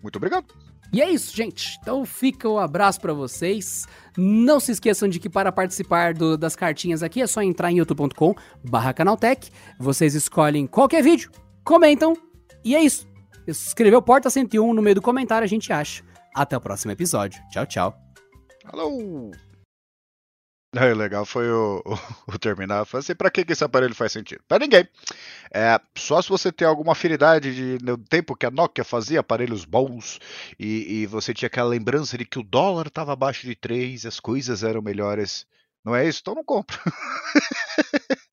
muito 0.00 0.16
obrigado. 0.16 0.46
E 0.92 1.02
é 1.02 1.10
isso, 1.10 1.34
gente. 1.34 1.76
Então 1.82 2.04
fica 2.04 2.48
o 2.48 2.54
um 2.54 2.58
abraço 2.58 3.00
para 3.00 3.12
vocês. 3.12 3.88
Não 4.16 4.60
se 4.60 4.70
esqueçam 4.70 5.08
de 5.08 5.18
que 5.18 5.28
para 5.28 5.50
participar 5.50 6.14
do, 6.14 6.36
das 6.36 6.54
cartinhas 6.54 7.02
aqui 7.02 7.20
é 7.20 7.26
só 7.26 7.42
entrar 7.42 7.72
em 7.72 7.78
youtube.com/canaltech. 7.78 9.50
Vocês 9.76 10.14
escolhem 10.14 10.68
qualquer 10.68 11.02
vídeo 11.02 11.32
comentam. 11.64 12.16
E 12.64 12.76
é 12.76 12.82
isso. 12.82 13.08
Escreveu 13.46 14.00
Porta 14.00 14.30
101 14.30 14.72
no 14.72 14.82
meio 14.82 14.94
do 14.94 15.02
comentário, 15.02 15.44
a 15.44 15.48
gente 15.48 15.72
acha. 15.72 16.02
Até 16.34 16.56
o 16.56 16.60
próximo 16.60 16.92
episódio. 16.92 17.42
Tchau, 17.50 17.66
tchau. 17.66 17.98
Alô! 18.64 19.30
Legal 20.96 21.24
foi 21.24 21.48
o, 21.48 21.82
o, 21.84 22.34
o 22.34 22.38
terminar. 22.38 22.84
Falei 22.84 23.04
assim, 23.04 23.14
pra 23.14 23.30
que, 23.30 23.44
que 23.44 23.52
esse 23.52 23.62
aparelho 23.62 23.94
faz 23.94 24.10
sentido? 24.10 24.42
Pra 24.48 24.58
ninguém. 24.58 24.88
É, 25.52 25.80
só 25.96 26.20
se 26.20 26.28
você 26.28 26.50
tem 26.50 26.66
alguma 26.66 26.92
afinidade 26.92 27.54
de, 27.54 27.84
no 27.84 27.96
tempo 27.96 28.34
que 28.34 28.44
a 28.44 28.50
Nokia 28.50 28.82
fazia 28.82 29.20
aparelhos 29.20 29.64
bons 29.64 30.18
e, 30.58 31.02
e 31.02 31.06
você 31.06 31.32
tinha 31.32 31.46
aquela 31.46 31.68
lembrança 31.68 32.18
de 32.18 32.24
que 32.24 32.40
o 32.40 32.42
dólar 32.42 32.88
estava 32.88 33.12
abaixo 33.12 33.46
de 33.46 33.54
3, 33.54 34.04
as 34.06 34.18
coisas 34.18 34.64
eram 34.64 34.82
melhores. 34.82 35.46
Não 35.84 35.94
é 35.94 36.08
isso? 36.08 36.20
Então 36.22 36.34
não 36.34 36.44
compra. 36.44 36.76